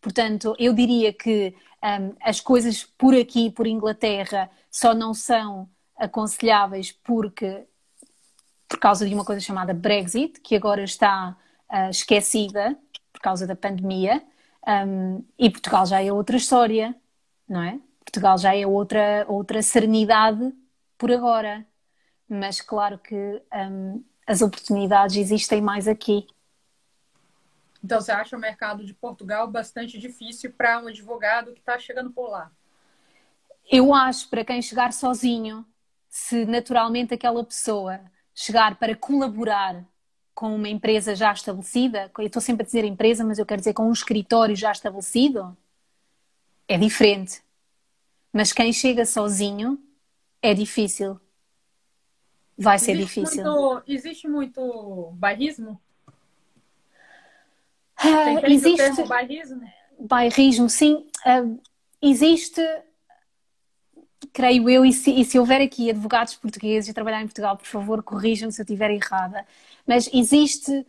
Portanto, 0.00 0.54
eu 0.58 0.72
diria 0.72 1.12
que 1.12 1.54
um, 1.82 2.14
as 2.20 2.40
coisas 2.40 2.84
por 2.84 3.14
aqui, 3.14 3.50
por 3.50 3.66
Inglaterra, 3.66 4.50
só 4.70 4.94
não 4.94 5.14
são 5.14 5.68
aconselháveis 5.96 6.92
porque 6.92 7.66
por 8.68 8.78
causa 8.78 9.08
de 9.08 9.14
uma 9.14 9.24
coisa 9.24 9.40
chamada 9.40 9.72
Brexit, 9.72 10.40
que 10.40 10.54
agora 10.54 10.82
está 10.82 11.36
uh, 11.70 11.90
esquecida 11.90 12.76
por 13.12 13.20
causa 13.20 13.46
da 13.46 13.56
pandemia, 13.56 14.22
um, 14.66 15.24
e 15.38 15.50
Portugal 15.50 15.86
já 15.86 16.02
é 16.02 16.12
outra 16.12 16.36
história 16.36 16.94
não 17.48 17.62
é? 17.62 17.80
Portugal 18.04 18.38
já 18.38 18.54
é 18.54 18.66
outra, 18.66 19.24
outra 19.28 19.62
serenidade 19.62 20.52
por 20.96 21.10
agora, 21.10 21.66
mas 22.28 22.60
claro 22.60 22.98
que 22.98 23.42
um, 23.54 24.04
as 24.26 24.42
oportunidades 24.42 25.16
existem 25.16 25.60
mais 25.62 25.88
aqui. 25.88 26.26
Então 27.82 28.00
você 28.00 28.12
acha 28.12 28.36
o 28.36 28.40
mercado 28.40 28.84
de 28.84 28.92
Portugal 28.92 29.46
bastante 29.48 29.98
difícil 29.98 30.52
para 30.52 30.80
um 30.82 30.88
advogado 30.88 31.52
que 31.52 31.60
está 31.60 31.78
chegando 31.78 32.10
por 32.10 32.28
lá? 32.28 32.50
Eu 33.70 33.94
acho 33.94 34.28
para 34.28 34.44
quem 34.44 34.62
chegar 34.62 34.92
sozinho, 34.92 35.64
se 36.08 36.44
naturalmente 36.44 37.14
aquela 37.14 37.44
pessoa 37.44 38.00
chegar 38.34 38.76
para 38.78 38.96
colaborar 38.96 39.84
com 40.34 40.54
uma 40.54 40.68
empresa 40.68 41.14
já 41.14 41.32
estabelecida, 41.32 42.10
eu 42.16 42.26
estou 42.26 42.40
sempre 42.40 42.62
a 42.62 42.66
dizer 42.66 42.84
empresa, 42.84 43.24
mas 43.24 43.38
eu 43.38 43.46
quero 43.46 43.60
dizer 43.60 43.74
com 43.74 43.88
um 43.88 43.92
escritório 43.92 44.54
já 44.54 44.70
estabelecido, 44.70 45.56
é 46.68 46.78
diferente. 46.78 47.42
Mas 48.32 48.52
quem 48.52 48.72
chega 48.72 49.04
sozinho 49.04 49.82
é 50.40 50.54
difícil. 50.54 51.20
Vai 52.56 52.76
existe 52.76 52.86
ser 52.86 52.96
difícil. 52.96 53.44
Muito, 53.44 53.82
existe 53.86 54.28
muito 54.28 55.12
bairrismo? 55.14 55.80
Uh, 58.04 58.46
existe 58.46 59.02
o 59.02 59.06
bairrismo? 59.06 59.60
Bairrismo, 59.98 60.70
sim. 60.70 61.06
Uh, 61.26 61.60
existe, 62.00 62.62
creio 64.32 64.68
eu, 64.70 64.84
e 64.84 64.92
se, 64.92 65.10
e 65.10 65.24
se, 65.24 65.38
houver 65.38 65.60
aqui 65.60 65.90
advogados 65.90 66.36
portugueses 66.36 66.90
a 66.90 66.94
trabalhar 66.94 67.22
em 67.22 67.26
Portugal, 67.26 67.56
por 67.56 67.66
favor, 67.66 68.02
corrijam-me 68.02 68.52
se 68.52 68.60
eu 68.60 68.64
estiver 68.64 68.90
errada. 68.90 69.46
Mas 69.86 70.08
existe 70.12 70.86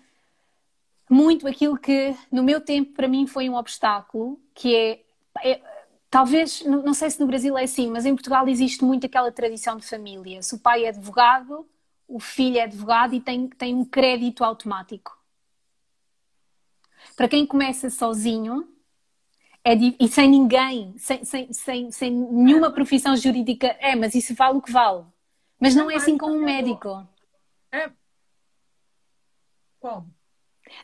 muito 1.10 1.48
aquilo 1.48 1.78
que 1.78 2.16
no 2.32 2.44
meu 2.44 2.62
tempo 2.62 2.94
para 2.94 3.08
mim 3.08 3.26
foi 3.26 3.50
um 3.50 3.56
obstáculo, 3.56 4.40
que 4.54 4.76
é 4.76 5.00
é, 5.44 5.62
talvez, 6.10 6.64
não, 6.66 6.84
não 6.84 6.94
sei 6.94 7.10
se 7.10 7.20
no 7.20 7.28
Brasil 7.28 7.58
é 7.58 7.64
assim, 7.64 7.90
mas 7.90 8.06
em 8.06 8.16
Portugal 8.16 8.48
existe 8.48 8.84
muito 8.84 9.06
aquela 9.06 9.32
tradição 9.32 9.78
de 9.78 9.86
família. 9.86 10.42
Se 10.42 10.56
o 10.56 10.60
pai 10.60 10.86
é 10.86 10.90
advogado, 10.90 11.68
o 12.08 12.20
filho 12.20 12.58
é 12.58 12.64
advogado 12.64 13.14
e 13.14 13.22
tem, 13.22 13.48
tem 13.48 13.76
um 13.76 13.86
crédito 13.86 14.44
automático. 14.44 15.19
Para 17.20 17.28
quem 17.28 17.46
começa 17.46 17.90
sozinho 17.90 18.66
é, 19.62 19.74
e 19.74 20.08
sem 20.08 20.30
ninguém, 20.30 20.98
sem, 20.98 21.26
sem, 21.26 21.52
sem, 21.52 21.92
sem 21.92 22.10
nenhuma 22.10 22.72
profissão 22.72 23.14
jurídica, 23.18 23.76
é, 23.82 23.94
mas 23.94 24.16
isso 24.16 24.34
vale 24.34 24.58
o 24.58 24.62
que 24.62 24.72
vale. 24.72 25.04
Mas 25.60 25.76
não 25.76 25.92
é 25.92 25.96
assim 25.98 26.18
com 26.18 26.28
um 26.28 26.46
médico. 26.46 27.06
É. 27.74 27.92
Como? 29.82 30.10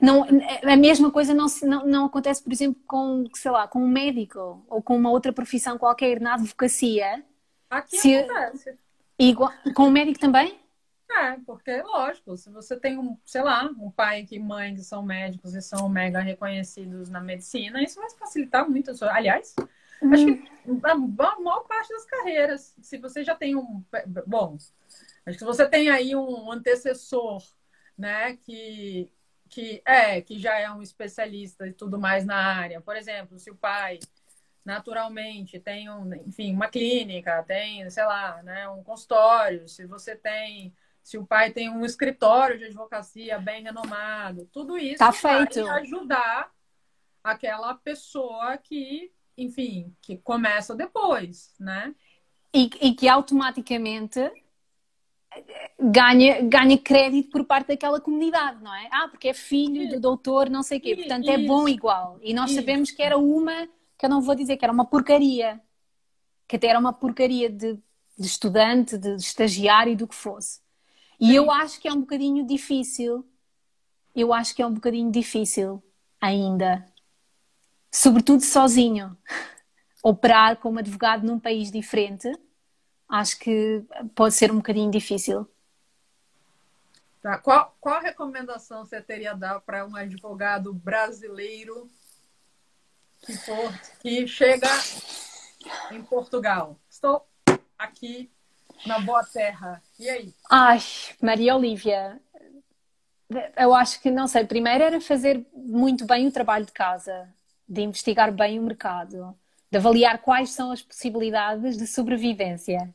Não, 0.01 0.27
a 0.61 0.75
mesma 0.75 1.09
coisa 1.09 1.33
não, 1.33 1.45
não, 1.63 1.88
não 1.88 2.05
acontece, 2.07 2.43
por 2.43 2.51
exemplo, 2.51 2.81
com, 2.86 3.23
sei 3.33 3.51
lá, 3.51 3.65
com 3.65 3.79
um 3.79 3.88
médico 3.88 4.61
ou 4.67 4.81
com 4.81 4.97
uma 4.97 5.11
outra 5.11 5.31
profissão 5.31 5.77
qualquer 5.77 6.19
na 6.19 6.33
advocacia. 6.33 7.23
Aqui 7.69 7.95
se, 7.95 8.13
acontece. 8.13 8.77
Igual, 9.17 9.53
com 9.73 9.83
o 9.83 9.91
médico 9.91 10.19
também? 10.19 10.59
É, 11.10 11.38
porque 11.45 11.82
lógico, 11.82 12.36
se 12.36 12.49
você 12.49 12.78
tem 12.78 12.97
um, 12.97 13.18
sei 13.24 13.41
lá, 13.41 13.64
um 13.66 13.91
pai 13.91 14.28
e 14.30 14.39
mãe 14.39 14.76
que 14.76 14.82
são 14.82 15.03
médicos 15.03 15.53
e 15.53 15.62
são 15.62 15.88
mega 15.88 16.20
reconhecidos 16.20 17.10
na 17.10 17.22
medicina, 17.22 17.82
isso 17.82 17.99
vai 17.99 18.10
facilitar 18.12 18.68
muito. 18.70 18.91
Aliás, 19.06 19.56
uhum. 20.01 20.14
acho 20.14 20.26
que 20.26 20.49
a 20.84 20.95
maior 20.95 21.62
parte 21.62 21.89
das 21.89 22.06
carreiras, 22.06 22.76
se 22.82 22.97
você 22.97 23.24
já 23.24 23.36
tem 23.36 23.56
um. 23.56 23.84
Bom, 24.26 24.58
acho 25.26 25.38
que 25.38 25.39
se 25.39 25.45
você 25.45 25.68
tem 25.68 25.89
aí 25.89 26.16
um 26.16 26.51
antecessor, 26.51 27.41
né, 27.97 28.36
que, 28.38 29.12
que 29.47 29.82
é 29.86 30.22
que 30.22 30.39
já 30.39 30.60
é 30.60 30.70
um 30.72 30.82
especialista 30.82 31.68
e 31.68 31.74
tudo 31.74 31.99
mais 31.99 32.26
na 32.26 32.36
área. 32.36 32.82
Por 32.82 32.95
exemplo, 32.95 33.38
se 33.39 33.51
o 33.51 33.56
pai 33.56 33.99
naturalmente 34.66 35.60
tem 35.60 35.89
um, 35.89 36.14
enfim, 36.28 36.51
uma 36.51 36.68
clínica, 36.68 37.43
tem, 37.43 37.88
sei 37.89 38.03
lá, 38.03 38.41
né, 38.41 38.68
um 38.68 38.84
consultório, 38.84 39.70
se 39.70 39.86
você 39.86 40.16
tem, 40.16 40.74
se 41.06 41.20
o 41.20 41.26
pai 41.26 41.51
tem 41.51 41.70
um 41.70 41.86
escritório 41.86 42.58
de 42.58 42.66
advocacia 42.66 43.38
bem 43.38 43.62
renomado, 43.62 44.49
tudo 44.51 44.76
isso 44.76 44.97
tá 44.97 45.12
feito. 45.12 45.64
vai 45.64 45.82
ajudar 45.82 46.51
aquela 47.24 47.76
pessoa 47.76 48.58
que, 48.58 49.12
enfim, 49.38 49.95
que 50.01 50.18
começa 50.18 50.74
depois, 50.74 51.53
né? 51.60 51.93
E, 52.51 52.72
e 52.82 52.95
que 52.95 53.08
automaticamente 53.08 54.20
ganha, 55.80 56.41
ganha 56.41 56.76
crédito 56.76 57.30
por 57.30 57.45
parte 57.45 57.68
daquela 57.68 58.01
comunidade, 58.01 58.64
não 58.64 58.74
é? 58.74 58.89
Ah, 58.91 59.08
porque 59.08 59.28
é 59.28 59.34
filho 59.36 59.88
do 59.88 59.99
doutor, 59.99 60.49
não 60.49 60.64
sei 60.64 60.80
o 60.80 60.82
quê. 60.82 60.95
Portanto, 60.95 61.30
é 61.30 61.38
bom 61.38 61.68
igual. 61.70 62.18
E 62.24 62.34
nós 62.34 62.49
sabemos 62.49 62.89
que 62.89 63.03
era 63.03 63.16
uma, 63.16 63.68
que 63.95 64.08
eu 64.08 64.10
não 64.10 64.22
vou 64.24 64.34
dizer 64.34 64.58
que 64.58 64.66
era 64.66 64.74
uma 64.74 64.86
porcaria, 64.86 65.62
que 66.47 66.56
até 66.56 66.66
era 66.66 66.80
uma 66.80 66.93
porcaria 66.93 67.47
de, 67.47 67.76
de 68.18 68.26
estudante, 68.26 68.97
de 68.97 69.18
estagiário, 69.18 69.95
do 69.95 70.08
que 70.08 70.16
fosse. 70.16 70.64
E 71.20 71.28
Sim. 71.28 71.34
eu 71.34 71.51
acho 71.51 71.80
que 71.80 71.88
é 71.88 71.93
um 71.93 72.01
bocadinho 72.01 72.45
difícil. 72.45 73.28
Eu 74.16 74.34
acho 74.34 74.55
que 74.55 74.61
é 74.61 74.66
um 74.66 74.74
bocadinho 74.74 75.11
difícil 75.11 75.84
ainda. 76.20 76.86
Sobretudo 77.91 78.41
sozinho. 78.43 79.18
Operar 80.03 80.57
como 80.57 80.80
advogado 80.80 81.26
num 81.26 81.39
país 81.39 81.72
diferente, 81.72 82.32
acho 83.09 83.39
que 83.39 83.84
pode 84.13 84.36
ser 84.36 84.51
um 84.51 84.57
bocadinho 84.57 84.91
difícil. 84.91 85.49
Tá. 87.26 87.39
Qual, 87.39 87.76
qual 87.82 88.01
recomendação 88.01 88.86
você 88.86 89.01
teria 89.01 89.34
dar 89.34 89.59
para 89.61 89.84
um 89.84 89.95
advogado 89.95 90.72
brasileiro 90.72 91.89
que, 93.20 93.36
for, 93.36 93.74
que 93.99 94.28
chega 94.28 94.70
em 95.89 96.03
Portugal? 96.03 96.80
Estou 96.88 97.28
aqui 97.80 98.32
na 98.86 98.99
boa 98.99 99.23
terra. 99.23 99.82
E 99.99 100.09
aí? 100.09 100.34
Ai, 100.49 100.80
Maria 101.21 101.55
Olívia, 101.55 102.19
eu 103.57 103.73
acho 103.73 104.01
que, 104.01 104.11
não 104.11 104.28
sei, 104.28 104.45
primeiro 104.45 104.84
era 104.84 105.01
fazer 105.01 105.45
muito 105.53 106.05
bem 106.05 106.28
o 106.28 106.32
trabalho 106.32 106.65
de 106.65 106.71
casa, 106.71 107.28
de 107.67 107.82
investigar 107.82 108.32
bem 108.32 108.59
o 108.59 108.63
mercado, 108.63 109.36
de 109.71 109.78
avaliar 109.78 110.19
quais 110.19 110.51
são 110.51 110.71
as 110.71 110.82
possibilidades 110.82 111.78
de 111.78 111.88
sobrevivência. 111.88 112.93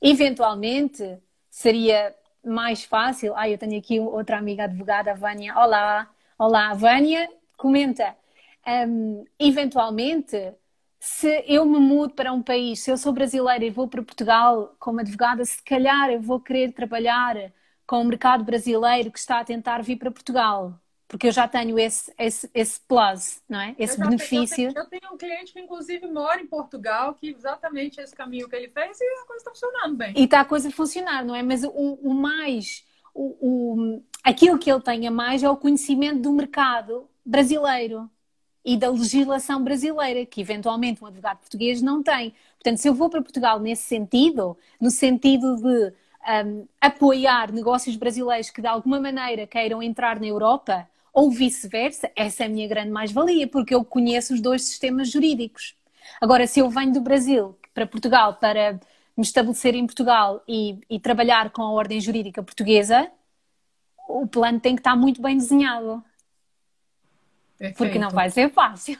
Eventualmente, 0.00 1.18
seria 1.50 2.14
mais 2.44 2.84
fácil. 2.84 3.34
Ah, 3.36 3.48
eu 3.48 3.58
tenho 3.58 3.78
aqui 3.78 3.98
outra 3.98 4.36
amiga 4.38 4.64
advogada, 4.64 5.12
a 5.12 5.14
Vânia. 5.14 5.56
Olá, 5.56 6.08
olá, 6.38 6.74
Vânia, 6.74 7.28
comenta. 7.56 8.14
Um, 8.66 9.24
eventualmente, 9.38 10.52
se 10.98 11.44
eu 11.46 11.64
me 11.64 11.78
mudo 11.78 12.14
para 12.14 12.32
um 12.32 12.42
país, 12.42 12.80
se 12.80 12.90
eu 12.90 12.96
sou 12.96 13.12
brasileira 13.12 13.64
e 13.64 13.70
vou 13.70 13.88
para 13.88 14.02
Portugal 14.02 14.74
como 14.78 15.00
advogada, 15.00 15.44
se 15.44 15.62
calhar 15.62 16.10
eu 16.10 16.20
vou 16.20 16.40
querer 16.40 16.72
trabalhar 16.72 17.36
com 17.86 18.00
o 18.00 18.04
mercado 18.04 18.44
brasileiro 18.44 19.10
que 19.12 19.18
está 19.18 19.40
a 19.40 19.44
tentar 19.44 19.82
vir 19.82 19.96
para 19.96 20.10
Portugal 20.10 20.80
porque 21.08 21.28
eu 21.28 21.32
já 21.32 21.46
tenho 21.46 21.78
esse, 21.78 22.12
esse, 22.18 22.50
esse 22.52 22.80
plus, 22.80 23.40
não 23.48 23.60
é? 23.60 23.74
Esse 23.78 24.00
eu 24.00 24.06
benefício. 24.06 24.56
Tenho, 24.56 24.76
eu, 24.76 24.86
tenho, 24.86 25.14
um 25.14 25.16
cliente 25.16 25.52
que, 25.52 25.60
inclusive, 25.60 26.06
mora 26.08 26.40
em 26.40 26.46
Portugal, 26.46 27.14
que 27.14 27.28
exatamente 27.28 28.00
esse 28.00 28.14
caminho 28.14 28.48
que 28.48 28.56
ele 28.56 28.68
fez 28.68 29.00
e 29.00 29.04
a 29.04 29.26
coisa 29.26 29.36
está 29.36 29.50
funcionando 29.50 29.96
bem. 29.96 30.12
E 30.16 30.24
está 30.24 30.40
a 30.40 30.44
coisa 30.44 30.68
a 30.68 30.72
funcionar, 30.72 31.24
não 31.24 31.34
é? 31.34 31.42
Mas 31.42 31.62
o, 31.62 31.70
o 31.70 32.12
mais, 32.12 32.84
o, 33.14 33.36
o, 33.40 34.02
aquilo 34.24 34.58
que 34.58 34.70
ele 34.70 34.80
tem 34.80 35.06
a 35.06 35.10
mais 35.10 35.42
é 35.42 35.48
o 35.48 35.56
conhecimento 35.56 36.22
do 36.22 36.32
mercado 36.32 37.08
brasileiro 37.24 38.10
e 38.66 38.76
da 38.76 38.90
legislação 38.90 39.62
brasileira, 39.62 40.26
que 40.26 40.40
eventualmente 40.40 41.02
um 41.02 41.06
advogado 41.06 41.38
português 41.38 41.80
não 41.80 42.02
tem. 42.02 42.34
Portanto, 42.58 42.78
se 42.78 42.88
eu 42.88 42.94
vou 42.94 43.08
para 43.08 43.22
Portugal 43.22 43.60
nesse 43.60 43.84
sentido, 43.84 44.58
no 44.80 44.90
sentido 44.90 45.54
de 45.54 45.92
um, 46.44 46.66
apoiar 46.80 47.52
negócios 47.52 47.94
brasileiros 47.94 48.50
que 48.50 48.60
de 48.60 48.66
alguma 48.66 48.98
maneira 48.98 49.46
queiram 49.46 49.80
entrar 49.80 50.18
na 50.18 50.26
Europa, 50.26 50.88
ou 51.12 51.30
vice-versa, 51.30 52.10
essa 52.16 52.42
é 52.42 52.46
a 52.46 52.48
minha 52.48 52.66
grande 52.66 52.90
mais-valia, 52.90 53.46
porque 53.46 53.72
eu 53.72 53.84
conheço 53.84 54.34
os 54.34 54.40
dois 54.40 54.64
sistemas 54.64 55.12
jurídicos. 55.12 55.76
Agora, 56.20 56.44
se 56.48 56.58
eu 56.58 56.68
venho 56.68 56.92
do 56.92 57.00
Brasil 57.00 57.56
para 57.72 57.86
Portugal 57.86 58.34
para 58.34 58.72
me 59.16 59.22
estabelecer 59.22 59.76
em 59.76 59.86
Portugal 59.86 60.42
e, 60.46 60.80
e 60.90 60.98
trabalhar 60.98 61.50
com 61.50 61.62
a 61.62 61.70
ordem 61.70 62.00
jurídica 62.00 62.42
portuguesa, 62.42 63.08
o 64.08 64.26
plano 64.26 64.58
tem 64.58 64.74
que 64.74 64.80
estar 64.80 64.96
muito 64.96 65.22
bem 65.22 65.36
desenhado. 65.36 66.02
Perfeito. 67.58 67.76
Porque 67.78 67.98
não 67.98 68.10
vai 68.10 68.30
ser 68.30 68.50
fácil. 68.52 68.98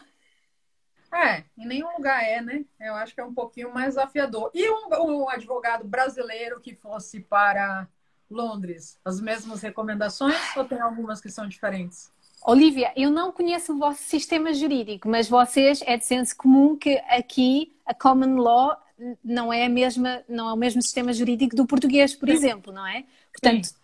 É, 1.12 1.44
em 1.56 1.66
nenhum 1.66 1.90
lugar 1.96 2.22
é, 2.22 2.40
né? 2.40 2.64
Eu 2.80 2.94
acho 2.94 3.14
que 3.14 3.20
é 3.20 3.24
um 3.24 3.32
pouquinho 3.32 3.72
mais 3.72 3.94
desafiador. 3.94 4.50
E 4.52 4.68
um, 4.68 4.88
um 4.90 5.28
advogado 5.28 5.84
brasileiro 5.84 6.60
que 6.60 6.74
fosse 6.74 7.20
para 7.20 7.88
Londres, 8.30 8.98
as 9.04 9.20
mesmas 9.20 9.62
recomendações 9.62 10.36
ou 10.56 10.64
tem 10.64 10.80
algumas 10.80 11.20
que 11.20 11.30
são 11.30 11.46
diferentes? 11.48 12.10
Olivia, 12.44 12.92
eu 12.96 13.10
não 13.10 13.32
conheço 13.32 13.72
o 13.72 13.78
vosso 13.78 14.02
sistema 14.02 14.52
jurídico, 14.52 15.08
mas 15.08 15.28
vocês 15.28 15.82
é 15.84 15.96
de 15.96 16.04
senso 16.04 16.36
comum 16.36 16.76
que 16.76 16.98
aqui 17.08 17.74
a 17.84 17.94
common 17.94 18.36
law 18.36 18.76
não 19.22 19.52
é 19.52 19.64
a 19.66 19.68
mesma, 19.68 20.22
não 20.28 20.48
é 20.48 20.52
o 20.52 20.56
mesmo 20.56 20.80
sistema 20.82 21.12
jurídico 21.12 21.54
do 21.54 21.66
português, 21.66 22.14
por 22.14 22.28
Sim. 22.28 22.34
exemplo, 22.34 22.72
não 22.72 22.86
é? 22.86 23.04
Portanto, 23.32 23.66
Sim. 23.66 23.74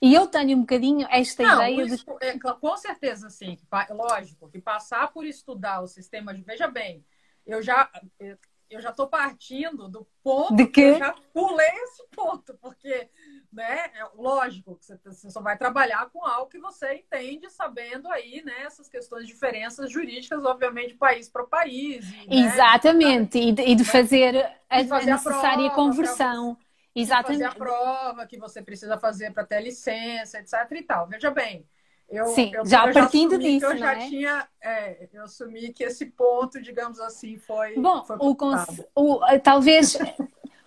E 0.00 0.14
eu 0.14 0.26
tenho 0.26 0.56
um 0.56 0.60
bocadinho 0.60 1.06
esta 1.10 1.42
não, 1.42 1.54
ideia 1.54 1.84
isso, 1.84 2.04
de 2.04 2.26
é, 2.26 2.38
com 2.38 2.76
certeza 2.76 3.30
sim, 3.30 3.58
lógico, 3.90 4.48
que 4.48 4.60
passar 4.60 5.12
por 5.12 5.24
estudar 5.26 5.80
o 5.80 5.86
sistema, 5.86 6.34
veja 6.44 6.68
bem, 6.68 7.04
eu 7.46 7.62
já 7.62 7.90
eu 8.68 8.80
já 8.80 8.90
estou 8.90 9.06
partindo 9.06 9.88
do 9.88 10.06
ponto 10.22 10.56
de 10.56 10.66
que... 10.66 10.80
eu 10.80 10.98
já 10.98 11.14
pulei 11.32 11.70
esse 11.84 12.04
ponto, 12.10 12.58
porque 12.60 13.08
né? 13.56 13.90
É 13.94 14.06
lógico 14.14 14.76
que 14.76 14.84
você 14.84 15.30
só 15.30 15.40
vai 15.40 15.56
trabalhar 15.56 16.10
com 16.10 16.24
algo 16.24 16.50
que 16.50 16.58
você 16.58 16.96
entende, 16.96 17.48
sabendo 17.48 18.06
aí, 18.08 18.42
né, 18.44 18.64
essas 18.64 18.86
questões, 18.86 19.26
diferenças 19.26 19.90
jurídicas, 19.90 20.44
obviamente, 20.44 20.94
país 20.94 21.28
para 21.28 21.44
país. 21.44 22.04
E, 22.28 22.42
né? 22.42 22.46
Exatamente, 22.46 23.38
e 23.38 23.52
de, 23.52 23.62
e 23.62 23.74
de 23.74 23.84
fazer 23.84 24.36
a, 24.68 24.84
fazer 24.84 25.10
a 25.10 25.14
necessária 25.14 25.66
a 25.68 25.70
conversão. 25.70 26.56
Exatamente. 26.96 27.42
Fazer 27.42 27.54
a 27.54 27.54
prova 27.54 28.26
que 28.26 28.38
você 28.38 28.62
precisa 28.62 28.96
fazer 28.96 29.30
para 29.32 29.44
ter 29.44 29.60
licença, 29.60 30.38
etc. 30.38 30.54
e 30.72 30.82
tal. 30.82 31.06
Veja 31.06 31.30
bem, 31.30 31.66
eu, 32.08 32.26
Sim, 32.26 32.52
eu, 32.54 32.64
já 32.64 32.86
eu 32.86 32.94
partindo 32.94 33.32
já 33.32 33.38
disso, 33.38 33.66
eu 33.66 33.76
já 33.76 33.94
né? 33.94 34.08
tinha, 34.08 34.48
é, 34.62 35.08
eu 35.12 35.24
assumi 35.24 35.72
que 35.72 35.84
esse 35.84 36.06
ponto, 36.06 36.60
digamos 36.62 36.98
assim, 37.00 37.36
foi. 37.36 37.74
Bom, 37.78 38.02
foi 38.04 38.16
o, 38.18 38.34
o 38.94 39.40
talvez 39.40 39.98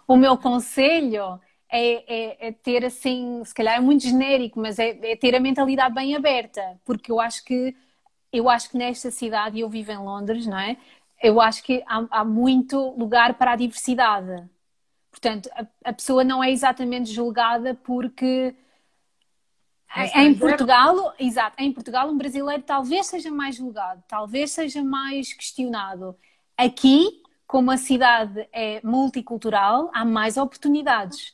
o 0.07 0.17
meu 0.17 0.37
conselho 0.37 1.39
é, 1.71 2.03
é, 2.13 2.47
é, 2.47 2.51
ter 2.51 2.85
assim, 2.85 3.41
se 3.45 3.53
calhar 3.53 3.75
é 3.75 3.79
muito 3.79 4.03
genérico, 4.03 4.59
mas 4.59 4.77
é, 4.79 4.89
é, 5.01 5.15
ter 5.15 5.33
a 5.33 5.39
mentalidade 5.39 5.95
bem 5.95 6.15
aberta, 6.15 6.79
porque 6.83 7.11
eu 7.11 7.19
acho 7.19 7.43
que 7.45 7.75
eu 8.31 8.47
acho 8.47 8.69
que 8.69 8.77
nesta 8.77 9.09
cidade, 9.09 9.59
eu 9.59 9.67
vivo 9.69 9.91
em 9.91 9.97
Londres, 9.97 10.45
não 10.45 10.59
é? 10.59 10.77
Eu 11.21 11.41
acho 11.41 11.63
que 11.63 11.83
há, 11.87 12.05
há 12.11 12.23
muito 12.23 12.77
lugar 12.91 13.33
para 13.35 13.53
a 13.53 13.55
diversidade. 13.55 14.47
Portanto, 15.19 15.49
a, 15.53 15.65
a 15.89 15.93
pessoa 15.93 16.23
não 16.23 16.41
é 16.41 16.49
exatamente 16.49 17.11
julgada 17.11 17.75
porque 17.75 18.55
em 20.15 20.37
Portugal, 20.37 21.13
exato, 21.19 21.55
em 21.59 21.73
Portugal 21.73 22.09
um 22.09 22.17
brasileiro 22.17 22.63
talvez 22.63 23.07
seja 23.07 23.29
mais 23.29 23.55
julgado, 23.55 24.03
talvez 24.07 24.51
seja 24.51 24.83
mais 24.83 25.33
questionado. 25.33 26.15
Aqui, 26.55 27.21
como 27.45 27.71
a 27.71 27.77
cidade 27.77 28.47
é 28.53 28.79
multicultural, 28.83 29.89
há 29.93 30.05
mais 30.05 30.37
oportunidades. 30.37 31.33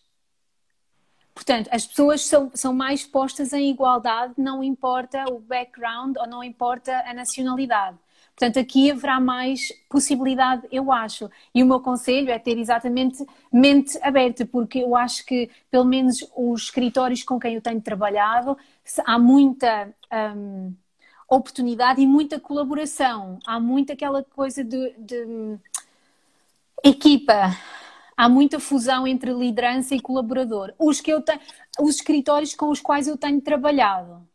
Portanto, 1.34 1.70
as 1.72 1.86
pessoas 1.86 2.22
são, 2.26 2.50
são 2.54 2.74
mais 2.74 3.06
postas 3.06 3.52
em 3.52 3.70
igualdade, 3.70 4.34
não 4.38 4.64
importa 4.64 5.26
o 5.30 5.40
background 5.40 6.16
ou 6.18 6.28
não 6.28 6.42
importa 6.42 7.04
a 7.06 7.14
nacionalidade. 7.14 7.98
Portanto, 8.38 8.60
aqui 8.60 8.92
haverá 8.92 9.20
mais 9.20 9.72
possibilidade, 9.90 10.68
eu 10.70 10.92
acho. 10.92 11.30
E 11.54 11.64
o 11.64 11.66
meu 11.66 11.80
conselho 11.80 12.30
é 12.30 12.38
ter 12.38 12.58
exatamente 12.58 13.26
mente 13.52 13.98
aberta, 14.02 14.46
porque 14.46 14.80
eu 14.80 14.96
acho 14.96 15.26
que, 15.26 15.50
pelo 15.72 15.86
menos, 15.86 16.26
os 16.36 16.64
escritórios 16.64 17.24
com 17.24 17.40
quem 17.40 17.56
eu 17.56 17.62
tenho 17.62 17.80
trabalhado, 17.80 18.58
há 19.06 19.18
muita 19.18 19.90
um, 20.36 20.74
oportunidade 21.30 22.02
e 22.02 22.08
muita 22.08 22.38
colaboração. 22.38 23.40
Há 23.46 23.58
muito 23.58 23.94
aquela 23.94 24.22
coisa 24.22 24.64
de, 24.64 24.94
de 24.98 25.58
equipa 26.84 27.56
há 28.16 28.30
muita 28.30 28.60
fusão 28.60 29.06
entre 29.06 29.32
liderança 29.34 29.96
e 29.96 30.00
colaborador. 30.00 30.74
Os 30.80 31.02
que 31.02 31.12
eu 31.12 31.22
tenho, 31.22 31.40
os 31.80 31.96
escritórios 31.96 32.56
com 32.56 32.70
os 32.70 32.82
quais 32.82 33.08
eu 33.08 33.18
tenho 33.18 33.42
trabalhado. 33.42 34.26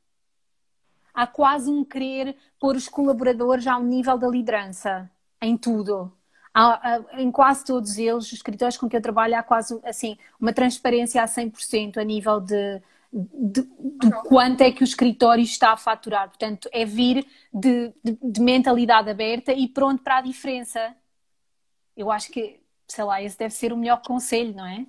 Há 1.14 1.26
quase 1.26 1.70
um 1.70 1.84
querer 1.84 2.36
pôr 2.58 2.76
os 2.76 2.88
colaboradores 2.88 3.66
ao 3.66 3.82
nível 3.82 4.16
da 4.18 4.28
liderança, 4.28 5.10
em 5.40 5.56
tudo. 5.56 6.12
Há, 6.54 7.00
em 7.14 7.30
quase 7.30 7.64
todos 7.64 7.96
eles, 7.98 8.26
os 8.26 8.32
escritórios 8.32 8.76
com 8.76 8.88
que 8.88 8.96
eu 8.96 9.02
trabalho, 9.02 9.36
há 9.36 9.42
quase 9.42 9.78
assim, 9.84 10.16
uma 10.40 10.52
transparência 10.52 11.22
a 11.22 11.26
100% 11.26 11.98
a 11.98 12.04
nível 12.04 12.40
de, 12.40 12.82
de, 13.12 13.62
de, 13.62 14.10
quanto 14.26 14.62
é 14.62 14.72
que 14.72 14.82
o 14.82 14.84
escritório 14.84 15.42
está 15.42 15.72
a 15.72 15.76
faturar. 15.76 16.28
Portanto, 16.28 16.68
é 16.72 16.84
vir 16.84 17.26
de, 17.52 17.92
de, 18.02 18.18
de 18.22 18.40
mentalidade 18.40 19.08
aberta 19.08 19.52
e 19.52 19.68
pronto 19.68 20.02
para 20.02 20.18
a 20.18 20.22
diferença. 20.22 20.94
Eu 21.96 22.10
acho 22.10 22.32
que 22.32 22.60
sei 22.90 23.04
lá, 23.04 23.22
esse 23.22 23.38
deve 23.38 23.54
ser 23.54 23.72
o 23.72 23.76
melhor 23.76 24.02
conselho, 24.02 24.54
não 24.54 24.66
é? 24.66 24.84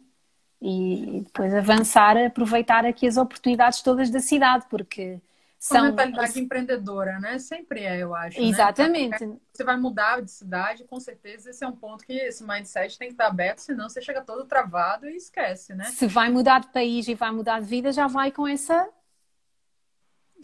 E 0.61 1.21
depois 1.25 1.53
avançar, 1.53 2.17
aproveitar 2.17 2.85
aqui 2.85 3.07
as 3.07 3.17
oportunidades 3.17 3.81
todas 3.81 4.09
da 4.09 4.19
cidade, 4.19 4.65
porque 4.69 5.19
são 5.61 5.83
mentalidade 5.83 6.39
empreendedora, 6.39 7.19
né? 7.19 7.37
Sempre 7.37 7.81
é, 7.81 7.99
eu 7.99 8.15
acho. 8.15 8.41
Né? 8.41 8.47
Exatamente. 8.47 9.23
Né? 9.23 9.37
Você 9.53 9.63
vai 9.63 9.77
mudar 9.77 10.19
de 10.19 10.31
cidade, 10.31 10.85
com 10.85 10.99
certeza 10.99 11.51
esse 11.51 11.63
é 11.63 11.67
um 11.67 11.75
ponto 11.75 12.03
que 12.03 12.13
esse 12.13 12.43
mindset 12.43 12.97
tem 12.97 13.09
que 13.09 13.13
estar 13.13 13.27
aberto, 13.27 13.59
senão 13.59 13.87
você 13.87 14.01
chega 14.01 14.23
todo 14.23 14.45
travado 14.45 15.07
e 15.07 15.15
esquece, 15.15 15.75
né? 15.75 15.83
Se 15.85 16.07
vai 16.07 16.31
mudar 16.31 16.61
de 16.61 16.69
país 16.69 17.07
e 17.07 17.13
vai 17.13 17.29
mudar 17.31 17.59
de 17.59 17.67
vida, 17.67 17.91
já 17.91 18.07
vai 18.07 18.31
com 18.31 18.47
essa 18.47 18.89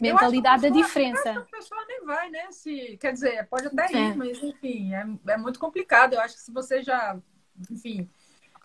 mentalidade 0.00 0.62
da 0.62 0.68
diferença. 0.68 1.32
a 1.32 1.40
pessoa 1.42 1.84
nem 1.88 2.04
vai, 2.04 2.30
né? 2.30 2.52
Se, 2.52 2.96
quer 3.00 3.12
dizer, 3.12 3.44
pode 3.48 3.66
até 3.66 3.90
ir, 3.90 3.96
é. 3.96 4.14
mas 4.14 4.40
enfim, 4.40 4.94
é, 4.94 5.04
é 5.32 5.36
muito 5.36 5.58
complicado. 5.58 6.12
Eu 6.12 6.20
acho 6.20 6.34
que 6.34 6.42
se 6.42 6.52
você 6.52 6.80
já, 6.80 7.18
enfim, 7.68 8.08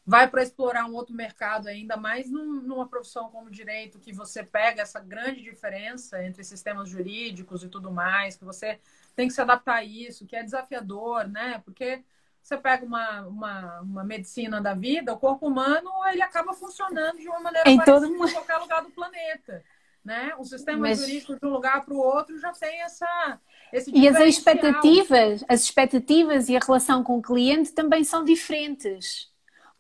vai 0.05 0.27
para 0.27 0.43
explorar 0.43 0.85
um 0.85 0.93
outro 0.93 1.15
mercado 1.15 1.67
ainda 1.67 1.95
mais 1.95 2.29
num, 2.29 2.61
numa 2.61 2.87
profissão 2.87 3.29
como 3.29 3.49
direito 3.49 3.99
que 3.99 4.11
você 4.11 4.43
pega 4.43 4.81
essa 4.81 4.99
grande 4.99 5.41
diferença 5.41 6.23
entre 6.23 6.43
sistemas 6.43 6.89
jurídicos 6.89 7.63
e 7.63 7.69
tudo 7.69 7.91
mais, 7.91 8.35
que 8.35 8.43
você 8.43 8.79
tem 9.15 9.27
que 9.27 9.33
se 9.33 9.41
adaptar 9.41 9.75
a 9.75 9.83
isso, 9.83 10.25
que 10.25 10.35
é 10.35 10.43
desafiador, 10.43 11.27
né? 11.27 11.61
Porque 11.63 12.03
você 12.41 12.57
pega 12.57 12.85
uma, 12.85 13.21
uma, 13.21 13.81
uma 13.81 14.03
medicina 14.03 14.59
da 14.59 14.73
vida, 14.73 15.13
o 15.13 15.19
corpo 15.19 15.47
humano 15.47 15.89
ele 16.11 16.21
acaba 16.21 16.53
funcionando 16.53 17.17
de 17.17 17.29
uma 17.29 17.39
maneira 17.39 17.69
em 17.69 17.77
parecida 17.77 18.07
todo... 18.07 18.27
em 18.27 18.33
qualquer 18.33 18.57
lugar 18.57 18.83
do 18.83 18.91
planeta. 18.91 19.63
Né? 20.03 20.33
O 20.37 20.43
sistema 20.43 20.79
Mas... 20.79 20.99
jurídico 20.99 21.39
de 21.39 21.45
um 21.45 21.49
lugar 21.49 21.85
para 21.85 21.93
o 21.93 21.97
outro 21.97 22.37
já 22.37 22.51
tem 22.51 22.81
essa. 22.81 23.39
e 23.87 24.05
as 24.05 24.19
expectativas, 24.19 25.45
as 25.47 25.61
expectativas 25.61 26.49
e 26.49 26.57
a 26.57 26.59
relação 26.59 27.01
com 27.01 27.19
o 27.19 27.21
cliente 27.21 27.71
também 27.71 28.03
são 28.03 28.25
diferentes. 28.25 29.32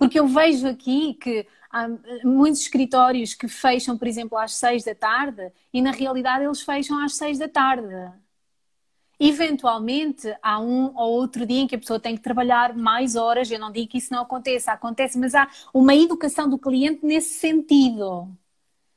Porque 0.03 0.19
eu 0.19 0.27
vejo 0.27 0.67
aqui 0.67 1.13
que 1.13 1.47
há 1.71 1.87
muitos 2.25 2.59
escritórios 2.59 3.33
que 3.33 3.47
fecham, 3.47 3.97
por 3.97 4.05
exemplo, 4.05 4.37
às 4.37 4.53
seis 4.53 4.83
da 4.83 4.93
tarde 4.93 5.49
e 5.73 5.81
na 5.81 5.91
realidade 5.91 6.43
eles 6.43 6.61
fecham 6.61 7.01
às 7.01 7.15
seis 7.15 7.39
da 7.39 7.47
tarde. 7.47 8.11
Eventualmente 9.17 10.35
há 10.41 10.59
um 10.59 10.93
ou 10.93 11.13
outro 11.13 11.45
dia 11.45 11.61
em 11.61 11.67
que 11.67 11.75
a 11.75 11.79
pessoa 11.79 12.01
tem 12.01 12.17
que 12.17 12.21
trabalhar 12.21 12.75
mais 12.75 13.15
horas, 13.15 13.49
eu 13.49 13.57
não 13.57 13.71
digo 13.71 13.87
que 13.87 13.97
isso 13.97 14.11
não 14.11 14.23
aconteça, 14.23 14.73
acontece, 14.73 15.17
mas 15.17 15.33
há 15.33 15.47
uma 15.73 15.95
educação 15.95 16.49
do 16.49 16.59
cliente 16.59 17.05
nesse 17.05 17.35
sentido, 17.39 18.27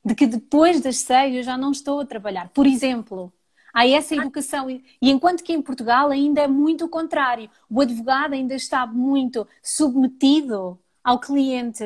de 0.04 0.12
que 0.12 0.26
depois 0.26 0.80
das 0.80 0.96
seis 0.96 1.36
eu 1.36 1.42
já 1.44 1.56
não 1.56 1.70
estou 1.70 2.00
a 2.00 2.04
trabalhar. 2.04 2.48
Por 2.48 2.66
exemplo, 2.66 3.32
há 3.72 3.86
essa 3.86 4.16
educação. 4.16 4.68
E 4.68 4.82
enquanto 5.02 5.44
que 5.44 5.52
em 5.52 5.62
Portugal 5.62 6.10
ainda 6.10 6.40
é 6.40 6.48
muito 6.48 6.86
o 6.86 6.88
contrário, 6.88 7.48
o 7.70 7.80
advogado 7.80 8.32
ainda 8.32 8.56
está 8.56 8.84
muito 8.88 9.46
submetido 9.62 10.76
ao 11.06 11.20
cliente. 11.20 11.84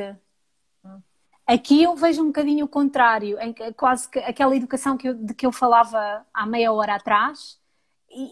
Aqui 1.46 1.82
eu 1.82 1.94
vejo 1.94 2.22
um 2.22 2.28
bocadinho 2.28 2.64
o 2.64 2.68
contrário, 2.68 3.38
em 3.38 3.52
que 3.52 3.70
quase 3.74 4.08
que 4.08 4.18
aquela 4.18 4.56
educação 4.56 4.96
que 4.96 5.10
eu, 5.10 5.14
de 5.14 5.34
que 5.34 5.44
eu 5.44 5.52
falava 5.52 6.24
há 6.32 6.46
meia 6.46 6.72
hora 6.72 6.94
atrás, 6.94 7.60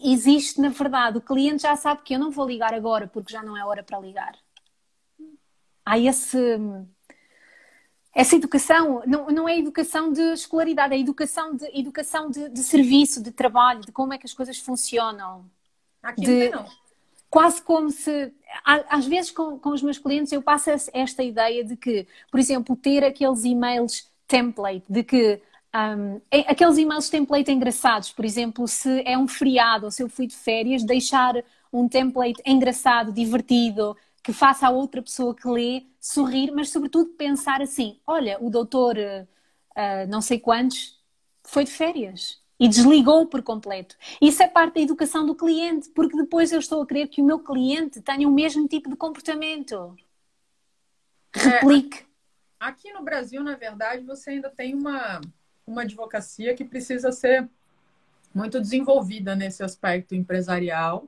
existe 0.03 0.59
na 0.59 0.69
verdade. 0.69 1.19
O 1.19 1.21
cliente 1.21 1.61
já 1.61 1.75
sabe 1.75 2.01
que 2.01 2.15
eu 2.15 2.19
não 2.19 2.31
vou 2.31 2.47
ligar 2.47 2.73
agora 2.73 3.05
porque 3.07 3.31
já 3.31 3.43
não 3.43 3.55
é 3.55 3.63
hora 3.63 3.83
para 3.83 3.99
ligar. 3.99 4.35
Há 5.85 5.99
esse, 5.99 6.57
essa 8.11 8.35
educação, 8.35 9.03
não, 9.05 9.27
não 9.27 9.47
é 9.47 9.59
educação 9.59 10.11
de 10.11 10.21
escolaridade, 10.33 10.95
é 10.95 10.99
educação 10.99 11.55
de, 11.55 11.65
educação 11.77 12.31
de, 12.31 12.49
de 12.49 12.63
serviço, 12.63 13.21
de 13.21 13.31
trabalho, 13.31 13.81
de 13.81 13.91
como 13.91 14.11
é 14.11 14.17
que 14.17 14.25
as 14.25 14.33
coisas 14.33 14.57
funcionam. 14.57 15.47
Aqui 16.01 16.21
de, 16.21 16.49
não 16.49 16.65
quase 17.29 17.61
como 17.61 17.91
se. 17.91 18.33
Às 18.63 19.05
vezes, 19.05 19.31
com, 19.31 19.59
com 19.59 19.69
os 19.69 19.81
meus 19.81 19.97
clientes, 19.97 20.31
eu 20.31 20.41
passo 20.41 20.69
esta 20.93 21.23
ideia 21.23 21.63
de 21.63 21.75
que, 21.75 22.07
por 22.31 22.39
exemplo, 22.39 22.75
ter 22.75 23.03
aqueles 23.03 23.43
e-mails 23.43 24.09
template, 24.27 24.85
de 24.89 25.03
que 25.03 25.41
um, 25.75 26.21
é, 26.31 26.39
aqueles 26.51 26.77
e-mails 26.77 27.09
template 27.09 27.51
engraçados, 27.51 28.11
por 28.11 28.25
exemplo, 28.25 28.67
se 28.67 29.03
é 29.05 29.17
um 29.17 29.27
feriado 29.27 29.85
ou 29.85 29.91
se 29.91 30.01
eu 30.01 30.09
fui 30.09 30.27
de 30.27 30.35
férias, 30.35 30.83
deixar 30.83 31.35
um 31.71 31.87
template 31.87 32.41
engraçado, 32.45 33.11
divertido, 33.11 33.95
que 34.23 34.33
faça 34.33 34.67
a 34.67 34.71
outra 34.71 35.01
pessoa 35.01 35.35
que 35.35 35.47
lê 35.47 35.85
sorrir, 35.99 36.51
mas 36.51 36.69
sobretudo 36.69 37.11
pensar 37.11 37.61
assim: 37.61 37.99
olha, 38.05 38.37
o 38.41 38.49
doutor 38.49 38.97
uh, 38.97 40.07
não 40.09 40.21
sei 40.21 40.39
quantos 40.39 40.99
foi 41.43 41.63
de 41.63 41.71
férias 41.71 42.41
e 42.59 42.67
desligou 42.67 43.25
por 43.25 43.41
completo. 43.41 43.95
Isso 44.21 44.43
é 44.43 44.47
parte 44.47 44.75
da 44.75 44.81
educação 44.81 45.25
do 45.25 45.33
cliente, 45.33 45.89
porque 45.89 46.17
depois 46.17 46.51
eu 46.51 46.59
estou 46.59 46.81
a 46.81 46.85
querer 46.85 47.07
que 47.07 47.21
o 47.21 47.25
meu 47.25 47.39
cliente 47.39 48.01
tenha 48.01 48.27
o 48.27 48.31
mesmo 48.31 48.67
tipo 48.67 48.89
de 48.89 48.95
comportamento. 48.95 49.95
Replique. 51.33 51.99
É, 51.99 52.05
aqui 52.59 52.91
no 52.91 53.01
Brasil, 53.01 53.41
na 53.43 53.55
verdade, 53.55 54.03
você 54.03 54.31
ainda 54.31 54.49
tem 54.49 54.75
uma, 54.75 55.21
uma 55.65 55.83
advocacia 55.83 56.53
que 56.53 56.65
precisa 56.65 57.11
ser 57.11 57.47
muito 58.33 58.59
desenvolvida 58.59 59.35
nesse 59.35 59.63
aspecto 59.63 60.13
empresarial. 60.13 61.07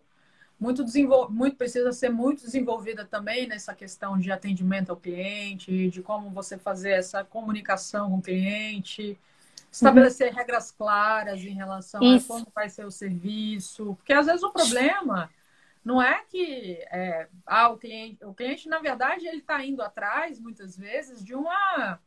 Muito, 0.59 0.83
desenvol... 0.83 1.29
muito 1.29 1.57
precisa 1.57 1.91
ser 1.91 2.09
muito 2.09 2.43
desenvolvida 2.43 3.03
também 3.03 3.47
nessa 3.47 3.73
questão 3.73 4.17
de 4.17 4.31
atendimento 4.31 4.91
ao 4.91 4.95
cliente, 4.95 5.89
de 5.89 6.01
como 6.03 6.29
você 6.29 6.57
fazer 6.57 6.91
essa 6.91 7.23
comunicação 7.23 8.11
com 8.11 8.17
o 8.17 8.21
cliente, 8.21 9.19
estabelecer 9.71 10.29
uhum. 10.29 10.37
regras 10.37 10.71
claras 10.71 11.39
em 11.41 11.53
relação 11.53 12.01
Isso. 12.03 12.31
a 12.31 12.35
como 12.35 12.51
vai 12.53 12.69
ser 12.69 12.85
o 12.85 12.91
serviço. 12.91 13.95
Porque 13.95 14.13
às 14.13 14.25
vezes 14.25 14.43
o 14.43 14.51
problema 14.51 15.29
não 15.83 16.01
é 16.01 16.23
que 16.25 16.77
é, 16.91 17.27
ah, 17.45 17.69
o 17.69 17.77
cliente, 17.77 18.23
o 18.25 18.33
cliente, 18.33 18.67
na 18.67 18.79
verdade, 18.79 19.25
ele 19.25 19.37
está 19.37 19.63
indo 19.65 19.81
atrás, 19.81 20.39
muitas 20.39 20.77
vezes, 20.77 21.23
de 21.23 21.33
uma. 21.33 21.99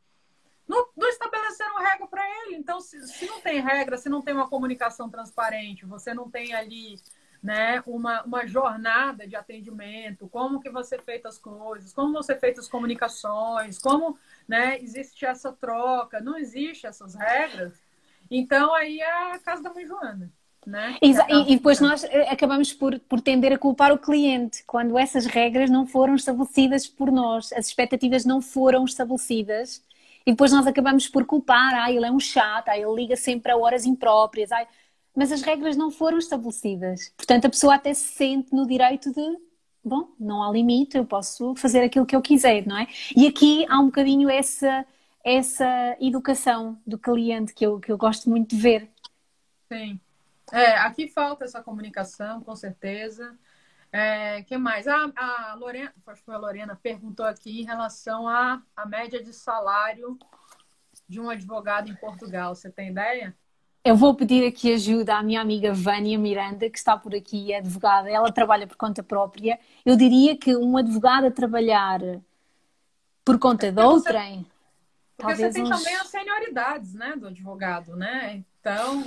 Não, 0.67 0.89
não 0.97 1.09
estabeleceram 1.09 1.79
regra 1.79 2.07
para 2.07 2.23
ele. 2.43 2.57
Então, 2.57 2.81
se, 2.81 3.07
se 3.09 3.27
não 3.27 3.41
tem 3.41 3.61
regra, 3.61 3.97
se 3.97 4.09
não 4.09 4.23
tem 4.23 4.35
uma 4.35 4.49
comunicação 4.49 5.11
transparente, 5.11 5.85
você 5.85 6.15
não 6.15 6.31
tem 6.31 6.55
ali 6.55 6.97
né, 7.45 7.82
uma, 7.86 8.22
uma 8.22 8.47
jornada 8.47 9.28
de 9.28 9.36
atendimento, 9.36 10.26
como 10.28 10.61
que 10.61 10.70
você 10.70 10.99
feito 10.99 11.28
as 11.28 11.36
coisas, 11.36 11.92
como 11.92 12.14
você 12.14 12.34
feito 12.34 12.59
as 12.59 12.66
comunicações, 12.66 13.78
como 13.78 14.16
né, 14.49 14.78
existe 14.80 15.26
essa 15.26 15.53
troca, 15.53 16.22
não 16.22 16.38
existe 16.38 16.86
essas 16.86 17.14
regras. 17.14 17.74
Então 18.30 18.74
aí 18.74 18.99
é 18.99 19.32
a 19.32 19.38
casa 19.38 19.62
da 19.62 19.74
mãe 19.74 19.86
Joana. 19.86 20.32
Né? 20.66 20.97
E, 21.03 21.11
e, 21.11 21.57
depois 21.57 21.78
nós 21.78 22.05
eh, 22.05 22.26
acabamos 22.30 22.72
por, 22.72 22.99
por 23.01 23.20
tender 23.20 23.53
a 23.53 23.59
culpar 23.59 23.92
o 23.92 23.99
cliente 23.99 24.64
quando 24.66 24.99
essas 24.99 25.26
regras 25.26 25.68
não 25.68 25.86
foram 25.86 26.14
estabelecidas 26.14 26.86
por 26.86 27.12
nós, 27.12 27.53
as 27.53 27.66
expectativas 27.66 28.24
não 28.24 28.40
foram 28.40 28.86
estabelecidas 28.86 29.84
e 30.26 30.30
depois 30.30 30.53
nós 30.53 30.66
acabamos 30.66 31.07
por 31.07 31.26
culpar, 31.26 31.74
ah, 31.74 31.92
ele 31.92 32.07
é 32.07 32.11
um 32.11 32.18
chato, 32.18 32.70
ah, 32.70 32.78
ele 32.78 32.95
liga 32.95 33.14
sempre 33.14 33.53
a 33.53 33.57
horas 33.59 33.84
impróprias, 33.84 34.51
ah, 34.53 34.66
mas 35.15 35.31
as 35.31 35.43
regras 35.43 35.77
não 35.77 35.91
foram 35.91 36.19
estabelecidas. 36.19 37.12
Portanto, 37.17 37.47
a 37.47 37.51
pessoa 37.51 37.77
até 37.77 37.95
se 37.95 38.15
sente 38.15 38.53
no 38.53 38.67
direito 38.67 39.12
de, 39.12 39.39
bom, 39.85 40.09
não 40.19 40.43
há 40.43 40.51
limite, 40.51 40.97
eu 40.97 41.05
posso 41.05 41.55
fazer 41.57 41.81
aquilo 41.83 42.07
que 42.07 42.17
eu 42.17 42.23
quiser, 42.23 42.67
não 42.67 42.77
é? 42.77 42.87
E 43.17 43.27
aqui 43.27 43.65
há 43.69 43.79
um 43.79 43.87
bocadinho 43.87 44.29
essa, 44.29 44.85
essa 45.23 45.97
educação 46.01 46.81
do 46.87 46.99
cliente 46.99 47.55
que 47.55 47.65
eu, 47.65 47.79
que 47.79 47.93
eu 47.93 47.97
gosto 47.99 48.29
muito 48.29 48.55
de 48.55 48.61
ver. 48.61 48.91
Sim. 49.73 50.01
É, 50.53 50.77
aqui 50.79 51.09
falta 51.09 51.45
essa 51.45 51.62
comunicação, 51.62 52.41
com 52.43 52.55
certeza. 52.55 53.37
É, 53.91 54.43
que 54.43 54.59
mais? 54.59 54.89
Ah, 54.89 55.12
a 55.17 55.55
Lorena, 55.55 55.95
acho 56.09 56.21
que 56.21 56.27
foi 56.27 56.35
a 56.35 56.39
Lorena, 56.39 56.79
perguntou 56.83 57.25
aqui 57.25 57.61
em 57.61 57.65
relação 57.65 58.27
à, 58.27 58.61
à 58.77 58.85
média 58.85 59.23
de 59.23 59.33
salário 59.33 60.19
de 61.09 61.21
um 61.21 61.31
advogado 61.31 61.89
em 61.89 61.95
Portugal. 61.95 62.55
Você 62.55 62.71
tem 62.71 62.91
ideia? 62.91 63.37
Eu 63.85 63.97
vou 63.97 64.14
pedir 64.14 64.47
aqui 64.47 64.72
ajuda 64.72 65.18
à 65.18 65.22
minha 65.22 65.43
amiga 65.43 65.74
Vânia 65.74 66.18
Miranda, 66.18 66.70
que 66.70 66.78
está 66.78 66.97
por 66.97 67.14
aqui, 67.14 67.53
é 67.53 67.59
advogada, 67.59 68.09
ela 68.11 68.32
trabalha 68.32 68.66
por 68.66 68.76
conta 68.76 69.03
própria. 69.03 69.61
Eu 69.85 69.95
diria 69.95 70.39
que 70.39 70.57
um 70.57 70.78
advogado 70.78 71.26
a 71.26 71.30
trabalhar 71.30 72.01
por 73.22 73.39
conta 73.39 73.70
de 73.70 73.82
outrem. 73.82 74.47
Porque 75.18 75.35
talvez 75.35 75.39
você 75.39 75.53
tem 75.53 75.62
uns... 75.64 75.78
também 75.78 75.97
as 75.97 76.09
senioridades 76.09 76.95
né, 76.95 77.14
do 77.14 77.26
advogado, 77.26 77.95
né? 77.95 78.43
Então. 78.59 79.05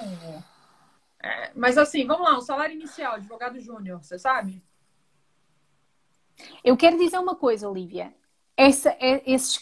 É, 1.23 1.51
mas 1.55 1.75
assim, 1.75 2.05
vamos 2.05 2.29
lá, 2.29 2.37
o 2.37 2.41
salário 2.41 2.75
inicial, 2.75 3.15
advogado 3.15 3.59
júnior, 3.59 4.03
você 4.03 4.19
sabe? 4.19 4.61
Eu 6.63 6.77
quero 6.77 6.99
dizer 6.99 7.17
uma 7.17 7.35
coisa, 7.35 7.67
Olivia 7.67 8.13
essa, 8.57 8.89
é, 8.99 9.21
esse 9.31 9.59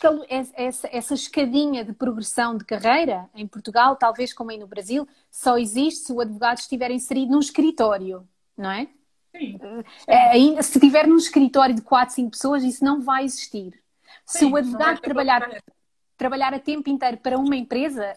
essa, 0.56 0.89
essa 0.89 1.14
escadinha 1.14 1.84
de 1.84 1.91
progressão 1.91 2.58
de 2.58 2.64
carreira 2.64 3.30
em 3.36 3.46
Portugal, 3.46 3.98
talvez 3.98 4.34
como 4.34 4.52
aí 4.52 4.58
no 4.58 4.68
Brasil, 4.68 5.06
só 5.30 5.58
existe 5.58 6.06
se 6.06 6.14
o 6.14 6.22
advogado 6.22 6.60
estiver 6.60 6.89
inserido 6.91 7.34
num 7.34 7.39
escritório, 7.39 8.26
não 8.58 8.72
é? 8.72 8.88
Sim. 9.36 9.60
é 10.08 10.62
se 10.62 10.78
estiver 10.78 11.06
num 11.06 11.18
escritório 11.18 11.76
de 11.76 11.82
4, 11.82 12.16
5 12.16 12.32
pessoas, 12.32 12.64
isso 12.64 12.86
não 12.86 13.02
vai 13.02 13.26
existir. 13.26 13.74
Sim, 14.26 14.39
se 14.39 14.46
o 14.46 14.56
advogado 14.56 15.02
trabalhar, 15.02 15.62
trabalhar 16.18 16.54
a 16.54 16.60
tempo 16.60 16.89
inteiro 16.89 17.18
para 17.18 17.38
uma 17.38 17.58
empresa, 17.58 18.16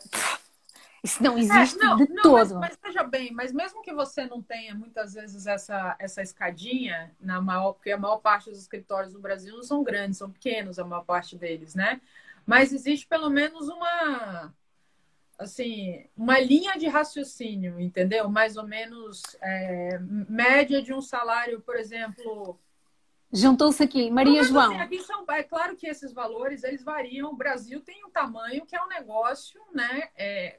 isso 1.02 1.22
não 1.22 1.36
é, 1.36 1.40
existe 1.40 1.76
é, 1.76 1.84
não, 1.84 1.96
de 1.96 2.08
não, 2.08 2.22
todo. 2.22 2.54
Mas, 2.56 2.70
mas 2.70 2.78
veja 2.82 3.04
bem, 3.04 3.32
mas 3.32 3.52
mesmo 3.52 3.82
que 3.82 3.92
você 3.92 4.26
não 4.26 4.42
tenha 4.42 4.74
muitas 4.74 5.14
vezes 5.14 5.46
essa, 5.46 5.96
essa 5.98 6.22
escadinha, 6.22 7.14
na 7.20 7.40
maior, 7.40 7.72
porque 7.72 7.92
a 7.92 7.98
maior 7.98 8.18
parte 8.18 8.50
dos 8.50 8.58
escritórios 8.58 9.12
no 9.12 9.20
Brasil 9.20 9.54
não 9.54 9.62
são 9.62 9.82
grandes, 9.82 10.18
são 10.18 10.30
pequenos 10.30 10.78
a 10.78 10.84
maior 10.84 11.04
parte 11.04 11.36
deles, 11.36 11.74
né? 11.74 12.00
Mas 12.44 12.72
existe 12.72 13.06
pelo 13.06 13.30
menos 13.30 13.68
uma. 13.68 14.52
assim, 15.38 16.06
uma 16.16 16.38
linha 16.40 16.76
de 16.76 16.88
raciocínio, 16.88 17.78
entendeu? 17.78 18.28
Mais 18.28 18.56
ou 18.56 18.66
menos 18.66 19.22
é, 19.40 19.98
média 20.00 20.82
de 20.82 20.92
um 20.92 21.00
salário, 21.00 21.60
por 21.60 21.76
exemplo. 21.76 22.58
Juntou-se 23.30 23.82
aqui, 23.82 24.10
Maria 24.10 24.40
assim, 24.40 24.50
João. 24.50 24.80
aqui 24.80 25.00
são, 25.02 25.22
é 25.28 25.42
claro 25.42 25.76
que 25.76 25.86
esses 25.86 26.12
valores 26.12 26.64
eles 26.64 26.82
variam. 26.82 27.30
O 27.30 27.36
Brasil 27.36 27.82
tem 27.82 28.02
um 28.04 28.10
tamanho 28.10 28.64
que 28.64 28.74
é 28.74 28.82
um 28.82 28.88
negócio, 28.88 29.60
né, 29.74 30.08
é, 30.16 30.58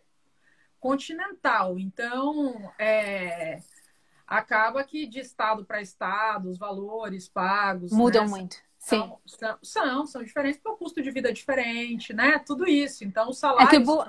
continental. 0.79 1.77
Então, 1.77 2.71
é, 2.77 3.59
acaba 4.25 4.83
que 4.83 5.05
de 5.07 5.19
estado 5.19 5.65
para 5.65 5.81
estado, 5.81 6.49
os 6.49 6.57
valores 6.57 7.27
pagos 7.27 7.91
mudam 7.91 8.25
né, 8.25 8.29
muito. 8.29 8.55
Sim. 8.77 9.11
São, 9.25 9.57
são, 9.61 10.05
são, 10.05 10.23
diferentes 10.23 10.59
porque 10.61 10.75
o 10.75 10.77
custo 10.77 11.01
de 11.01 11.11
vida 11.11 11.29
é 11.29 11.33
diferente, 11.33 12.13
né? 12.13 12.39
Tudo 12.39 12.67
isso. 12.67 13.03
Então, 13.03 13.29
o 13.29 13.33
salário. 13.33 13.67
Acabou... 13.67 14.05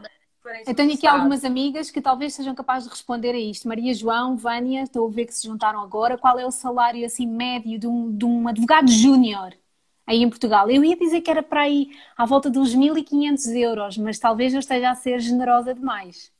Eu 0.66 0.74
tenho 0.74 0.94
aqui 0.94 1.06
algumas 1.06 1.44
amigas 1.44 1.90
que 1.90 2.00
talvez 2.00 2.32
sejam 2.32 2.54
capazes 2.54 2.84
de 2.84 2.90
responder 2.94 3.34
a 3.34 3.38
isto. 3.38 3.68
Maria 3.68 3.92
João, 3.92 4.38
Vânia, 4.38 4.82
estou 4.82 5.06
a 5.06 5.10
ver 5.10 5.26
que 5.26 5.34
se 5.34 5.46
juntaram 5.46 5.80
agora. 5.82 6.16
Qual 6.16 6.38
é 6.38 6.46
o 6.46 6.50
salário 6.50 7.04
assim 7.04 7.26
médio 7.26 7.78
de 7.78 7.86
um, 7.86 8.16
de 8.16 8.24
um 8.24 8.48
advogado 8.48 8.90
júnior 8.90 9.54
aí 10.06 10.22
em 10.22 10.30
Portugal? 10.30 10.70
Eu 10.70 10.82
ia 10.82 10.96
dizer 10.96 11.20
que 11.20 11.30
era 11.30 11.42
para 11.42 11.62
aí 11.62 11.90
à 12.16 12.24
volta 12.24 12.50
de 12.50 12.58
uns 12.58 12.74
1.500 12.74 13.54
euros, 13.54 13.98
mas 13.98 14.18
talvez 14.18 14.54
eu 14.54 14.60
esteja 14.60 14.90
a 14.90 14.94
ser 14.94 15.20
generosa 15.20 15.74
demais 15.74 16.32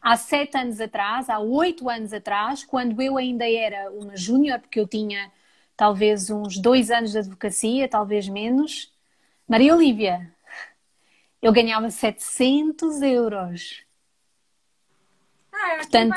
há 0.00 0.16
sete 0.16 0.56
anos 0.56 0.80
atrás, 0.80 1.28
há 1.28 1.38
oito 1.38 1.88
anos 1.88 2.12
atrás, 2.12 2.64
quando 2.64 3.00
eu 3.02 3.16
ainda 3.16 3.48
era 3.48 3.90
uma 3.90 4.16
júnior, 4.16 4.60
porque 4.60 4.80
eu 4.80 4.86
tinha 4.86 5.30
talvez 5.76 6.30
uns 6.30 6.58
dois 6.58 6.90
anos 6.90 7.12
de 7.12 7.18
advocacia, 7.18 7.88
talvez 7.88 8.28
menos. 8.28 8.92
Maria 9.48 9.74
Olívia, 9.74 10.34
eu 11.40 11.52
ganhava 11.52 11.90
700 11.90 13.00
euros. 13.02 13.84
Ah, 15.52 15.76
Portanto, 15.76 16.16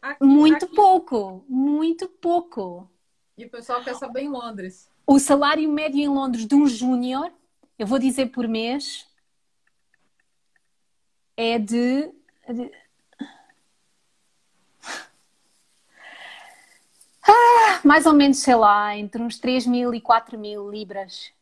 aqui, 0.00 0.24
muito 0.24 0.64
aqui. 0.64 0.74
pouco, 0.74 1.44
muito 1.48 2.08
pouco. 2.08 2.90
E 3.36 3.44
o 3.44 3.50
pessoal 3.50 3.82
quer 3.82 3.94
saber 3.94 4.22
em 4.22 4.28
Londres. 4.28 4.90
O 5.06 5.18
salário 5.18 5.70
médio 5.70 6.00
em 6.00 6.08
Londres 6.08 6.46
de 6.46 6.54
um 6.54 6.66
júnior, 6.66 7.32
eu 7.78 7.86
vou 7.86 7.98
dizer 7.98 8.26
por 8.26 8.46
mês, 8.48 9.06
é 11.36 11.58
de 11.58 12.10
ah, 17.28 17.80
mais 17.84 18.06
ou 18.06 18.12
menos, 18.12 18.38
sei 18.38 18.54
lá, 18.54 18.96
entre 18.96 19.22
uns 19.22 19.38
3 19.38 19.66
mil 19.66 19.94
e 19.94 20.00
4 20.00 20.38
mil 20.38 20.70
libras. 20.70 21.32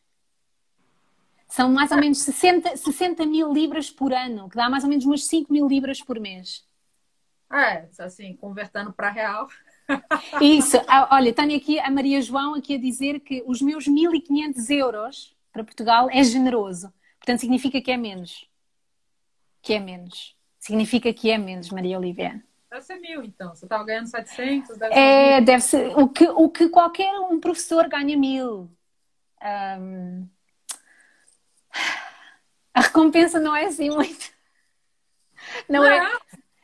São 1.47 1.71
mais 1.71 1.91
ou 1.91 1.97
menos 1.97 2.19
60, 2.19 2.77
60 2.77 3.25
mil 3.25 3.51
libras 3.51 3.89
por 3.89 4.13
ano, 4.13 4.49
que 4.49 4.55
dá 4.55 4.69
mais 4.69 4.83
ou 4.83 4.89
menos 4.89 5.05
umas 5.05 5.25
5 5.25 5.51
mil 5.51 5.67
libras 5.67 6.01
por 6.01 6.19
mês. 6.19 6.65
É, 7.51 7.89
assim, 7.99 8.33
convertendo 8.37 8.93
para 8.93 9.09
real. 9.09 9.49
Isso, 10.41 10.77
ah, 10.87 11.09
olha, 11.11 11.33
tenho 11.33 11.57
aqui 11.57 11.77
a 11.79 11.91
Maria 11.91 12.21
João 12.21 12.55
aqui 12.55 12.75
a 12.75 12.79
dizer 12.79 13.19
que 13.19 13.43
os 13.45 13.61
meus 13.61 13.85
1.500 13.85 14.69
euros 14.69 15.35
para 15.51 15.63
Portugal 15.63 16.09
é 16.09 16.23
generoso. 16.23 16.93
Portanto, 17.19 17.41
significa 17.41 17.81
que 17.81 17.91
é 17.91 17.97
menos. 17.97 18.47
Que 19.61 19.73
é 19.73 19.79
menos. 19.79 20.35
Significa 20.57 21.13
que 21.13 21.29
é 21.29 21.37
menos, 21.37 21.69
Maria 21.69 21.97
Olivia. 21.97 22.41
Deve 22.71 22.85
ser 22.85 22.95
mil, 22.99 23.21
então. 23.21 23.53
Você 23.53 23.65
estava 23.65 23.83
ganhando 23.83 24.07
700, 24.07 24.77
deve 24.77 24.95
é, 24.95 25.35
ser 25.35 25.41
deve 25.41 25.61
ser 25.61 25.97
o 25.97 26.07
que, 26.07 26.25
o 26.25 26.49
que 26.49 26.69
qualquer 26.69 27.13
um 27.19 27.37
professor 27.37 27.89
ganha 27.89 28.15
mil. 28.17 28.71
Um... 29.43 30.25
A 32.73 32.79
recompensa 32.79 33.41
não 33.41 33.53
é 33.53 33.65
assim 33.65 33.89
muito. 33.89 34.31
Não, 35.67 35.83
é? 35.83 35.99
não. 35.99 36.15
é. 36.15 36.19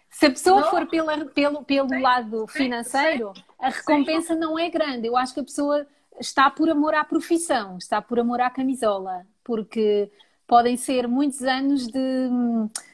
Se 0.09 0.27
a 0.27 0.29
pessoa 0.29 0.61
não. 0.61 0.69
for 0.69 0.87
pela, 0.87 1.25
pelo, 1.25 1.63
pelo 1.65 1.99
lado 1.99 2.47
financeiro, 2.47 3.33
a 3.59 3.69
recompensa 3.69 4.33
não 4.33 4.57
é 4.57 4.69
grande. 4.69 5.07
Eu 5.07 5.17
acho 5.17 5.33
que 5.33 5.41
a 5.41 5.43
pessoa 5.43 5.85
está 6.19 6.49
por 6.49 6.69
amor 6.69 6.95
à 6.95 7.03
profissão, 7.03 7.77
está 7.77 8.01
por 8.01 8.17
amor 8.17 8.39
à 8.39 8.49
camisola, 8.49 9.27
porque 9.43 10.09
podem 10.47 10.77
ser 10.77 11.07
muitos 11.07 11.43
anos 11.43 11.85
de, 11.85 12.29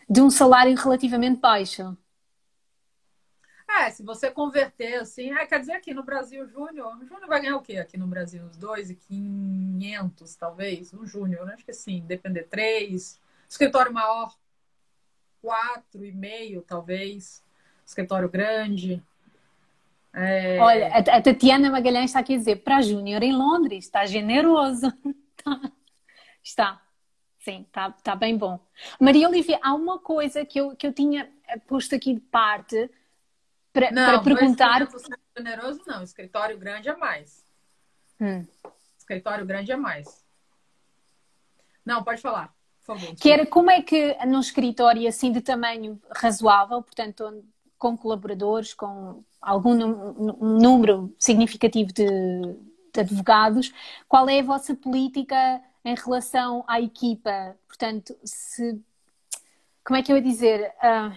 de 0.09 0.21
um 0.21 0.31
salário 0.31 0.75
relativamente 0.75 1.39
baixo. 1.39 1.95
É, 3.75 3.89
se 3.89 4.03
você 4.03 4.29
converter 4.29 4.95
assim, 4.95 5.31
é, 5.31 5.47
quer 5.47 5.59
dizer 5.59 5.73
aqui 5.73 5.95
no 5.95 6.03
Brasil, 6.03 6.47
Júnior, 6.47 6.95
o 6.95 7.05
Júnior 7.05 7.27
vai 7.27 7.41
ganhar 7.41 7.57
o 7.57 7.61
quê 7.61 7.77
aqui 7.77 7.97
no 7.97 8.05
Brasil? 8.05 8.43
Uns 8.43 8.55
2,500 8.55 10.35
talvez, 10.35 10.93
um 10.93 11.07
Júnior, 11.07 11.45
né? 11.45 11.55
acho 11.55 11.65
que 11.65 11.73
sim, 11.73 12.03
depender, 12.05 12.43
3, 12.43 13.19
escritório 13.49 13.91
maior, 13.91 14.31
4,5 15.43 16.63
talvez, 16.67 17.43
escritório 17.83 18.29
grande. 18.29 19.01
É... 20.13 20.59
Olha, 20.59 20.87
a 20.95 21.21
Tatiana 21.21 21.71
Magalhães 21.71 22.11
está 22.11 22.19
aqui 22.19 22.37
dizer, 22.37 22.57
para 22.57 22.79
Júnior 22.81 23.23
em 23.23 23.33
Londres, 23.33 23.85
está 23.85 24.05
generoso. 24.05 24.93
está. 26.43 26.79
Sim, 27.39 27.65
está 27.67 27.91
tá 27.91 28.15
bem 28.15 28.37
bom. 28.37 28.59
Maria 28.99 29.27
Olivia, 29.27 29.59
há 29.63 29.73
uma 29.73 29.97
coisa 29.97 30.45
que 30.45 30.61
eu, 30.61 30.75
que 30.75 30.85
eu 30.85 30.93
tinha 30.93 31.29
posto 31.67 31.95
aqui 31.95 32.13
de 32.13 32.21
parte 32.21 32.89
para, 33.73 34.19
perguntar. 34.21 34.79
Não, 34.81 35.17
generoso 35.35 35.81
não, 35.85 36.03
escritório 36.03 36.57
grande 36.57 36.89
é 36.89 36.95
mais. 36.95 37.43
Hum. 38.21 38.45
Escritório 38.97 39.45
grande 39.45 39.71
é 39.71 39.75
mais. 39.75 40.23
Não, 41.85 42.03
pode 42.03 42.21
falar, 42.21 42.53
por 42.85 42.97
favor. 42.97 43.15
Que 43.15 43.31
era 43.31 43.45
como 43.45 43.69
é 43.69 43.81
que 43.81 44.15
num 44.25 44.39
escritório 44.39 45.07
assim 45.07 45.31
de 45.31 45.41
tamanho 45.41 45.99
razoável, 46.09 46.81
portanto, 46.81 47.43
com 47.77 47.97
colaboradores, 47.97 48.73
com 48.73 49.23
algum 49.41 49.75
número 49.75 51.13
significativo 51.19 51.91
de, 51.91 52.07
de 52.93 52.99
advogados, 53.01 53.73
qual 54.07 54.29
é 54.29 54.39
a 54.39 54.43
vossa 54.43 54.73
política? 54.73 55.61
em 55.83 55.95
relação 55.95 56.63
à 56.67 56.79
equipa. 56.79 57.55
Portanto, 57.67 58.15
se. 58.23 58.79
Como 59.83 59.97
é 59.97 60.03
que 60.03 60.11
eu 60.11 60.17
ia 60.17 60.23
dizer? 60.23 60.73
Uh, 60.77 61.13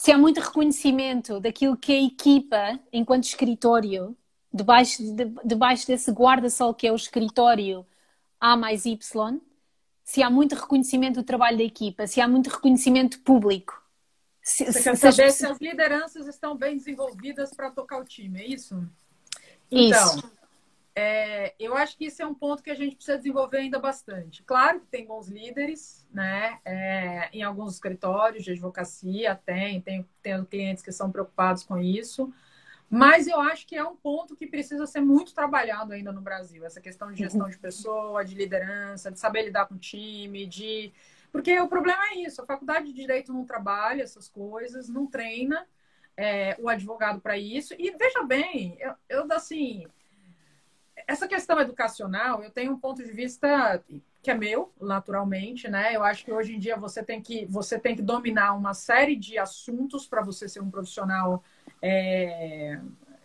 se 0.00 0.10
há 0.10 0.16
muito 0.16 0.40
reconhecimento 0.40 1.38
daquilo 1.38 1.76
que 1.76 1.92
a 1.92 2.02
equipa, 2.02 2.80
enquanto 2.90 3.24
escritório, 3.24 4.16
debaixo, 4.50 5.02
de, 5.02 5.26
debaixo 5.44 5.86
desse 5.86 6.10
guarda-sol 6.10 6.72
que 6.72 6.86
é 6.86 6.92
o 6.92 6.96
escritório 6.96 7.86
A 8.40 8.56
mais 8.56 8.86
Y, 8.86 9.38
se 10.02 10.22
há 10.22 10.30
muito 10.30 10.54
reconhecimento 10.54 11.16
do 11.16 11.22
trabalho 11.22 11.58
da 11.58 11.64
equipa, 11.64 12.06
se 12.06 12.18
há 12.18 12.26
muito 12.26 12.48
reconhecimento 12.48 13.20
público. 13.20 13.78
Se, 14.40 14.64
Você 14.72 14.82
quer 14.82 14.96
saber 14.96 15.32
se 15.32 15.44
as 15.44 15.58
lideranças 15.60 16.26
estão 16.26 16.56
bem 16.56 16.78
desenvolvidas 16.78 17.52
para 17.52 17.70
tocar 17.70 18.00
o 18.00 18.04
time, 18.04 18.40
é 18.40 18.46
isso? 18.46 18.82
Então, 19.70 20.16
isso. 20.16 20.32
É, 20.94 21.54
eu 21.58 21.76
acho 21.76 21.96
que 21.96 22.06
isso 22.06 22.20
é 22.20 22.26
um 22.26 22.34
ponto 22.34 22.62
que 22.62 22.70
a 22.70 22.74
gente 22.74 22.96
precisa 22.96 23.16
desenvolver 23.16 23.58
ainda 23.58 23.78
bastante. 23.78 24.42
Claro 24.42 24.80
que 24.80 24.86
tem 24.86 25.06
bons 25.06 25.28
líderes, 25.28 26.06
né? 26.12 26.58
É, 26.64 27.30
em 27.32 27.42
alguns 27.42 27.74
escritórios 27.74 28.44
de 28.44 28.50
advocacia 28.50 29.40
tem, 29.46 29.80
tem, 29.80 30.08
tem 30.20 30.44
clientes 30.44 30.82
que 30.82 30.90
são 30.90 31.10
preocupados 31.10 31.62
com 31.62 31.78
isso. 31.78 32.32
Mas 32.88 33.28
eu 33.28 33.40
acho 33.40 33.68
que 33.68 33.76
é 33.76 33.84
um 33.84 33.94
ponto 33.94 34.34
que 34.34 34.48
precisa 34.48 34.84
ser 34.84 35.00
muito 35.00 35.32
trabalhado 35.32 35.92
ainda 35.92 36.10
no 36.10 36.20
Brasil. 36.20 36.64
Essa 36.64 36.80
questão 36.80 37.12
de 37.12 37.20
gestão 37.20 37.48
de 37.48 37.56
pessoa, 37.56 38.24
de 38.24 38.34
liderança, 38.34 39.12
de 39.12 39.20
saber 39.20 39.42
lidar 39.42 39.66
com 39.66 39.76
o 39.76 39.78
time, 39.78 40.44
de. 40.44 40.92
Porque 41.30 41.56
o 41.60 41.68
problema 41.68 42.02
é 42.10 42.16
isso, 42.16 42.42
a 42.42 42.46
faculdade 42.46 42.86
de 42.86 42.92
direito 42.92 43.32
não 43.32 43.44
trabalha 43.44 44.02
essas 44.02 44.28
coisas, 44.28 44.88
não 44.88 45.06
treina 45.06 45.64
é, 46.16 46.56
o 46.58 46.68
advogado 46.68 47.20
para 47.20 47.38
isso. 47.38 47.74
E 47.78 47.92
veja 47.92 48.24
bem, 48.24 48.76
eu, 48.80 48.94
eu 49.08 49.32
assim 49.32 49.86
essa 51.10 51.26
questão 51.26 51.58
educacional, 51.60 52.42
eu 52.42 52.50
tenho 52.50 52.72
um 52.72 52.78
ponto 52.78 53.02
de 53.02 53.10
vista 53.10 53.82
que 54.22 54.30
é 54.30 54.34
meu, 54.34 54.72
naturalmente, 54.80 55.66
né? 55.66 55.96
Eu 55.96 56.04
acho 56.04 56.24
que 56.24 56.30
hoje 56.30 56.54
em 56.54 56.58
dia 56.58 56.76
você 56.76 57.02
tem 57.02 57.20
que, 57.20 57.46
você 57.46 57.78
tem 57.78 57.96
que 57.96 58.02
dominar 58.02 58.54
uma 58.54 58.74
série 58.74 59.16
de 59.16 59.36
assuntos 59.36 60.06
para 60.06 60.22
você 60.22 60.48
ser 60.48 60.60
um 60.60 60.70
profissional 60.70 61.42
é, 61.82 62.78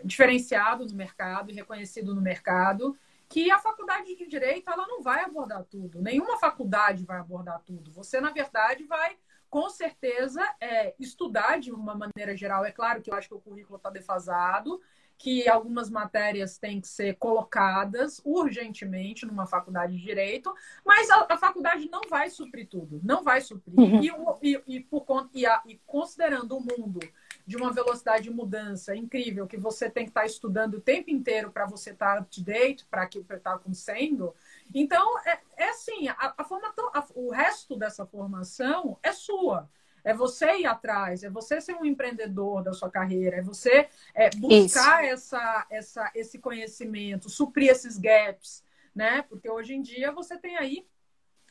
diferenciado 0.04 0.84
no 0.86 0.96
mercado 0.96 1.52
e 1.52 1.54
reconhecido 1.54 2.16
no 2.16 2.22
mercado, 2.22 2.98
que 3.30 3.52
a 3.52 3.60
faculdade 3.60 4.16
de 4.16 4.28
direito 4.28 4.70
ela 4.70 4.88
não 4.88 5.04
vai 5.04 5.24
abordar 5.24 5.64
tudo. 5.66 6.02
Nenhuma 6.02 6.40
faculdade 6.40 7.04
vai 7.04 7.20
abordar 7.20 7.62
tudo. 7.66 7.92
Você, 7.92 8.20
na 8.20 8.32
verdade, 8.32 8.84
vai 8.86 9.16
com 9.48 9.70
certeza 9.70 10.42
é, 10.60 10.96
estudar 11.00 11.60
de 11.60 11.72
uma 11.72 11.94
maneira 11.94 12.36
geral. 12.36 12.66
É 12.66 12.72
claro 12.72 13.02
que 13.02 13.12
eu 13.12 13.16
acho 13.16 13.28
que 13.28 13.36
o 13.36 13.40
currículo 13.40 13.78
está 13.78 13.92
defasado 13.92 14.82
que 15.18 15.48
algumas 15.48 15.90
matérias 15.90 16.58
têm 16.58 16.82
que 16.82 16.88
ser 16.88 17.16
colocadas 17.16 18.22
urgentemente 18.24 19.26
numa 19.26 19.48
faculdade 19.48 19.98
de 19.98 20.04
direito, 20.04 20.54
mas 20.84 21.10
a, 21.10 21.26
a 21.30 21.38
faculdade 21.38 21.90
não 21.90 22.02
vai 22.10 22.30
suprir 22.30 22.68
tudo, 22.68 23.00
não 23.04 23.24
vai 23.24 23.42
suprir. 23.42 23.78
Uhum. 23.78 24.02
E, 24.42 24.52
e, 24.52 24.64
e, 24.68 24.80
por, 24.82 25.06
e, 25.34 25.46
a, 25.46 25.62
e 25.66 25.80
considerando 25.86 26.58
o 26.58 26.60
mundo 26.60 27.00
de 27.48 27.56
uma 27.56 27.72
velocidade 27.72 28.24
de 28.24 28.32
mudança 28.32 28.96
incrível, 28.96 29.48
que 29.48 29.58
você 29.58 29.90
tem 29.90 30.06
que 30.06 30.10
estar 30.10 30.26
estudando 30.26 30.76
o 30.76 30.82
tempo 30.82 31.12
inteiro 31.12 31.52
para 31.52 31.66
você 31.66 31.92
estar 31.92 32.20
up 32.20 32.30
to 32.30 32.44
date, 32.44 32.86
para 32.90 33.04
aquilo 33.04 33.24
que 33.24 33.34
está 33.34 33.54
acontecendo. 33.54 34.34
Então, 34.74 35.20
é, 35.20 35.40
é 35.58 35.70
assim, 35.70 36.08
a, 36.10 36.34
a 36.38 36.44
formação, 36.44 36.92
a, 36.94 37.06
o 37.14 37.30
resto 37.32 37.78
dessa 37.78 38.06
formação 38.06 38.98
é 39.04 39.12
sua. 39.12 39.70
É 40.06 40.14
você 40.14 40.60
ir 40.60 40.66
atrás, 40.66 41.24
é 41.24 41.30
você 41.30 41.60
ser 41.60 41.76
um 41.76 41.84
empreendedor 41.84 42.64
da 42.64 42.72
sua 42.72 42.90
carreira, 42.90 43.38
é 43.38 43.42
você 43.42 43.90
é, 44.14 44.30
buscar 44.30 45.04
essa, 45.04 45.66
essa, 45.70 46.12
esse 46.16 46.40
conhecimento, 46.40 47.30
suprir 47.30 47.72
esses 47.72 47.98
gaps, 47.98 48.64
né? 48.94 49.24
Porque 49.24 49.50
hoje 49.50 49.74
em 49.74 49.82
dia 49.82 50.12
você 50.12 50.38
tem 50.38 50.56
aí 50.58 50.88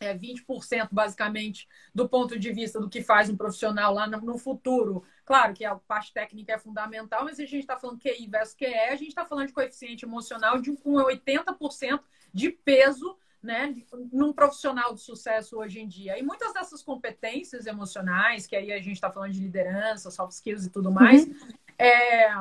é, 0.01 0.15
20% 0.17 0.89
basicamente 0.91 1.69
do 1.95 2.09
ponto 2.09 2.39
de 2.39 2.53
vista 2.53 2.81
do 2.81 2.89
que 2.89 3.03
faz 3.03 3.29
um 3.29 3.37
profissional 3.37 3.93
lá 3.93 4.07
no, 4.07 4.21
no 4.21 4.39
futuro. 4.39 5.05
Claro 5.25 5.55
que 5.55 5.65
a 5.65 5.75
parte 5.75 6.13
técnica 6.13 6.53
é 6.53 6.59
fundamental, 6.59 7.25
mas 7.25 7.39
a 7.39 7.45
gente 7.45 7.61
está 7.61 7.77
falando 7.77 8.01
QI 8.01 8.27
versus 8.29 8.55
QE, 8.55 8.67
a 8.67 8.97
gente 8.97 9.09
está 9.09 9.25
falando 9.25 9.49
de 9.49 9.53
coeficiente 9.53 10.05
emocional 10.05 10.61
de 10.61 10.73
com 10.77 10.95
80% 10.95 12.01
de 12.33 12.51
peso 12.51 13.17
né, 13.45 13.75
num 14.11 14.33
profissional 14.33 14.95
de 14.95 15.01
sucesso 15.01 15.59
hoje 15.59 15.81
em 15.81 15.87
dia. 15.87 16.19
E 16.19 16.23
muitas 16.23 16.53
dessas 16.55 16.83
competências 16.83 17.67
emocionais, 17.67 18.47
que 18.47 18.57
aí 18.57 18.73
a 18.73 18.79
gente 18.79 18.95
está 18.95 19.11
falando 19.11 19.33
de 19.33 19.41
liderança, 19.41 20.11
soft 20.11 20.33
skills 20.33 20.65
e 20.65 20.71
tudo 20.71 20.91
mais, 20.91 21.27
uhum. 21.27 21.35
é, 21.79 22.35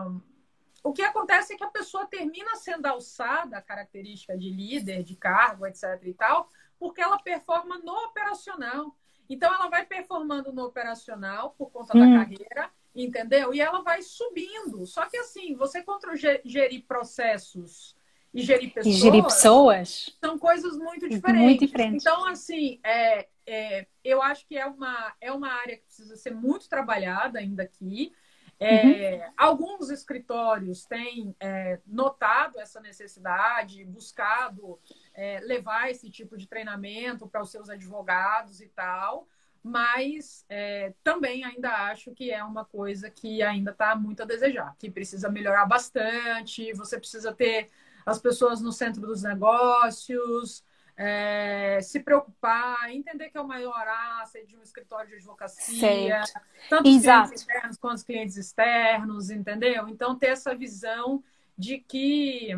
o 0.82 0.94
que 0.94 1.02
acontece 1.02 1.54
é 1.54 1.58
que 1.58 1.64
a 1.64 1.70
pessoa 1.70 2.06
termina 2.06 2.56
sendo 2.56 2.86
alçada 2.86 3.58
a 3.58 3.62
característica 3.62 4.38
de 4.38 4.50
líder, 4.50 5.04
de 5.04 5.16
cargo, 5.16 5.66
etc. 5.66 6.00
e 6.04 6.14
tal, 6.14 6.50
porque 6.80 7.02
ela 7.02 7.20
performa 7.20 7.78
no 7.80 7.94
operacional. 8.06 8.96
Então, 9.30 9.54
ela 9.54 9.70
vai 9.70 9.86
performando 9.86 10.52
no 10.52 10.64
operacional 10.64 11.52
por 11.58 11.70
conta 11.70 11.98
uhum. 11.98 12.14
da 12.14 12.20
carreira, 12.20 12.70
entendeu? 12.96 13.54
E 13.54 13.62
ela 13.62 13.82
vai 13.82 14.02
subindo. 14.02 14.86
Só 14.86 15.06
que, 15.06 15.18
assim, 15.18 15.56
você 15.56 15.82
contra 15.82 16.16
gerir 16.16 16.86
processos 16.86 17.96
e 18.34 18.42
gerir 18.42 18.74
pessoas. 18.74 18.96
E 18.96 19.00
gerir 19.00 19.24
pessoas. 19.24 20.18
São 20.20 20.40
coisas 20.40 20.76
muito 20.76 21.08
diferentes. 21.08 21.42
Muito 21.44 21.66
diferentes. 21.66 22.04
Então, 22.04 22.26
assim, 22.26 22.80
é, 22.84 23.28
é, 23.46 23.88
eu 24.04 24.22
acho 24.22 24.48
que 24.48 24.58
é 24.58 24.66
uma, 24.66 25.14
é 25.22 25.32
uma 25.32 25.52
área 25.52 25.78
que 25.78 25.84
precisa 25.84 26.16
ser 26.16 26.34
muito 26.34 26.68
trabalhada 26.68 27.40
ainda 27.40 27.64
aqui. 27.64 28.12
É, 28.60 29.16
uhum. 29.16 29.34
Alguns 29.36 29.90
escritórios 29.90 30.86
têm 30.86 31.36
é, 31.40 31.80
notado 31.86 32.60
essa 32.60 32.80
necessidade, 32.80 33.84
buscado 33.84 34.80
é, 35.14 35.40
levar 35.42 35.92
esse 35.92 36.10
tipo 36.10 36.38
de 36.38 36.48
treinamento 36.48 37.28
para 37.28 37.42
os 37.42 37.52
seus 37.52 37.70
advogados 37.70 38.62
e 38.62 38.68
tal, 38.68 39.28
mas 39.62 40.46
é, 40.48 40.94
também 41.04 41.44
ainda 41.44 41.70
acho 41.88 42.12
que 42.12 42.32
é 42.32 42.44
uma 42.44 42.64
coisa 42.64 43.10
que 43.10 43.42
ainda 43.42 43.72
está 43.72 43.96
muito 43.96 44.24
a 44.24 44.26
desejar, 44.26 44.76
que 44.78 44.90
precisa 44.90 45.30
melhorar 45.30 45.66
bastante. 45.66 46.74
Você 46.74 46.98
precisa 46.98 47.34
ter 47.34 47.70
as 48.06 48.20
pessoas 48.20 48.62
no 48.62 48.72
centro 48.72 49.02
dos 49.02 49.24
negócios, 49.24 50.64
é, 50.96 51.80
se 51.82 52.00
preocupar, 52.00 52.92
entender 52.92 53.30
que 53.30 53.38
é 53.38 53.42
o 53.42 53.48
maior 53.48 53.88
asset 54.22 54.46
de 54.46 54.56
um 54.56 54.62
escritório 54.62 55.10
de 55.10 55.16
advocacia, 55.16 56.24
certo. 56.24 56.42
tanto 56.70 56.90
os 56.90 56.96
Exato. 56.96 57.28
clientes 57.30 57.44
internos 57.44 57.78
quanto 57.78 57.98
os 57.98 58.04
clientes 58.04 58.38
externos, 58.38 59.30
entendeu? 59.30 59.88
Então, 59.90 60.16
ter 60.16 60.28
essa 60.28 60.56
visão 60.56 61.24
de 61.58 61.80
que 61.80 62.50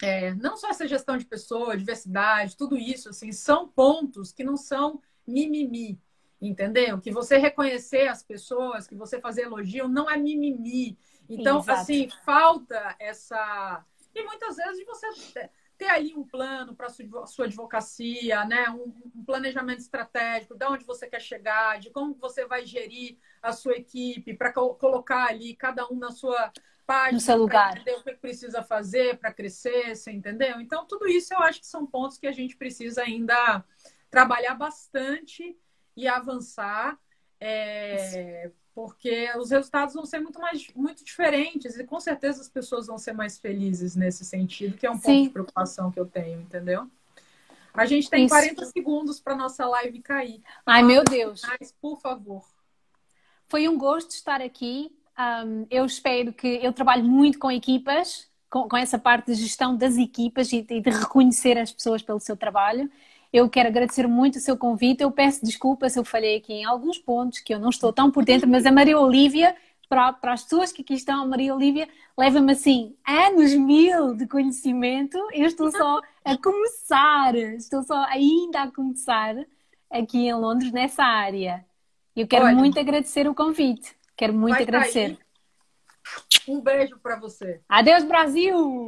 é, 0.00 0.34
não 0.34 0.56
só 0.56 0.70
essa 0.70 0.86
gestão 0.86 1.16
de 1.16 1.24
pessoas, 1.24 1.78
diversidade, 1.78 2.56
tudo 2.56 2.76
isso, 2.76 3.08
assim, 3.08 3.32
são 3.32 3.66
pontos 3.68 4.32
que 4.32 4.44
não 4.44 4.56
são 4.56 5.02
mimimi, 5.26 6.00
entendeu? 6.40 7.00
Que 7.00 7.10
você 7.10 7.38
reconhecer 7.38 8.06
as 8.06 8.22
pessoas, 8.22 8.86
que 8.86 8.94
você 8.94 9.20
fazer 9.20 9.42
elogio, 9.42 9.88
não 9.88 10.08
é 10.08 10.16
mimimi. 10.16 10.96
Então, 11.28 11.58
Exato. 11.58 11.80
assim, 11.80 12.08
falta 12.24 12.94
essa 13.00 13.84
e 14.14 14.22
muitas 14.22 14.56
vezes 14.56 14.84
você 14.84 15.50
ter 15.78 15.88
ali 15.88 16.12
um 16.14 16.24
plano 16.24 16.74
para 16.74 16.88
a 16.88 17.26
sua 17.26 17.44
advocacia, 17.44 18.44
né? 18.44 18.68
Um, 18.70 18.92
um, 19.14 19.24
planejamento 19.24 19.78
estratégico, 19.78 20.56
de 20.56 20.66
onde 20.66 20.84
você 20.84 21.06
quer 21.06 21.20
chegar, 21.20 21.78
de 21.78 21.88
como 21.90 22.14
você 22.14 22.44
vai 22.44 22.66
gerir 22.66 23.16
a 23.40 23.52
sua 23.52 23.74
equipe, 23.74 24.34
para 24.34 24.52
co 24.52 24.74
colocar 24.74 25.26
ali 25.28 25.54
cada 25.54 25.86
um 25.88 25.96
na 25.96 26.10
sua 26.10 26.52
página, 26.84 27.12
no 27.12 27.20
seu 27.20 27.36
lugar. 27.36 27.76
entender 27.76 27.96
o 27.96 28.02
que 28.02 28.14
precisa 28.14 28.62
fazer 28.62 29.18
para 29.18 29.32
crescer, 29.32 29.94
você 29.94 30.10
entendeu? 30.10 30.60
Então, 30.60 30.84
tudo 30.84 31.06
isso 31.06 31.32
eu 31.32 31.38
acho 31.38 31.60
que 31.60 31.66
são 31.66 31.86
pontos 31.86 32.18
que 32.18 32.26
a 32.26 32.32
gente 32.32 32.56
precisa 32.56 33.02
ainda 33.02 33.64
trabalhar 34.10 34.54
bastante 34.54 35.56
e 35.96 36.08
avançar. 36.08 36.98
É, 37.40 38.50
porque 38.78 39.28
os 39.36 39.50
resultados 39.50 39.92
vão 39.92 40.06
ser 40.06 40.20
muito 40.20 40.38
mais 40.38 40.68
muito 40.72 41.04
diferentes 41.04 41.76
e 41.76 41.82
com 41.82 41.98
certeza 41.98 42.40
as 42.40 42.48
pessoas 42.48 42.86
vão 42.86 42.96
ser 42.96 43.12
mais 43.12 43.36
felizes 43.36 43.96
nesse 43.96 44.24
sentido, 44.24 44.76
que 44.76 44.86
é 44.86 44.90
um 44.90 44.94
Sim. 44.94 45.02
ponto 45.02 45.22
de 45.24 45.30
preocupação 45.30 45.90
que 45.90 45.98
eu 45.98 46.06
tenho, 46.06 46.42
entendeu? 46.42 46.88
A 47.74 47.84
gente 47.86 48.08
tem 48.08 48.26
Isso. 48.26 48.32
40 48.32 48.66
segundos 48.66 49.18
para 49.18 49.34
nossa 49.34 49.66
live 49.66 50.00
cair. 50.00 50.40
Ai, 50.64 50.84
meu 50.84 51.02
Deus. 51.02 51.42
Mas, 51.42 51.72
por 51.72 52.00
favor. 52.00 52.44
Foi 53.48 53.68
um 53.68 53.76
gosto 53.76 54.12
estar 54.12 54.40
aqui. 54.40 54.92
Um, 55.18 55.66
eu 55.68 55.84
espero 55.84 56.32
que 56.32 56.46
eu 56.62 56.72
trabalho 56.72 57.02
muito 57.02 57.40
com 57.40 57.50
equipas, 57.50 58.30
com, 58.48 58.68
com 58.68 58.76
essa 58.76 58.96
parte 58.96 59.26
de 59.26 59.34
gestão 59.34 59.76
das 59.76 59.96
equipas 59.96 60.52
e, 60.52 60.64
e 60.70 60.80
de 60.80 60.90
reconhecer 60.90 61.58
as 61.58 61.72
pessoas 61.72 62.00
pelo 62.00 62.20
seu 62.20 62.36
trabalho. 62.36 62.88
Eu 63.32 63.48
quero 63.48 63.68
agradecer 63.68 64.06
muito 64.06 64.36
o 64.36 64.40
seu 64.40 64.56
convite. 64.56 65.02
Eu 65.02 65.10
peço 65.10 65.44
desculpa 65.44 65.88
se 65.88 65.98
eu 65.98 66.04
falei 66.04 66.36
aqui 66.36 66.52
em 66.52 66.64
alguns 66.64 66.98
pontos 66.98 67.40
que 67.40 67.52
eu 67.52 67.58
não 67.58 67.68
estou 67.70 67.92
tão 67.92 68.10
por 68.10 68.24
dentro, 68.24 68.48
mas 68.48 68.64
a 68.64 68.72
Maria 68.72 68.98
Olívia, 68.98 69.54
para, 69.88 70.12
para 70.12 70.32
as 70.32 70.44
pessoas 70.44 70.72
que 70.72 70.82
aqui 70.82 70.94
estão, 70.94 71.22
a 71.22 71.26
Maria 71.26 71.54
Olívia 71.54 71.88
leva-me 72.16 72.52
assim 72.52 72.96
anos 73.06 73.54
mil 73.54 74.14
de 74.14 74.26
conhecimento. 74.26 75.18
Eu 75.32 75.46
estou 75.46 75.70
só 75.70 76.00
a 76.24 76.36
começar, 76.38 77.34
estou 77.34 77.82
só 77.82 78.02
ainda 78.04 78.62
a 78.62 78.70
começar 78.70 79.34
aqui 79.90 80.26
em 80.26 80.34
Londres 80.34 80.72
nessa 80.72 81.04
área. 81.04 81.64
Eu 82.16 82.26
quero 82.26 82.46
Olha, 82.46 82.56
muito 82.56 82.80
agradecer 82.80 83.28
o 83.28 83.34
convite. 83.34 83.96
Quero 84.16 84.34
muito 84.34 84.60
agradecer. 84.60 85.18
Um 86.48 86.60
beijo 86.60 86.98
para 86.98 87.16
você. 87.16 87.60
Adeus, 87.68 88.04
Brasil! 88.04 88.86